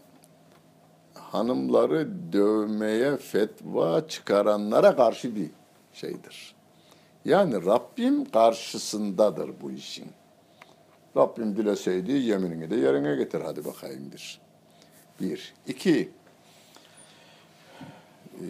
hanımları 1.32 2.08
dövmeye 2.34 3.18
fetva 3.18 4.08
çıkaranlara 4.08 4.96
karşı 4.96 5.36
bir 5.36 5.50
şeydir. 5.94 6.56
Yani 7.26 7.66
Rabbim 7.66 8.26
karşısındadır 8.32 9.52
bu 9.62 9.72
işin. 9.72 10.08
Rabbim 11.18 11.58
dileseydi 11.58 12.12
yeminini 12.12 12.70
de 12.70 12.76
yerine 12.76 13.16
getir 13.16 13.42
hadi 13.42 13.66
bakayımdır. 13.66 14.42
Bir. 15.22 15.54
İki. 15.68 16.10
Ee, 18.34 18.46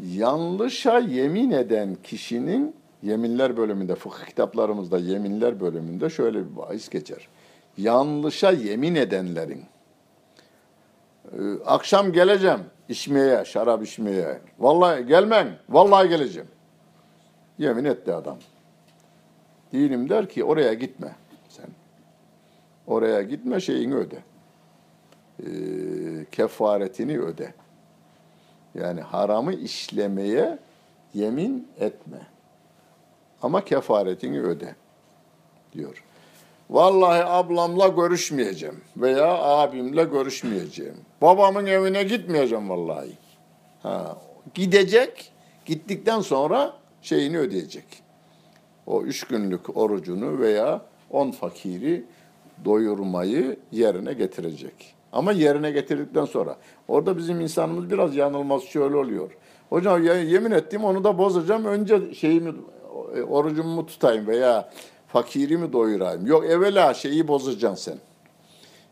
yanlışa 0.00 0.98
yemin 0.98 1.50
eden 1.50 1.96
kişinin 2.02 2.74
yeminler 3.02 3.56
bölümünde, 3.56 3.94
fıkıh 3.94 4.26
kitaplarımızda 4.26 4.98
yeminler 4.98 5.60
bölümünde 5.60 6.10
şöyle 6.10 6.38
bir 6.38 6.56
bahis 6.56 6.88
geçer. 6.88 7.28
Yanlışa 7.76 8.50
yemin 8.50 8.94
edenlerin 8.94 9.64
akşam 11.66 12.12
geleceğim 12.12 12.60
içmeye, 12.88 13.44
şarap 13.44 13.82
içmeye. 13.82 14.40
Vallahi 14.58 15.06
gelmem, 15.06 15.58
vallahi 15.68 16.08
geleceğim. 16.08 16.48
Yemin 17.58 17.84
etti 17.84 18.14
adam. 18.14 18.38
Dinim 19.72 20.08
der 20.08 20.28
ki 20.28 20.44
oraya 20.44 20.74
gitme 20.74 21.16
sen. 21.48 21.66
Oraya 22.86 23.22
gitme 23.22 23.60
şeyini 23.60 23.94
öde. 23.94 24.18
Ee, 25.40 26.24
kefaretini 26.32 27.20
öde. 27.20 27.54
Yani 28.74 29.00
haramı 29.00 29.52
işlemeye 29.52 30.58
yemin 31.14 31.68
etme. 31.80 32.26
Ama 33.42 33.64
kefaretini 33.64 34.40
öde 34.40 34.74
diyor. 35.72 36.04
Vallahi 36.70 37.24
ablamla 37.24 37.88
görüşmeyeceğim 37.88 38.80
veya 38.96 39.42
abimle 39.42 40.04
görüşmeyeceğim. 40.04 40.96
Babamın 41.22 41.66
evine 41.66 42.02
gitmeyeceğim 42.02 42.70
vallahi. 42.70 43.10
Ha, 43.82 44.16
gidecek, 44.54 45.32
gittikten 45.66 46.20
sonra 46.20 46.72
şeyini 47.02 47.38
ödeyecek. 47.38 47.84
O 48.86 49.02
üç 49.02 49.24
günlük 49.24 49.76
orucunu 49.76 50.38
veya 50.38 50.80
on 51.10 51.30
fakiri 51.30 52.04
doyurmayı 52.64 53.56
yerine 53.72 54.12
getirecek. 54.12 54.94
Ama 55.12 55.32
yerine 55.32 55.70
getirdikten 55.70 56.24
sonra. 56.24 56.56
Orada 56.88 57.16
bizim 57.16 57.40
insanımız 57.40 57.90
biraz 57.90 58.16
yanılmaz 58.16 58.62
şöyle 58.62 58.96
oluyor. 58.96 59.30
Hocam 59.70 60.04
yemin 60.04 60.50
ettim 60.50 60.84
onu 60.84 61.04
da 61.04 61.18
bozacağım. 61.18 61.64
Önce 61.64 62.14
şeyimi 62.14 62.52
orucumu 63.28 63.86
tutayım 63.86 64.26
veya 64.26 64.70
fakiri 65.14 65.72
doyurayım? 65.72 66.26
Yok 66.26 66.44
evvela 66.44 66.94
şeyi 66.94 67.28
bozacaksın 67.28 67.92
sen. 67.92 67.98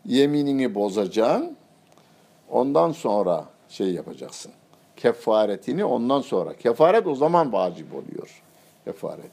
Yeminini 0.05 0.75
bozacaksın. 0.75 1.57
Ondan 2.51 2.93
sonra 2.93 3.45
şey 3.69 3.95
yapacaksın. 3.95 4.53
Kefaretini 4.97 5.85
ondan 5.85 6.21
sonra. 6.21 6.57
Kefaret 6.57 7.07
o 7.07 7.15
zaman 7.15 7.53
vacip 7.53 7.95
oluyor. 7.95 8.43
Kefaret. 8.85 9.33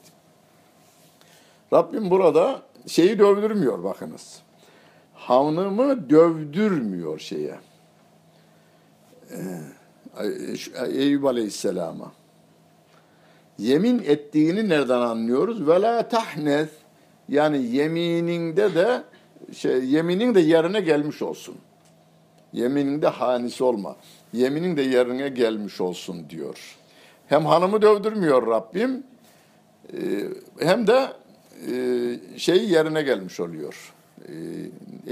Rabbim 1.73 2.09
burada 2.09 2.61
şeyi 2.87 3.19
dövdürmüyor 3.19 3.83
bakınız. 3.83 4.41
Hanımı 5.13 6.09
dövdürmüyor 6.09 7.19
şeye. 7.19 7.59
Ee, 9.31 9.61
Eyüp 10.87 11.25
Aleyhisselam'a. 11.25 12.11
Yemin 13.57 13.99
ettiğini 13.99 14.69
nereden 14.69 15.01
anlıyoruz? 15.01 15.67
Ve 15.67 15.81
la 15.81 16.09
yani 17.29 17.65
yemininde 17.65 18.75
de 18.75 19.03
şey, 19.53 19.85
yeminin 19.85 20.35
de 20.35 20.39
yerine 20.39 20.81
gelmiş 20.81 21.21
olsun. 21.21 21.55
Yeminin 22.53 23.01
de 23.01 23.07
hanisi 23.07 23.63
olma. 23.63 23.95
Yeminin 24.33 24.77
de 24.77 24.81
yerine 24.81 25.29
gelmiş 25.29 25.81
olsun 25.81 26.29
diyor. 26.29 26.77
Hem 27.27 27.45
hanımı 27.45 27.81
dövdürmüyor 27.81 28.47
Rabbim 28.47 29.03
e, 29.93 29.99
hem 30.59 30.87
de 30.87 31.07
e, 31.71 32.39
şeyi 32.39 32.71
yerine 32.71 33.01
gelmiş 33.01 33.39
oluyor. 33.39 33.93
E, 34.27 34.33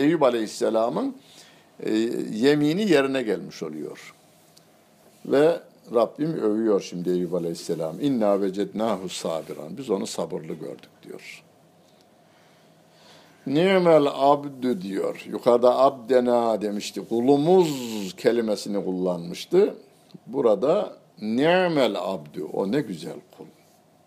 Eyüp 0.02 0.24
Aleyhisselam'ın 0.24 1.16
yemini 2.32 2.90
yerine 2.90 3.22
gelmiş 3.22 3.64
oluyor. 3.64 4.14
Ve 5.26 5.60
Rabbim 5.94 6.34
övüyor 6.34 6.82
şimdi 6.82 7.10
Eyüp 7.10 7.34
Aleyhisselam. 7.34 8.02
İnna 8.02 8.42
vecednahu 8.42 9.10
sabiran. 9.10 9.78
Biz 9.78 9.90
onu 9.90 10.08
sabırlı 10.08 10.54
gördük 10.54 10.90
diyor. 11.04 11.44
Ni'mel 13.48 14.08
abdü 14.14 14.82
diyor. 14.82 15.26
Yukarıda 15.30 15.80
abdena 15.80 16.62
demişti. 16.62 17.08
Kulumuz 17.10 18.14
kelimesini 18.18 18.86
kullanmıştı. 18.86 19.76
Burada 20.28 20.98
ni'mel 21.22 21.96
abdü. 22.00 22.44
O 22.44 22.72
ne 22.72 22.82
güzel 22.82 23.20
kul 23.38 23.46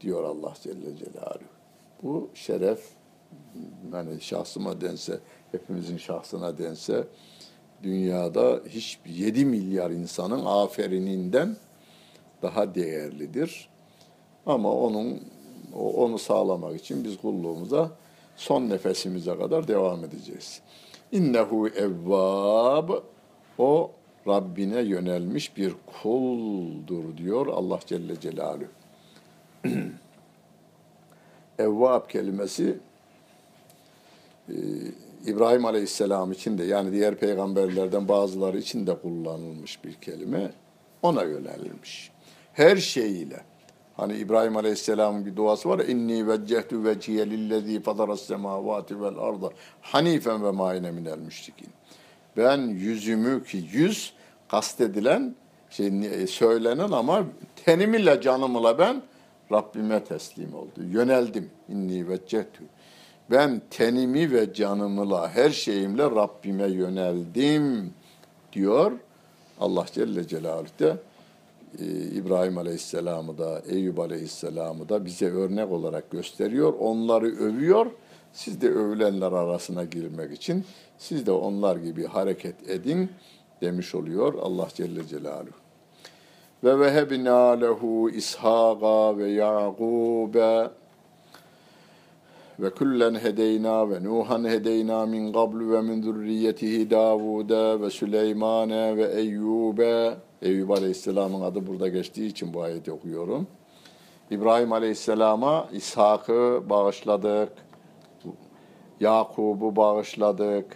diyor 0.01 0.25
Allah 0.25 0.55
Celle 0.63 0.97
Celaluhu. 0.97 1.51
Bu 2.03 2.31
şeref 2.35 2.81
yani 3.93 4.21
şahsıma 4.21 4.81
dense, 4.81 5.21
hepimizin 5.53 5.97
şahsına 5.97 6.59
dense 6.59 7.05
dünyada 7.83 8.61
hiç 8.69 8.99
7 9.07 9.45
milyar 9.45 9.91
insanın 9.91 10.45
aferininden 10.45 11.57
daha 12.43 12.75
değerlidir. 12.75 13.69
Ama 14.47 14.73
onun 14.73 15.21
onu 15.75 16.19
sağlamak 16.19 16.81
için 16.81 17.05
biz 17.05 17.17
kulluğumuza 17.19 17.91
son 18.41 18.69
nefesimize 18.71 19.39
kadar 19.39 19.69
devam 19.69 20.05
edeceğiz. 20.05 20.61
İnnehu 21.13 21.69
evvab 21.69 22.91
o 23.59 23.91
Rabbine 24.27 24.81
yönelmiş 24.81 25.57
bir 25.57 25.73
kuldur 26.03 27.17
diyor 27.17 27.47
Allah 27.47 27.81
Celle 27.87 28.21
Celaluhu. 28.21 28.65
Evvab 31.59 32.09
kelimesi 32.09 32.79
e, 34.49 34.55
İbrahim 35.27 35.65
Aleyhisselam 35.65 36.33
için 36.33 36.59
de 36.59 36.65
yani 36.65 36.93
diğer 36.93 37.15
peygamberlerden 37.15 38.09
bazıları 38.09 38.59
için 38.59 38.87
de 38.87 38.99
kullanılmış 38.99 39.85
bir 39.85 39.95
kelime. 39.95 40.51
Ona 41.03 41.23
yönelmiş. 41.23 42.11
Her 42.53 42.77
şeyiyle. 42.77 43.41
Hani 44.01 44.17
İbrahim 44.17 44.57
Aleyhisselam'ın 44.57 45.27
bir 45.27 45.37
duası 45.37 45.69
var 45.69 45.79
inni 45.79 46.29
veccehtu 46.29 46.85
veciye 46.85 47.31
lillezî 47.31 47.83
fadaras 47.83 48.21
semâvâti 48.21 49.03
vel 49.03 49.19
arda 49.19 49.51
hanifen 49.81 50.45
ve 50.45 50.51
mâine 50.51 50.91
minel 50.91 51.19
müşrikin. 51.19 51.69
Ben 52.37 52.59
yüzümü 52.59 53.45
ki 53.45 53.65
yüz 53.73 54.13
kastedilen 54.49 55.35
şey 55.71 55.87
e, 55.87 56.27
söylenen 56.27 56.91
ama 56.91 57.25
tenimle 57.65 58.21
canımla 58.21 58.79
ben 58.79 59.03
Rabbime 59.53 60.05
teslim 60.05 60.55
oldu. 60.55 60.83
Yöneldim. 60.91 61.51
İnni 61.69 62.09
veccehtu. 62.09 62.63
Ben 63.31 63.63
tenimi 63.71 64.33
ve 64.33 64.55
canımla 64.55 65.29
her 65.29 65.51
şeyimle 65.51 66.03
Rabbime 66.03 66.67
yöneldim 66.67 67.95
diyor 68.53 68.93
Allah 69.61 69.87
Celle 69.93 70.29
Celaluhu 70.29 70.99
İbrahim 72.15 72.59
Aleyhisselam'ı 72.59 73.39
da 73.39 73.63
Eyüp 73.69 73.99
Aleyhisselam'ı 73.99 74.89
da 74.89 75.05
bize 75.05 75.31
örnek 75.31 75.73
olarak 75.73 76.11
gösteriyor. 76.11 76.75
Onları 76.79 77.27
övüyor. 77.27 77.87
Siz 78.33 78.61
de 78.61 78.69
övülenler 78.69 79.33
arasına 79.33 79.85
girmek 79.85 80.33
için 80.33 80.65
siz 80.99 81.27
de 81.27 81.33
onlar 81.33 81.77
gibi 81.77 82.07
hareket 82.07 82.71
edin 82.71 83.11
demiş 83.61 83.95
oluyor 83.95 84.35
Allah 84.35 84.69
Celle 84.75 85.07
Celaluhu. 85.07 85.61
Ve 86.65 86.79
vehebna 86.79 87.51
lehu 87.51 88.11
İshaka 88.11 89.19
ve 89.19 89.31
Yaqube 89.31 90.71
ve 92.61 92.71
kullen 92.71 93.15
hedeyna 93.15 93.91
ve 93.91 94.05
Nuhan 94.05 94.45
hedeyna 94.45 95.07
min 95.07 95.33
qablu 95.33 95.73
ve 95.73 95.81
min 95.81 96.03
zürriyetihi 96.03 96.91
Davude 96.91 97.81
ve 97.81 97.91
Süleymane 97.91 98.97
ve 98.97 99.05
Eyyube. 99.05 100.15
Eyyub 100.43 100.71
Aleyhisselam'ın 100.71 101.41
adı 101.41 101.67
burada 101.67 101.89
geçtiği 101.89 102.27
için 102.27 102.55
bu 102.55 102.63
ayeti 102.63 102.93
okuyorum. 102.93 103.47
İbrahim 104.31 104.73
Aleyhisselam'a 104.73 105.69
İshak'ı 105.73 106.63
bağışladık. 106.71 107.53
Yakub'u 109.01 109.77
bağışladık. 109.77 110.67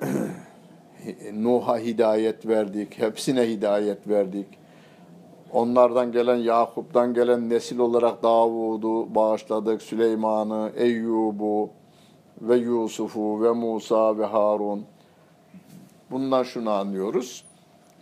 Nuh'a 1.32 1.78
hidayet 1.78 2.46
verdik. 2.46 2.98
Hepsine 2.98 3.42
hidayet 3.42 4.08
verdik. 4.08 4.46
Onlardan 5.52 6.12
gelen 6.12 6.36
Yakup'tan 6.36 7.14
gelen 7.14 7.50
nesil 7.50 7.78
olarak 7.78 8.22
Davud'u 8.22 9.14
bağışladık, 9.14 9.82
Süleyman'ı, 9.82 10.72
Eyyub'u 10.76 11.70
ve 12.40 12.56
Yusuf'u 12.56 13.42
ve 13.42 13.52
Musa 13.52 14.18
ve 14.18 14.24
Harun. 14.24 14.84
Bundan 16.10 16.42
şunu 16.42 16.70
anlıyoruz. 16.70 17.44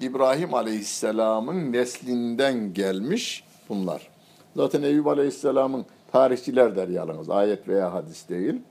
İbrahim 0.00 0.54
Aleyhisselam'ın 0.54 1.72
neslinden 1.72 2.74
gelmiş 2.74 3.44
bunlar. 3.68 4.08
Zaten 4.56 4.82
Eyyub 4.82 5.06
Aleyhisselam'ın 5.06 5.86
tarihçiler 6.12 6.76
der 6.76 6.88
yalnız, 6.88 7.30
ayet 7.30 7.68
veya 7.68 7.92
hadis 7.92 8.28
değil. 8.28 8.62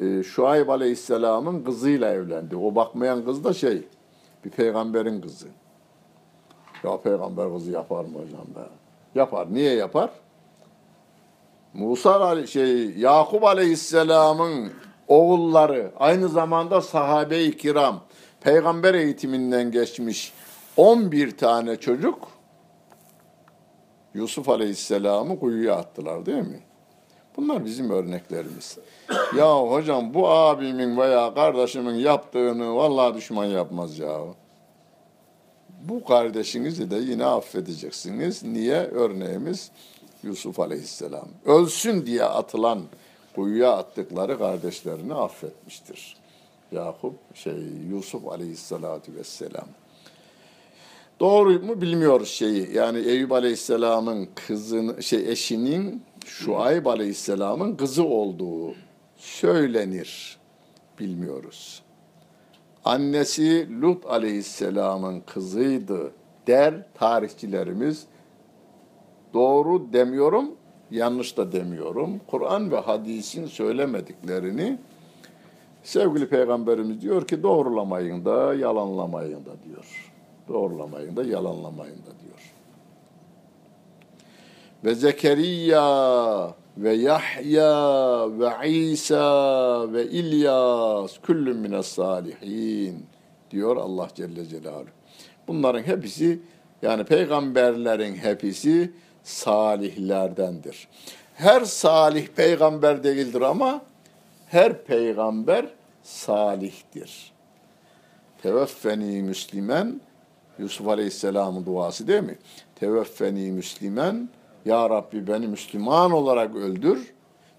Ee, 0.00 0.22
Şuayb 0.22 0.68
Aleyhisselam'ın 0.68 1.64
kızıyla 1.64 2.12
evlendi. 2.12 2.56
O 2.56 2.74
bakmayan 2.74 3.24
kız 3.24 3.44
da 3.44 3.52
şey, 3.52 3.82
bir 4.44 4.50
peygamberin 4.50 5.20
kızı. 5.20 5.46
Ya 6.84 7.00
peygamber 7.00 7.52
kızı 7.52 7.70
yapar 7.70 8.04
mı 8.04 8.14
hocam 8.14 8.46
be? 8.56 8.68
Yapar. 9.14 9.46
Niye 9.54 9.74
yapar? 9.74 10.10
Musa 11.74 12.46
şey 12.46 12.90
Yakup 12.90 13.44
Aleyhisselam'ın 13.44 14.72
oğulları 15.08 15.92
aynı 15.98 16.28
zamanda 16.28 16.80
sahabe-i 16.80 17.56
kiram 17.56 18.00
peygamber 18.40 18.94
eğitiminden 18.94 19.70
geçmiş 19.70 20.32
11 20.76 21.36
tane 21.36 21.76
çocuk 21.76 22.28
Yusuf 24.14 24.48
Aleyhisselam'ı 24.48 25.40
kuyuya 25.40 25.76
attılar 25.76 26.26
değil 26.26 26.42
mi? 26.42 26.60
Bunlar 27.36 27.64
bizim 27.64 27.90
örneklerimiz. 27.90 28.78
ya 29.36 29.60
hocam 29.60 30.14
bu 30.14 30.28
abimin 30.28 30.96
veya 30.96 31.34
kardeşimin 31.34 31.94
yaptığını 31.94 32.76
vallahi 32.76 33.14
düşman 33.14 33.44
yapmaz 33.44 33.98
ya 33.98 34.18
bu 35.88 36.04
kardeşinizi 36.04 36.90
de 36.90 36.96
yine 36.96 37.24
affedeceksiniz. 37.24 38.42
Niye? 38.42 38.76
Örneğimiz 38.76 39.70
Yusuf 40.22 40.60
Aleyhisselam. 40.60 41.28
Ölsün 41.44 42.06
diye 42.06 42.24
atılan 42.24 42.82
kuyuya 43.34 43.72
attıkları 43.72 44.38
kardeşlerini 44.38 45.14
affetmiştir. 45.14 46.16
Yakup 46.72 47.14
şey 47.34 47.58
Yusuf 47.90 48.28
Aleyhisselatü 48.28 49.14
Vesselam. 49.14 49.68
Doğru 51.20 51.60
mu 51.60 51.80
bilmiyoruz 51.80 52.28
şeyi. 52.28 52.72
Yani 52.74 52.98
Eyüp 52.98 53.32
Aleyhisselam'ın 53.32 54.28
kızın 54.46 55.00
şey 55.00 55.32
eşinin 55.32 56.02
Şuayb 56.26 56.86
Aleyhisselam'ın 56.86 57.76
kızı 57.76 58.04
olduğu 58.04 58.74
söylenir. 59.16 60.38
Bilmiyoruz 61.00 61.85
annesi 62.86 63.80
Lut 63.80 64.06
aleyhisselamın 64.06 65.20
kızıydı 65.20 66.12
der 66.46 66.74
tarihçilerimiz. 66.94 68.06
Doğru 69.34 69.92
demiyorum, 69.92 70.50
yanlış 70.90 71.36
da 71.36 71.52
demiyorum. 71.52 72.20
Kur'an 72.26 72.70
ve 72.70 72.76
hadisin 72.76 73.46
söylemediklerini 73.46 74.78
sevgili 75.82 76.28
peygamberimiz 76.28 77.00
diyor 77.00 77.26
ki 77.26 77.42
doğrulamayın 77.42 78.24
da 78.24 78.54
yalanlamayın 78.54 79.44
da 79.44 79.52
diyor. 79.64 80.12
Doğrulamayın 80.48 81.16
da 81.16 81.24
yalanlamayın 81.24 81.96
da 81.96 82.12
diyor. 82.24 82.55
Ve 84.84 84.94
Zekeriya 84.94 86.54
ve 86.78 86.92
Yahya 86.92 88.26
ve 88.38 88.68
İsa 88.68 89.92
ve 89.92 90.06
İlyas 90.06 91.18
küllün 91.22 91.56
mines 91.56 91.86
salihin 91.86 93.06
diyor 93.50 93.76
Allah 93.76 94.08
Celle 94.14 94.46
Celaluhu. 94.46 94.90
Bunların 95.48 95.82
hepsi 95.82 96.38
yani 96.82 97.04
peygamberlerin 97.04 98.14
hepsi 98.14 98.92
salihlerdendir. 99.22 100.88
Her 101.34 101.64
salih 101.64 102.26
peygamber 102.26 103.04
değildir 103.04 103.40
ama 103.40 103.82
her 104.46 104.84
peygamber 104.84 105.66
salihtir. 106.02 107.32
Teveffeni 108.42 109.22
Müslümen 109.22 110.00
Yusuf 110.58 110.88
Aleyhisselam'ın 110.88 111.66
duası 111.66 112.08
değil 112.08 112.22
mi? 112.22 112.38
Teveffeni 112.74 113.52
Müslümen 113.52 114.28
ya 114.66 114.90
Rabbi 114.90 115.26
beni 115.26 115.46
Müslüman 115.46 116.12
olarak 116.12 116.56
öldür. 116.56 117.12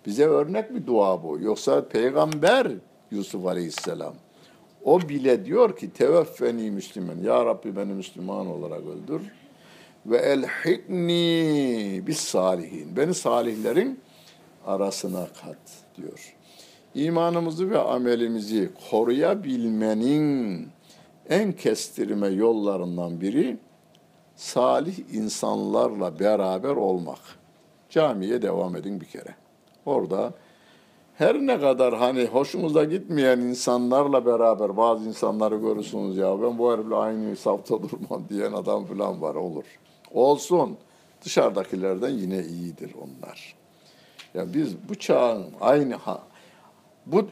Bize 0.05 0.25
örnek 0.25 0.75
bir 0.75 0.87
dua 0.87 1.23
bu. 1.23 1.39
Yoksa 1.39 1.87
peygamber 1.87 2.67
Yusuf 3.11 3.45
Aleyhisselam. 3.45 4.13
O 4.83 5.01
bile 5.01 5.45
diyor 5.45 5.77
ki 5.77 5.93
teveffeni 5.93 6.71
Müslüman. 6.71 7.17
Ya 7.17 7.45
Rabbi 7.45 7.75
beni 7.75 7.93
Müslüman 7.93 8.47
olarak 8.47 8.81
öldür. 8.81 9.21
Ve 10.05 10.17
elhikni 10.17 12.01
bis 12.07 12.19
salihin. 12.19 12.95
Beni 12.97 13.13
salihlerin 13.13 13.99
arasına 14.65 15.27
kat 15.41 15.57
diyor. 15.97 16.35
İmanımızı 16.95 17.69
ve 17.69 17.79
amelimizi 17.79 18.69
koruyabilmenin 18.91 20.67
en 21.29 21.51
kestirme 21.51 22.27
yollarından 22.27 23.21
biri 23.21 23.57
salih 24.37 24.99
insanlarla 25.13 26.19
beraber 26.19 26.75
olmak. 26.75 27.19
Camiye 27.89 28.41
devam 28.41 28.75
edin 28.75 29.01
bir 29.01 29.05
kere. 29.05 29.35
Orada 29.85 30.33
her 31.15 31.35
ne 31.35 31.59
kadar 31.59 31.95
hani 31.95 32.25
hoşumuza 32.25 32.83
gitmeyen 32.83 33.39
insanlarla 33.39 34.25
beraber 34.25 34.77
bazı 34.77 35.09
insanları 35.09 35.55
görürsünüz 35.55 36.17
ya 36.17 36.41
ben 36.41 36.57
bu 36.57 36.73
herifle 36.73 36.95
aynı 36.95 37.35
safta 37.35 37.75
durmam 37.83 38.23
diyen 38.29 38.53
adam 38.53 38.85
falan 38.85 39.21
var 39.21 39.35
olur. 39.35 39.65
Olsun. 40.13 40.77
Dışarıdakilerden 41.25 42.09
yine 42.09 42.43
iyidir 42.43 42.91
onlar. 43.01 43.55
Ya 44.33 44.53
biz 44.53 44.89
bu 44.89 44.95
çağın 44.95 45.45
aynı 45.61 45.95
ha 45.95 46.23
bu 47.05 47.27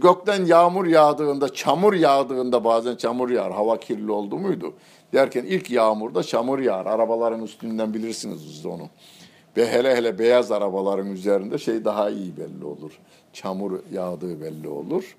gökten 0.00 0.44
yağmur 0.44 0.86
yağdığında, 0.86 1.54
çamur 1.54 1.92
yağdığında 1.92 2.64
bazen 2.64 2.96
çamur 2.96 3.30
yağar, 3.30 3.52
hava 3.52 3.80
kirli 3.80 4.12
oldu 4.12 4.38
muydu? 4.38 4.74
Derken 5.12 5.44
ilk 5.44 5.70
yağmurda 5.70 6.22
çamur 6.22 6.58
yağar. 6.58 6.86
Arabaların 6.86 7.42
üstünden 7.42 7.94
bilirsiniz 7.94 8.40
siz 8.40 8.66
onu. 8.66 8.88
Ve 9.56 9.72
hele 9.72 9.96
hele 9.96 10.18
beyaz 10.18 10.52
arabaların 10.52 11.12
üzerinde 11.12 11.58
şey 11.58 11.84
daha 11.84 12.10
iyi 12.10 12.36
belli 12.36 12.64
olur. 12.64 12.92
Çamur 13.32 13.80
yağdığı 13.92 14.40
belli 14.40 14.68
olur. 14.68 15.16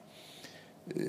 Ee, 0.90 1.00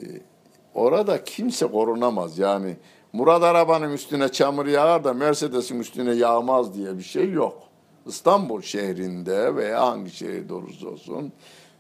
orada 0.74 1.24
kimse 1.24 1.66
korunamaz. 1.66 2.38
Yani 2.38 2.76
Murat 3.12 3.42
arabanın 3.42 3.92
üstüne 3.92 4.28
çamur 4.28 4.66
yağar 4.66 5.04
da 5.04 5.12
Mercedes'in 5.12 5.80
üstüne 5.80 6.14
yağmaz 6.14 6.74
diye 6.74 6.98
bir 6.98 7.02
şey 7.02 7.30
yok. 7.30 7.62
İstanbul 8.06 8.62
şehrinde 8.62 9.56
veya 9.56 9.86
hangi 9.86 10.10
şehirde 10.10 10.54
olursa 10.54 10.88
olsun 10.88 11.32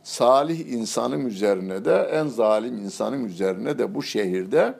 salih 0.06 0.60
insanın 0.72 1.26
üzerine 1.26 1.84
de 1.84 2.10
en 2.12 2.26
zalim 2.26 2.78
insanın 2.78 3.24
üzerine 3.24 3.78
de 3.78 3.94
bu 3.94 4.02
şehirde 4.02 4.74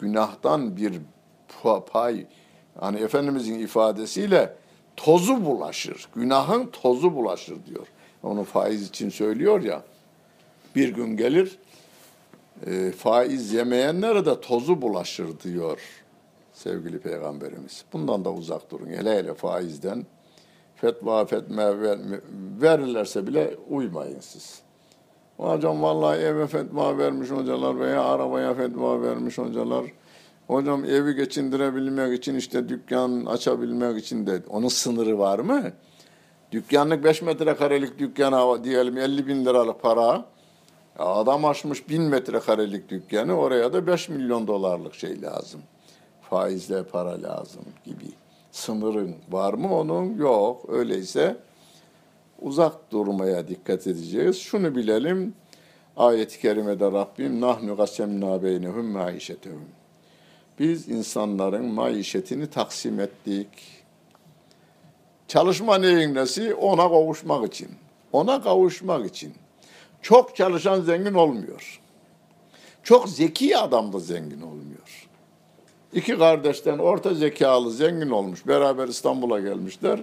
günahtan 0.00 0.76
bir 0.76 1.00
pay 1.92 2.26
hani 2.80 3.00
Efendimizin 3.00 3.58
ifadesiyle 3.58 4.56
tozu 4.96 5.44
bulaşır. 5.44 6.08
Günahın 6.14 6.66
tozu 6.66 7.14
bulaşır 7.14 7.56
diyor. 7.66 7.86
Onu 8.22 8.44
faiz 8.44 8.88
için 8.88 9.08
söylüyor 9.08 9.62
ya. 9.62 9.82
Bir 10.76 10.88
gün 10.88 11.16
gelir 11.16 11.58
e, 12.66 12.92
faiz 12.92 13.52
yemeyenlere 13.52 14.26
de 14.26 14.40
tozu 14.40 14.82
bulaşır 14.82 15.40
diyor 15.40 15.80
sevgili 16.52 16.98
peygamberimiz. 16.98 17.84
Bundan 17.92 18.24
da 18.24 18.32
uzak 18.32 18.70
durun. 18.70 18.86
Hele 18.86 19.16
hele 19.16 19.34
faizden 19.34 20.06
fetva 20.82 21.24
fetme 21.24 21.80
ver, 21.80 21.98
verirlerse 22.60 23.26
bile 23.26 23.56
uymayın 23.70 24.20
siz. 24.20 24.62
Hocam 25.36 25.82
vallahi 25.82 26.18
eve 26.18 26.46
fetva 26.46 26.98
vermiş 26.98 27.30
hocalar 27.30 27.80
veya 27.80 28.04
arabaya 28.04 28.54
fetva 28.54 29.02
vermiş 29.02 29.38
hocalar. 29.38 29.84
Hocam 30.46 30.84
evi 30.84 31.14
geçindirebilmek 31.14 32.18
için 32.18 32.34
işte 32.34 32.68
dükkan 32.68 33.24
açabilmek 33.24 33.98
için 33.98 34.26
de 34.26 34.42
onun 34.48 34.68
sınırı 34.68 35.18
var 35.18 35.38
mı? 35.38 35.62
Dükkanlık 36.52 37.04
5 37.04 37.22
metrekarelik 37.22 37.98
dükkana 37.98 38.64
diyelim 38.64 38.98
50 38.98 39.26
bin 39.26 39.44
liralık 39.44 39.82
para. 39.82 40.24
Adam 40.98 41.44
açmış 41.44 41.88
1000 41.88 42.02
metrekarelik 42.02 42.88
dükkanı 42.88 43.38
oraya 43.38 43.72
da 43.72 43.86
5 43.86 44.08
milyon 44.08 44.46
dolarlık 44.46 44.94
şey 44.94 45.22
lazım. 45.22 45.60
Faizle 46.30 46.82
para 46.84 47.22
lazım 47.22 47.64
gibi. 47.84 48.21
Sınırın 48.52 49.16
var 49.30 49.54
mı 49.54 49.78
onun? 49.78 50.16
Yok. 50.16 50.64
Öyleyse 50.68 51.36
uzak 52.40 52.92
durmaya 52.92 53.48
dikkat 53.48 53.86
edeceğiz. 53.86 54.40
Şunu 54.40 54.76
bilelim. 54.76 55.34
Ayet-i 55.96 56.40
kerimede 56.40 56.92
Rabbim 56.92 57.40
nahnu 57.40 57.76
gasemna 57.76 58.42
beynehum 58.42 58.86
maişetehum. 58.86 59.64
Biz 60.58 60.88
insanların 60.88 61.64
maişetini 61.64 62.46
taksim 62.46 63.00
ettik. 63.00 63.48
Çalışma 65.28 65.78
neyin 65.78 66.14
nesi? 66.14 66.54
Ona 66.54 66.88
kavuşmak 66.88 67.54
için. 67.54 67.68
Ona 68.12 68.42
kavuşmak 68.42 69.06
için. 69.06 69.34
Çok 70.02 70.36
çalışan 70.36 70.80
zengin 70.80 71.14
olmuyor. 71.14 71.80
Çok 72.82 73.08
zeki 73.08 73.58
adam 73.58 73.92
da 73.92 73.98
zengin 73.98 74.40
olmuyor. 74.40 75.08
İki 75.92 76.18
kardeşten 76.18 76.78
orta 76.78 77.14
zekalı 77.14 77.70
zengin 77.70 78.10
olmuş. 78.10 78.46
Beraber 78.46 78.88
İstanbul'a 78.88 79.40
gelmişler. 79.40 80.00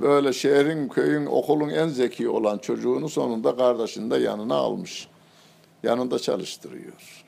Böyle 0.00 0.32
şehrin, 0.32 0.88
köyün, 0.88 1.26
okulun 1.26 1.68
en 1.68 1.88
zeki 1.88 2.28
olan 2.28 2.58
çocuğunu 2.58 3.08
sonunda 3.08 3.56
kardeşini 3.56 4.10
de 4.10 4.16
yanına 4.16 4.54
almış. 4.54 5.08
Yanında 5.82 6.18
çalıştırıyor. 6.18 7.24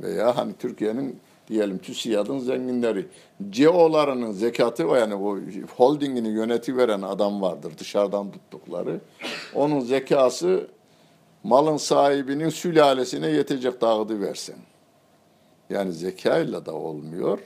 Veya 0.00 0.36
hani 0.36 0.52
Türkiye'nin 0.58 1.20
diyelim 1.48 1.78
TÜSİAD'ın 1.78 2.38
zenginleri. 2.38 3.06
CEO'larının 3.50 4.32
zekatı 4.32 4.82
yani 4.82 5.20
bu 5.20 5.38
holdingini 5.76 6.28
yönetiveren 6.28 7.02
adam 7.02 7.42
vardır 7.42 7.72
dışarıdan 7.78 8.30
tuttukları. 8.30 9.00
Onun 9.54 9.80
zekası 9.80 10.66
malın 11.44 11.76
sahibinin 11.76 12.48
sülalesine 12.48 13.26
yetecek 13.26 13.80
dağıdı 13.80 14.20
versin. 14.20 14.56
Yani 15.72 15.92
zekayla 15.92 16.66
da 16.66 16.72
olmuyor. 16.74 17.38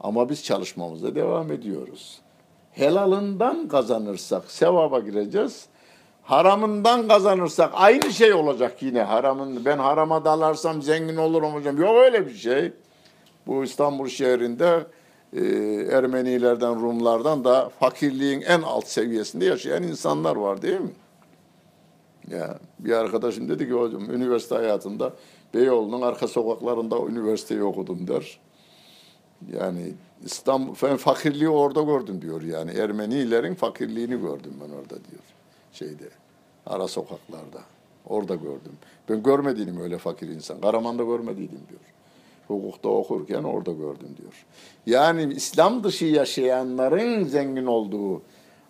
Ama 0.00 0.28
biz 0.28 0.44
çalışmamıza 0.44 1.14
devam 1.14 1.52
ediyoruz. 1.52 2.20
Helalından 2.72 3.68
kazanırsak 3.68 4.50
sevaba 4.50 5.00
gireceğiz. 5.00 5.66
Haramından 6.22 7.08
kazanırsak 7.08 7.70
aynı 7.74 8.12
şey 8.12 8.32
olacak 8.32 8.82
yine. 8.82 9.02
Haramın 9.02 9.64
ben 9.64 9.78
harama 9.78 10.24
dalarsam 10.24 10.82
zengin 10.82 11.16
olurum 11.16 11.54
hocam. 11.54 11.78
Yok 11.78 11.96
öyle 11.96 12.26
bir 12.26 12.34
şey. 12.34 12.72
Bu 13.46 13.64
İstanbul 13.64 14.08
şehrinde 14.08 14.86
e, 15.32 15.42
Ermenilerden, 15.96 16.82
Rumlardan 16.82 17.44
da 17.44 17.68
fakirliğin 17.80 18.40
en 18.40 18.62
alt 18.62 18.86
seviyesinde 18.86 19.44
yaşayan 19.44 19.82
insanlar 19.82 20.36
var 20.36 20.62
değil 20.62 20.80
mi? 20.80 20.90
Ya 22.30 22.58
bir 22.78 22.92
arkadaşım 22.92 23.48
dedi 23.48 23.68
ki 23.68 23.72
hocam 23.72 24.10
üniversite 24.10 24.54
hayatında 24.54 25.12
Beyoğlu'nun 25.54 26.02
arka 26.02 26.28
sokaklarında 26.28 26.98
üniversiteyi 26.98 27.62
okudum 27.62 28.08
der. 28.08 28.40
Yani 29.52 29.92
İstanbul, 30.24 30.74
ben 30.82 30.96
fakirliği 30.96 31.48
orada 31.48 31.82
gördüm 31.82 32.22
diyor 32.22 32.42
yani. 32.42 32.70
Ermenilerin 32.70 33.54
fakirliğini 33.54 34.20
gördüm 34.20 34.54
ben 34.60 34.74
orada 34.74 35.04
diyor. 35.10 35.22
Şeyde, 35.72 36.08
ara 36.66 36.88
sokaklarda. 36.88 37.60
Orada 38.06 38.34
gördüm. 38.34 38.72
Ben 39.08 39.22
görmediğim 39.22 39.80
öyle 39.80 39.98
fakir 39.98 40.28
insan. 40.28 40.60
Karaman'da 40.60 41.02
görmediydim 41.02 41.60
diyor. 41.68 41.80
Hukukta 42.48 42.88
okurken 42.88 43.42
orada 43.42 43.72
gördüm 43.72 44.08
diyor. 44.18 44.46
Yani 44.86 45.34
İslam 45.34 45.84
dışı 45.84 46.04
yaşayanların 46.04 47.24
zengin 47.24 47.66
olduğu, 47.66 48.22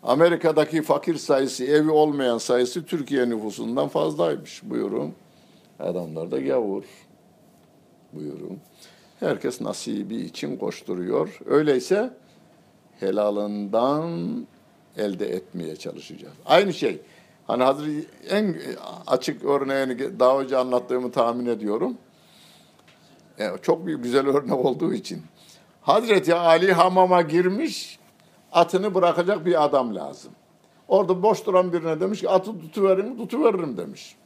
Amerika'daki 0.03 0.83
fakir 0.83 1.16
sayısı, 1.16 1.64
evi 1.64 1.91
olmayan 1.91 2.39
sayısı 2.39 2.85
Türkiye 2.85 3.28
nüfusundan 3.28 3.89
fazlaymış. 3.89 4.62
Buyurun. 4.64 5.14
Adamlar 5.81 6.31
da 6.31 6.41
gavur. 6.41 6.85
Buyurun. 8.12 8.59
Herkes 9.20 9.61
nasibi 9.61 10.16
için 10.16 10.57
koşturuyor. 10.57 11.39
Öyleyse 11.47 12.11
helalından 13.01 14.47
elde 14.97 15.26
etmeye 15.26 15.76
çalışacağız. 15.76 16.35
Aynı 16.47 16.72
şey. 16.72 17.01
Hani 17.47 17.62
Hazreti 17.62 18.09
en 18.28 18.57
açık 19.07 19.45
örneğini 19.45 20.20
daha 20.20 20.41
önce 20.41 20.57
anlattığımı 20.57 21.12
tahmin 21.12 21.47
ediyorum. 21.47 21.99
Yani 23.39 23.59
e, 23.59 23.62
çok 23.62 23.87
bir 23.87 23.95
güzel 23.95 24.26
örnek 24.26 24.64
olduğu 24.64 24.93
için. 24.93 25.22
Hazreti 25.83 26.35
Ali 26.35 26.72
hamama 26.72 27.22
girmiş, 27.22 27.99
atını 28.53 28.95
bırakacak 28.95 29.47
bir 29.47 29.64
adam 29.64 29.95
lazım. 29.95 30.33
Orada 30.89 31.22
boş 31.22 31.47
duran 31.47 31.72
birine 31.72 32.01
demiş 32.01 32.20
ki 32.20 32.28
atı 32.28 32.61
tutuverir 32.61 33.05
mi? 33.05 33.16
Tutuveririm 33.16 33.76
demiş. 33.76 34.16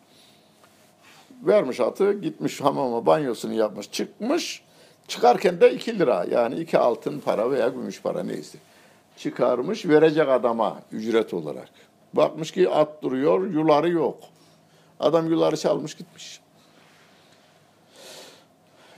Vermiş 1.47 1.81
atı, 1.81 2.13
gitmiş 2.13 2.61
hamama 2.61 3.07
banyosunu 3.07 3.55
yapmış, 3.55 3.91
çıkmış. 3.91 4.63
Çıkarken 5.09 5.61
de 5.61 5.75
iki 5.75 5.99
lira 5.99 6.27
yani 6.31 6.61
iki 6.61 6.79
altın 6.79 7.21
para 7.21 7.51
veya 7.51 7.69
gümüş 7.69 8.03
para 8.03 8.23
neyse. 8.23 8.59
Çıkarmış 9.17 9.87
verecek 9.87 10.29
adama 10.29 10.81
ücret 10.93 11.35
olarak. 11.35 11.71
Bakmış 12.15 12.51
ki 12.51 12.71
at 12.71 13.03
duruyor, 13.03 13.51
yuları 13.51 13.91
yok. 13.91 14.19
Adam 15.01 15.31
yuları 15.31 15.57
çalmış 15.57 15.95
gitmiş. 15.95 16.41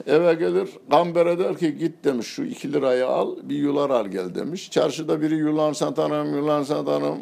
Eve 0.07 0.33
gelir, 0.33 0.69
Gamber'e 0.89 1.39
der 1.39 1.57
ki 1.57 1.77
git 1.77 2.03
demiş 2.03 2.27
şu 2.27 2.43
iki 2.43 2.73
lirayı 2.73 3.07
al, 3.07 3.35
bir 3.43 3.55
yular 3.55 3.89
al 3.89 4.05
gel 4.05 4.35
demiş. 4.35 4.71
Çarşıda 4.71 5.21
biri 5.21 5.35
yulan 5.35 5.73
satanım, 5.73 6.35
yulan 6.35 6.63
satanım. 6.63 7.17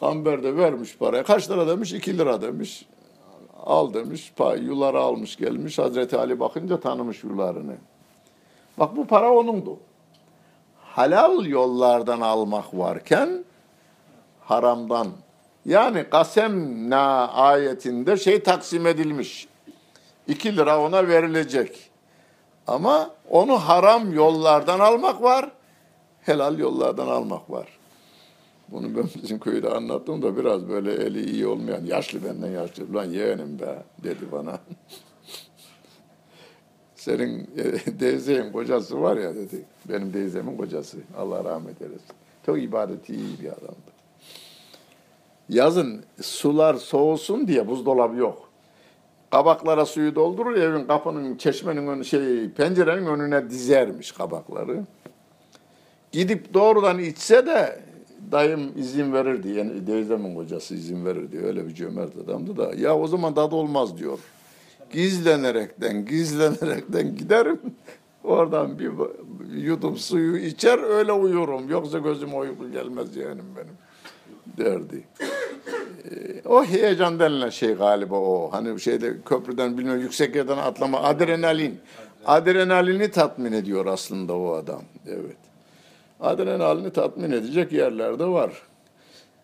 Gamber 0.00 0.42
de 0.42 0.56
vermiş 0.56 0.96
parayı. 0.96 1.24
Kaç 1.24 1.50
lira 1.50 1.68
demiş? 1.68 1.92
iki 1.92 2.18
lira 2.18 2.42
demiş. 2.42 2.86
Al 3.64 3.94
demiş, 3.94 4.32
yuları 4.60 4.98
almış 4.98 5.36
gelmiş. 5.36 5.78
Hazreti 5.78 6.16
Ali 6.16 6.40
bakınca 6.40 6.80
tanımış 6.80 7.24
yularını. 7.24 7.76
Bak 8.78 8.96
bu 8.96 9.06
para 9.06 9.32
onundu. 9.32 9.78
Halal 10.84 11.46
yollardan 11.46 12.20
almak 12.20 12.74
varken 12.74 13.44
haramdan. 14.40 15.08
Yani 15.64 16.10
kasemna 16.10 17.28
ayetinde 17.28 18.16
şey 18.16 18.42
taksim 18.42 18.86
edilmiş. 18.86 19.48
İki 20.26 20.56
lira 20.56 20.80
ona 20.80 21.08
verilecek. 21.08 21.90
Ama 22.66 23.10
onu 23.30 23.58
haram 23.58 24.12
yollardan 24.12 24.80
almak 24.80 25.22
var, 25.22 25.50
helal 26.22 26.58
yollardan 26.58 27.06
almak 27.06 27.50
var. 27.50 27.77
Bunu 28.70 28.96
ben 28.96 29.04
bizim 29.22 29.38
köyde 29.38 29.68
anlattım 29.68 30.22
da 30.22 30.36
biraz 30.36 30.68
böyle 30.68 30.92
eli 30.92 31.30
iyi 31.30 31.46
olmayan, 31.46 31.84
yaşlı 31.84 32.24
benden 32.24 32.50
yaşlı, 32.50 32.94
lan 32.94 33.04
yeğenim 33.04 33.58
be 33.58 33.82
dedi 34.04 34.32
bana. 34.32 34.60
Senin 36.94 37.50
e, 37.56 37.78
teyzenin 37.98 38.52
kocası 38.52 39.02
var 39.02 39.16
ya 39.16 39.34
dedi. 39.34 39.64
Benim 39.88 40.12
teyzemin 40.12 40.56
kocası. 40.56 40.98
Allah 41.18 41.44
rahmet 41.44 41.82
eylesin. 41.82 42.06
Çok 42.46 42.62
ibadeti 42.62 43.14
iyi 43.14 43.40
bir 43.40 43.48
adamdı. 43.48 43.88
Yazın 45.48 46.04
sular 46.22 46.74
soğusun 46.74 47.48
diye 47.48 47.68
buzdolabı 47.68 48.16
yok. 48.16 48.48
Kabaklara 49.30 49.86
suyu 49.86 50.14
doldurur, 50.14 50.56
evin 50.56 50.86
kapının, 50.86 51.36
çeşmenin 51.36 51.86
önü, 51.86 52.04
şey, 52.04 52.50
pencerenin 52.50 53.06
önüne 53.06 53.50
dizermiş 53.50 54.12
kabakları. 54.12 54.84
Gidip 56.12 56.54
doğrudan 56.54 56.98
içse 56.98 57.46
de 57.46 57.80
dayım 58.32 58.72
izin 58.76 59.12
verirdi. 59.12 59.48
Yani 59.48 59.84
teyzemin 59.86 60.34
kocası 60.34 60.74
izin 60.74 61.04
verirdi. 61.04 61.40
Öyle 61.44 61.66
bir 61.68 61.74
cömert 61.74 62.16
adamdı 62.16 62.56
da. 62.56 62.72
Ya 62.76 62.98
o 62.98 63.06
zaman 63.06 63.34
tadı 63.34 63.54
olmaz 63.54 63.98
diyor. 63.98 64.18
Gizlenerekten, 64.92 66.04
gizlenerekten 66.04 67.16
giderim. 67.16 67.60
Oradan 68.24 68.78
bir 68.78 68.90
yudum 69.56 69.96
suyu 69.96 70.36
içer 70.36 70.78
öyle 70.78 71.12
uyurum. 71.12 71.68
Yoksa 71.68 71.98
gözüm 71.98 72.40
uyku 72.40 72.70
gelmez 72.72 73.16
yani 73.16 73.40
benim 73.56 73.76
derdi. 74.58 75.04
Ee, 76.10 76.48
o 76.48 76.64
heyecan 76.64 77.18
denilen 77.18 77.50
şey 77.50 77.74
galiba 77.74 78.16
o. 78.16 78.52
Hani 78.52 78.80
şeyde 78.80 79.14
köprüden 79.26 79.78
bilmiyorum 79.78 80.02
yüksek 80.02 80.36
yerden 80.36 80.58
atlama 80.58 81.02
adrenalin. 81.02 81.80
Adrenalini 82.26 83.10
tatmin 83.10 83.52
ediyor 83.52 83.86
aslında 83.86 84.36
o 84.36 84.52
adam. 84.52 84.82
Evet. 85.06 85.47
Adrenalini 86.20 86.90
tatmin 86.90 87.30
edecek 87.30 87.72
yerlerde 87.72 88.26
var. 88.26 88.62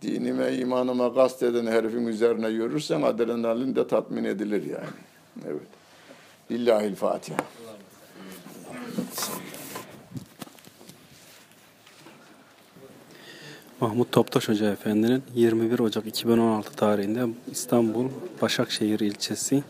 Dinime, 0.02 0.52
imanıma 0.52 1.08
gast 1.08 1.42
eden 1.42 1.66
herifin 1.66 2.06
üzerine 2.06 2.48
yürürsen 2.48 3.02
adrenalin 3.02 3.76
de 3.76 3.88
tatmin 3.88 4.24
edilir 4.24 4.62
yani. 4.62 4.94
Evet. 5.46 5.68
Billahil 6.50 6.94
Fatiha. 6.94 7.38
Mahmut 13.80 14.12
Toptaş 14.12 14.48
Hoca 14.48 14.72
Efendi'nin 14.72 15.22
21 15.34 15.78
Ocak 15.78 16.06
2016 16.06 16.76
tarihinde 16.76 17.26
İstanbul 17.50 18.08
Başakşehir 18.42 19.00
ilçesi 19.00 19.62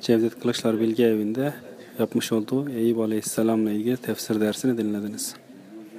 Cevdet 0.00 0.40
Kılıçlar 0.40 0.80
Bilgi 0.80 1.04
Evi'nde 1.04 1.54
yapmış 1.98 2.32
olduğu 2.32 2.70
Eyüp 2.70 2.98
Aleyhisselam'la 2.98 3.70
ilgili 3.70 3.96
tefsir 3.96 4.40
dersini 4.40 4.78
dinlediniz. 4.78 5.34